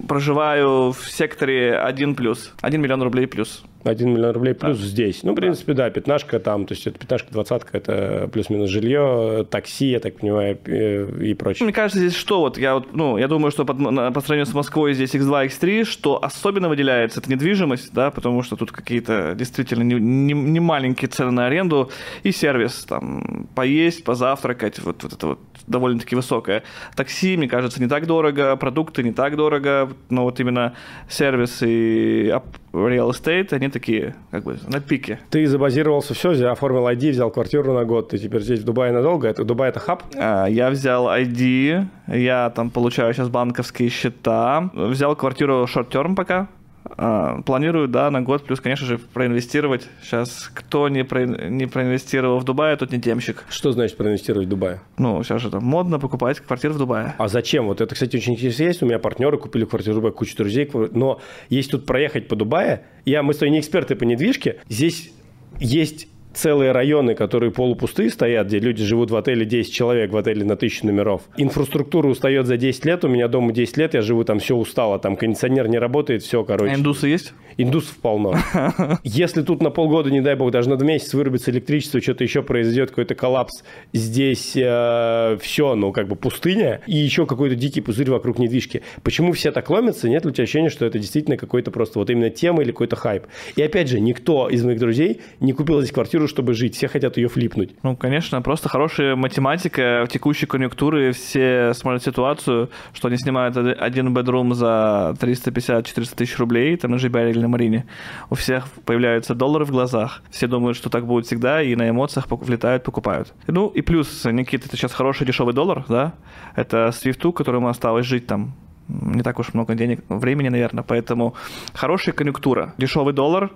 проживаю 0.07 0.93
в 0.93 1.05
секторе 1.09 1.77
1 1.77 2.15
плюс, 2.15 2.53
1 2.61 2.81
миллион 2.81 3.03
рублей 3.03 3.27
плюс. 3.27 3.61
1 3.83 4.09
миллион 4.09 4.33
рублей 4.33 4.53
плюс 4.53 4.79
да. 4.79 4.85
здесь. 4.85 5.23
Ну, 5.23 5.33
в 5.33 5.35
принципе, 5.35 5.73
да, 5.73 5.89
пятнашка 5.89 6.39
там, 6.39 6.65
то 6.65 6.73
есть 6.73 6.85
это 6.87 6.99
пятнашка, 6.99 7.31
двадцатка, 7.31 7.77
это 7.77 8.29
плюс-минус 8.31 8.69
жилье, 8.69 9.45
такси, 9.49 9.87
я 9.87 9.99
так 9.99 10.17
понимаю, 10.17 10.57
и 10.65 11.33
прочее. 11.33 11.65
Мне 11.65 11.73
кажется, 11.73 11.99
здесь 11.99 12.15
что 12.15 12.41
вот, 12.41 12.57
я 12.57 12.75
вот, 12.75 12.93
ну, 12.93 13.17
я 13.17 13.27
думаю, 13.27 13.51
что 13.51 13.65
под, 13.65 13.77
по 13.77 14.21
сравнению 14.21 14.45
с 14.45 14.53
Москвой 14.53 14.93
здесь 14.93 15.15
X2, 15.15 15.47
X3, 15.47 15.83
что 15.85 16.23
особенно 16.23 16.69
выделяется, 16.69 17.19
это 17.19 17.31
недвижимость, 17.31 17.93
да, 17.93 18.11
потому 18.11 18.43
что 18.43 18.55
тут 18.55 18.71
какие-то 18.71 19.33
действительно 19.35 19.83
не, 19.83 19.95
не, 19.95 20.33
не 20.33 20.59
маленькие 20.59 21.09
цены 21.09 21.31
на 21.31 21.47
аренду 21.47 21.89
и 22.23 22.31
сервис, 22.31 22.85
там, 22.87 23.47
поесть, 23.55 24.03
позавтракать, 24.03 24.79
вот, 24.79 25.03
вот 25.03 25.13
это 25.13 25.27
вот 25.27 25.39
довольно-таки 25.71 26.15
высокая. 26.15 26.63
Такси, 26.95 27.37
мне 27.37 27.47
кажется, 27.47 27.81
не 27.81 27.87
так 27.87 28.05
дорого, 28.05 28.55
продукты 28.57 29.03
не 29.03 29.11
так 29.11 29.35
дорого, 29.35 29.89
но 30.09 30.23
вот 30.23 30.39
именно 30.39 30.73
сервис 31.09 31.61
и 31.61 32.33
real 32.73 33.09
estate, 33.09 33.53
они 33.53 33.69
такие, 33.69 34.15
как 34.29 34.43
бы, 34.43 34.57
на 34.67 34.79
пике. 34.79 35.19
Ты 35.29 35.47
забазировался 35.47 36.13
все, 36.13 36.31
оформил 36.47 36.87
ID, 36.87 37.11
взял 37.11 37.31
квартиру 37.31 37.73
на 37.73 37.85
год, 37.85 38.09
ты 38.09 38.17
теперь 38.17 38.41
здесь 38.41 38.59
в 38.59 38.63
Дубае 38.63 38.91
надолго? 38.91 39.27
Это 39.27 39.43
Дубай 39.43 39.69
это 39.69 39.79
хаб? 39.79 40.03
А, 40.15 40.45
я 40.45 40.69
взял 40.69 41.07
ID, 41.07 41.85
я 42.07 42.49
там 42.51 42.69
получаю 42.69 43.13
сейчас 43.13 43.29
банковские 43.29 43.89
счета, 43.89 44.69
взял 44.73 45.15
квартиру 45.15 45.65
short-term 45.65 46.15
пока, 46.15 46.47
планирую, 46.95 47.87
да, 47.87 48.11
на 48.11 48.21
год, 48.21 48.43
плюс, 48.43 48.59
конечно 48.59 48.85
же, 48.85 48.97
проинвестировать. 48.97 49.87
Сейчас 50.01 50.51
кто 50.53 50.89
не, 50.89 51.03
про, 51.03 51.25
не 51.25 51.65
проинвестировал 51.65 52.39
в 52.39 52.43
Дубае, 52.43 52.75
тот 52.75 52.91
не 52.91 52.99
темщик. 52.99 53.45
Что 53.49 53.71
значит 53.71 53.97
проинвестировать 53.97 54.47
в 54.47 54.49
Дубае? 54.49 54.81
Ну, 54.97 55.23
сейчас 55.23 55.41
же 55.41 55.49
там 55.49 55.63
модно 55.63 55.99
покупать 55.99 56.39
квартиру 56.39 56.73
в 56.73 56.77
Дубае. 56.77 57.15
А 57.17 57.27
зачем? 57.27 57.67
Вот 57.67 57.81
это, 57.81 57.93
кстати, 57.93 58.15
очень 58.17 58.33
интересно 58.33 58.63
есть. 58.63 58.83
У 58.83 58.85
меня 58.85 58.99
партнеры 58.99 59.37
купили 59.37 59.65
квартиру 59.65 59.93
в 59.93 59.97
Дубае, 59.97 60.13
куча 60.13 60.35
друзей. 60.37 60.69
Но 60.91 61.19
если 61.49 61.71
тут 61.71 61.85
проехать 61.85 62.27
по 62.27 62.35
Дубае, 62.35 62.85
я, 63.05 63.23
мы 63.23 63.33
с 63.33 63.37
тобой 63.37 63.51
не 63.51 63.59
эксперты 63.59 63.95
по 63.95 64.03
недвижке, 64.03 64.59
здесь 64.69 65.11
есть 65.59 66.07
целые 66.33 66.71
районы, 66.71 67.15
которые 67.15 67.51
полупустые 67.51 68.09
стоят, 68.09 68.47
где 68.47 68.59
люди 68.59 68.83
живут 68.83 69.11
в 69.11 69.15
отеле 69.15 69.45
10 69.45 69.73
человек, 69.73 70.11
в 70.11 70.17
отеле 70.17 70.45
на 70.45 70.55
тысячу 70.55 70.85
номеров. 70.85 71.23
Инфраструктура 71.37 72.07
устает 72.07 72.47
за 72.47 72.57
10 72.57 72.85
лет, 72.85 73.05
у 73.05 73.07
меня 73.07 73.27
дома 73.27 73.51
10 73.51 73.77
лет, 73.77 73.93
я 73.93 74.01
живу 74.01 74.23
там, 74.23 74.39
все 74.39 74.55
устало, 74.55 74.99
там 74.99 75.15
кондиционер 75.15 75.67
не 75.67 75.77
работает, 75.77 76.23
все, 76.23 76.43
короче. 76.43 76.73
А 76.73 76.75
индусы 76.75 77.07
есть? 77.07 77.33
Индусов 77.57 77.97
полно. 77.97 78.35
Если 79.03 79.41
тут 79.41 79.61
на 79.61 79.69
полгода, 79.69 80.09
не 80.09 80.21
дай 80.21 80.35
бог, 80.35 80.51
даже 80.51 80.69
на 80.69 80.77
два 80.77 80.87
месяца 80.87 81.17
вырубится 81.17 81.51
электричество, 81.51 82.01
что-то 82.01 82.23
еще 82.23 82.41
произойдет, 82.41 82.89
какой-то 82.89 83.13
коллапс, 83.15 83.63
здесь 83.93 84.53
э, 84.55 85.37
все, 85.41 85.75
ну, 85.75 85.91
как 85.91 86.07
бы 86.07 86.15
пустыня, 86.15 86.81
и 86.87 86.95
еще 86.95 87.25
какой-то 87.25 87.55
дикий 87.55 87.81
пузырь 87.81 88.09
вокруг 88.09 88.39
недвижки. 88.39 88.83
Почему 89.03 89.33
все 89.33 89.51
так 89.51 89.69
ломятся? 89.69 90.09
Нет 90.09 90.23
ли 90.23 90.31
у 90.31 90.33
тебя 90.33 90.43
ощущения, 90.43 90.69
что 90.69 90.85
это 90.85 90.97
действительно 90.97 91.37
какой-то 91.37 91.71
просто 91.71 91.99
вот 91.99 92.09
именно 92.09 92.29
тема 92.29 92.63
или 92.63 92.71
какой-то 92.71 92.95
хайп? 92.95 93.25
И 93.55 93.61
опять 93.61 93.89
же, 93.89 93.99
никто 93.99 94.49
из 94.49 94.63
моих 94.63 94.79
друзей 94.79 95.21
не 95.39 95.53
купил 95.53 95.81
здесь 95.81 95.91
квартиру, 95.91 96.20
чтобы 96.27 96.53
жить. 96.53 96.75
Все 96.75 96.87
хотят 96.87 97.17
ее 97.17 97.27
флипнуть. 97.27 97.75
Ну, 97.83 97.95
конечно, 97.95 98.41
просто 98.41 98.69
хорошая 98.69 99.15
математика 99.15 100.03
в 100.05 100.11
текущей 100.11 100.45
конъюнктуре. 100.45 101.11
Все 101.11 101.73
смотрят 101.73 102.03
ситуацию, 102.03 102.69
что 102.93 103.07
они 103.07 103.17
снимают 103.17 103.57
один 103.57 104.13
бедрум 104.13 104.53
за 104.53 105.15
350-400 105.19 106.15
тысяч 106.15 106.37
рублей, 106.37 106.75
там 106.77 106.91
на 106.91 106.95
JBL 106.95 107.31
или 107.31 107.39
на 107.39 107.47
Марине. 107.47 107.85
У 108.29 108.35
всех 108.35 108.69
появляются 108.85 109.35
доллары 109.35 109.65
в 109.65 109.71
глазах. 109.71 110.21
Все 110.31 110.47
думают, 110.47 110.77
что 110.77 110.89
так 110.89 111.05
будет 111.05 111.25
всегда, 111.25 111.61
и 111.61 111.75
на 111.75 111.89
эмоциях 111.89 112.27
влетают, 112.29 112.83
покупают. 112.83 113.33
Ну, 113.47 113.67
и 113.67 113.81
плюс, 113.81 114.25
Никита, 114.25 114.67
это 114.67 114.77
сейчас 114.77 114.93
хороший 114.93 115.25
дешевый 115.25 115.53
доллар, 115.53 115.85
да? 115.87 116.13
Это 116.55 116.91
свифту, 116.91 117.33
которому 117.33 117.67
осталось 117.67 118.05
жить 118.05 118.27
там 118.27 118.55
не 119.01 119.23
так 119.23 119.39
уж 119.39 119.53
много 119.53 119.75
денег, 119.75 120.03
времени, 120.09 120.49
наверное, 120.49 120.83
поэтому 120.83 121.35
хорошая 121.73 122.13
конъюнктура. 122.13 122.73
Дешевый 122.77 123.13
доллар, 123.13 123.51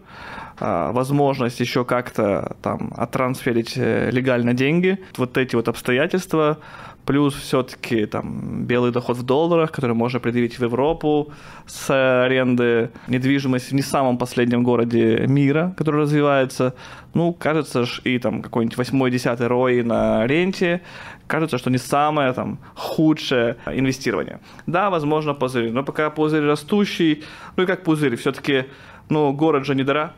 а, 0.60 0.92
возможность 0.92 1.60
еще 1.60 1.84
как-то 1.84 2.56
там 2.62 2.94
оттрансферить 2.96 3.74
э, 3.76 4.10
легально 4.12 4.54
деньги. 4.54 5.00
Вот 5.18 5.38
эти 5.38 5.56
вот 5.56 5.68
обстоятельства 5.68 6.60
плюс 7.06 7.36
все-таки 7.36 8.06
там 8.06 8.66
белый 8.66 8.92
доход 8.92 9.18
в 9.18 9.24
долларах, 9.24 9.72
который 9.72 9.96
можно 9.96 10.20
предъявить 10.20 10.58
в 10.60 10.64
Европу 10.64 11.32
с 11.66 11.90
аренды, 12.26 12.90
недвижимость 13.08 13.70
в 13.70 13.76
не 13.76 13.82
самом 13.82 14.18
последнем 14.18 14.64
городе 14.64 15.26
мира, 15.28 15.74
который 15.78 16.02
развивается. 16.02 16.74
Ну, 17.14 17.34
кажется, 17.34 17.86
и 18.04 18.20
там 18.20 18.42
какой-нибудь 18.42 18.78
8-10 18.78 19.48
рой 19.48 19.84
на 19.84 20.26
ренте, 20.28 20.82
кажется, 21.28 21.58
что 21.58 21.70
не 21.70 21.78
самое 21.78 22.34
там 22.34 22.60
худшее 22.76 23.58
инвестирование. 23.68 24.40
Да, 24.68 24.90
возможно, 24.90 25.34
пузырь, 25.34 25.72
но 25.72 25.84
пока 25.84 26.10
пузырь 26.10 26.46
растущий, 26.46 27.24
ну 27.56 27.64
и 27.64 27.66
как 27.66 27.84
пузырь, 27.84 28.16
все-таки, 28.16 28.66
ну, 29.10 29.34
город 29.34 29.66
же 29.66 29.76
не 29.76 29.84
дыра, 29.84 30.14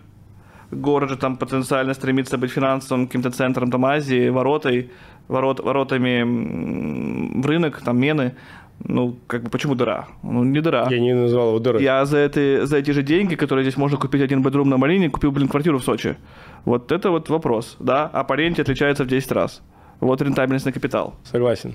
город 0.72 1.10
же 1.10 1.18
там 1.18 1.38
потенциально 1.38 1.94
стремится 1.94 2.38
быть 2.38 2.52
финансовым 2.52 3.08
каким-то 3.08 3.32
центром 3.32 3.72
там 3.72 3.86
Азии, 3.86 4.30
воротой, 4.30 4.92
ворот, 5.28 5.60
воротами 5.60 7.42
в 7.42 7.46
рынок, 7.46 7.82
там 7.82 8.00
мены, 8.00 8.34
ну, 8.84 9.18
как 9.28 9.44
бы, 9.44 9.50
почему 9.50 9.76
дыра? 9.76 10.08
Ну, 10.24 10.44
не 10.44 10.62
дыра. 10.62 10.88
Я 10.90 11.00
не 11.00 11.14
назвал 11.14 11.50
его 11.50 11.60
дырой. 11.60 11.84
Я 11.84 12.06
за, 12.06 12.20
эти, 12.20 12.66
за 12.66 12.78
эти 12.78 12.92
же 12.92 13.02
деньги, 13.02 13.36
которые 13.36 13.64
здесь 13.64 13.78
можно 13.78 13.98
купить 13.98 14.22
один 14.22 14.44
бедрум 14.44 14.70
на 14.70 14.78
Малине, 14.78 15.10
купил, 15.10 15.32
блин, 15.32 15.48
квартиру 15.48 15.80
в 15.80 15.84
Сочи. 15.84 16.16
Вот 16.64 16.92
это 16.92 17.10
вот 17.10 17.30
вопрос, 17.30 17.76
да? 17.80 18.10
А 18.14 18.24
по 18.24 18.34
ренте 18.34 18.62
отличается 18.62 19.04
в 19.04 19.08
10 19.08 19.32
раз. 19.32 19.64
Вот 20.00 20.22
рентабельность 20.22 20.66
на 20.66 20.72
капитал. 20.72 21.16
Согласен. 21.24 21.74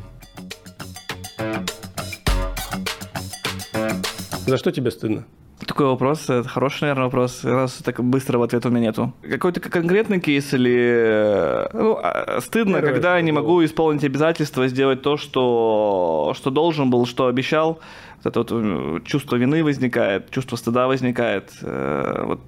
За 4.47 4.57
что 4.57 4.73
тебе 4.73 4.91
стыдно? 4.91 5.25
Такой 5.67 5.87
вопрос, 5.87 6.29
это 6.29 6.49
хороший, 6.49 6.83
наверное, 6.83 7.05
вопрос, 7.05 7.45
раз 7.45 7.75
так 7.85 8.03
быстрого 8.03 8.45
ответа 8.45 8.69
у 8.69 8.71
меня 8.73 8.89
нету. 8.89 9.13
Какой-то 9.23 9.61
конкретный 9.61 10.21
кейс 10.21 10.53
или... 10.53 11.69
Ну, 11.73 11.99
а, 12.03 12.41
стыдно, 12.41 12.79
Первое, 12.79 12.93
когда 12.93 13.17
я 13.17 13.23
не 13.23 13.31
могу 13.31 13.65
исполнить 13.65 14.03
обязательства, 14.03 14.67
сделать 14.67 15.03
то, 15.03 15.17
что, 15.17 16.33
что 16.37 16.51
должен 16.51 16.91
был, 16.91 17.07
что 17.07 17.29
обещал. 17.29 17.79
Вот 18.23 18.27
это 18.27 18.41
вот 18.41 18.51
э, 18.53 19.01
чувство 19.05 19.37
вины 19.37 19.63
возникает, 19.63 20.31
чувство 20.31 20.57
стыда 20.57 20.89
возникает. 20.89 21.53
Э, 21.63 22.25
вот 22.27 22.41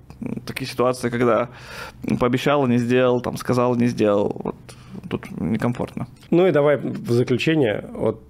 такие 0.44 0.68
ситуации, 0.68 1.08
когда 1.08 1.50
пообещал, 2.18 2.66
не 2.66 2.78
сделал, 2.78 3.20
там, 3.20 3.36
сказал, 3.36 3.76
не 3.76 3.86
сделал. 3.86 4.40
Вот 4.42 4.56
тут 5.08 5.30
некомфортно. 5.40 6.06
Ну 6.30 6.46
и 6.46 6.52
давай 6.52 6.76
в 6.76 7.10
заключение, 7.10 7.84
вот 7.92 8.22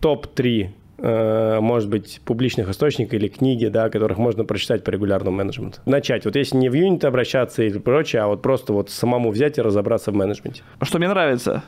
топ-3 0.00 0.70
Э, 1.00 1.60
может 1.60 1.88
быть, 1.88 2.20
публичных 2.24 2.68
источников 2.68 3.14
или 3.14 3.28
книги, 3.28 3.66
да, 3.66 3.88
которых 3.88 4.18
можно 4.18 4.44
прочитать 4.44 4.82
по 4.82 4.90
регулярному 4.90 5.36
менеджменту. 5.36 5.78
Начать. 5.86 6.24
Вот 6.24 6.34
если 6.34 6.56
не 6.56 6.68
в 6.68 6.74
юнит 6.74 7.04
обращаться 7.04 7.62
или 7.62 7.78
прочее, 7.78 8.22
а 8.22 8.26
вот 8.26 8.42
просто 8.42 8.72
вот 8.72 8.90
самому 8.90 9.30
взять 9.30 9.58
и 9.58 9.62
разобраться 9.62 10.10
в 10.10 10.16
менеджменте. 10.16 10.62
Что 10.82 10.98
мне 10.98 11.08
нравится? 11.08 11.62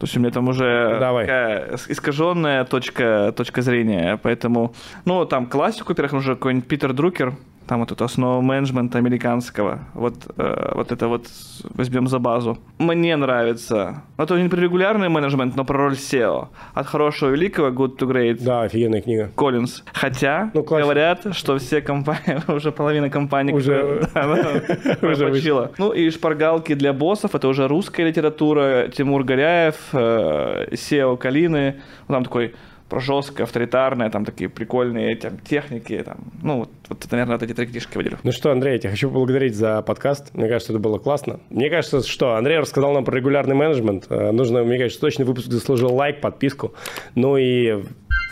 То 0.00 0.04
есть 0.04 0.16
у 0.16 0.20
меня 0.20 0.32
там 0.32 0.48
уже 0.48 0.96
Давай. 0.98 1.26
такая 1.26 1.76
искаженная 1.88 2.64
точка, 2.64 3.32
точка 3.36 3.62
зрения. 3.62 4.18
Поэтому, 4.20 4.74
ну, 5.04 5.24
там 5.26 5.46
классику, 5.46 5.90
во-первых, 5.90 6.14
уже 6.14 6.34
какой-нибудь 6.34 6.66
Питер 6.66 6.92
Друкер, 6.92 7.34
там 7.66 7.80
вот 7.80 7.92
эту 7.92 8.04
основу 8.04 8.42
менеджмента 8.42 8.98
американского, 8.98 9.80
вот, 9.94 10.14
э, 10.36 10.72
вот 10.74 10.92
это 10.92 11.08
вот 11.08 11.26
возьмем 11.74 12.06
за 12.08 12.18
базу. 12.18 12.58
Мне 12.78 13.16
нравится, 13.16 14.02
ну, 14.18 14.24
это 14.24 14.40
не 14.40 14.48
про 14.48 14.60
регулярный 14.60 15.08
менеджмент, 15.08 15.56
но 15.56 15.64
про 15.64 15.78
роль 15.78 15.94
SEO. 15.94 16.48
От 16.74 16.86
хорошего 16.86 17.30
великого, 17.30 17.68
good 17.68 17.98
to 17.98 18.08
great. 18.08 18.42
Да, 18.42 18.62
офигенная 18.62 19.00
книга. 19.00 19.30
Коллинз. 19.36 19.82
Хотя 19.92 20.50
ну, 20.54 20.62
говорят, 20.62 21.26
что 21.32 21.58
все 21.58 21.80
компании, 21.80 22.40
уже 22.52 22.72
половина 22.72 23.10
компаний 23.10 23.52
уже, 23.52 24.08
учила. 25.30 25.70
Ну 25.78 25.92
и 25.92 26.10
шпаргалки 26.10 26.74
для 26.74 26.92
боссов, 26.92 27.34
это 27.34 27.48
уже 27.48 27.68
русская 27.68 28.06
литература, 28.06 28.88
Тимур 28.88 29.24
Горяев, 29.24 29.76
э, 29.92 30.68
SEO 30.72 31.16
Калины, 31.16 31.80
там 32.08 32.24
такой 32.24 32.54
про 32.92 33.00
жесткое, 33.00 33.44
авторитарное, 33.44 34.10
там 34.10 34.26
такие 34.26 34.50
прикольные 34.50 35.16
там, 35.16 35.38
техники. 35.38 36.02
Там. 36.04 36.18
Ну, 36.42 36.58
вот, 36.58 36.68
вот 36.90 37.10
наверное, 37.10 37.38
вот 37.38 37.42
эти 37.42 37.54
три 37.54 37.64
книжки 37.64 37.96
выделю. 37.96 38.18
Ну 38.22 38.32
что, 38.32 38.52
Андрей, 38.52 38.74
я 38.74 38.78
тебя 38.80 38.90
хочу 38.90 39.08
поблагодарить 39.08 39.56
за 39.56 39.80
подкаст. 39.80 40.34
Мне 40.34 40.46
кажется, 40.46 40.74
это 40.74 40.78
было 40.78 40.98
классно. 40.98 41.40
Мне 41.48 41.70
кажется, 41.70 42.06
что 42.06 42.34
Андрей 42.34 42.58
рассказал 42.58 42.92
нам 42.92 43.06
про 43.06 43.16
регулярный 43.16 43.54
менеджмент. 43.54 44.08
Э, 44.10 44.30
нужно, 44.30 44.62
мне 44.62 44.76
кажется, 44.76 45.00
точно 45.00 45.24
выпуск 45.24 45.46
заслужил 45.50 45.94
лайк, 45.94 46.20
подписку. 46.20 46.74
Ну 47.14 47.38
и 47.38 47.82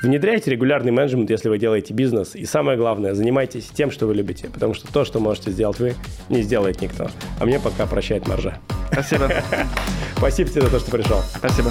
Внедряйте 0.02 0.50
регулярный 0.50 0.92
менеджмент, 0.92 1.30
если 1.30 1.48
вы 1.50 1.58
делаете 1.58 1.92
бизнес. 1.92 2.34
И 2.34 2.44
самое 2.46 2.76
главное, 2.76 3.14
занимайтесь 3.14 3.66
тем, 3.66 3.90
что 3.90 4.06
вы 4.06 4.14
любите. 4.14 4.48
Потому 4.52 4.72
что 4.74 4.90
то, 4.90 5.04
что 5.06 5.20
можете 5.20 5.50
сделать 5.50 5.78
вы, 5.78 5.94
не 6.28 6.42
сделает 6.42 6.82
никто. 6.82 7.08
А 7.38 7.44
мне 7.46 7.61
пока 7.61 7.86
прощает 7.86 8.26
маржа. 8.26 8.58
Спасибо. 8.92 9.30
Спасибо 10.16 10.50
тебе 10.50 10.62
за 10.62 10.70
то, 10.70 10.78
что 10.80 10.90
пришел. 10.90 11.18
Спасибо. 11.36 11.70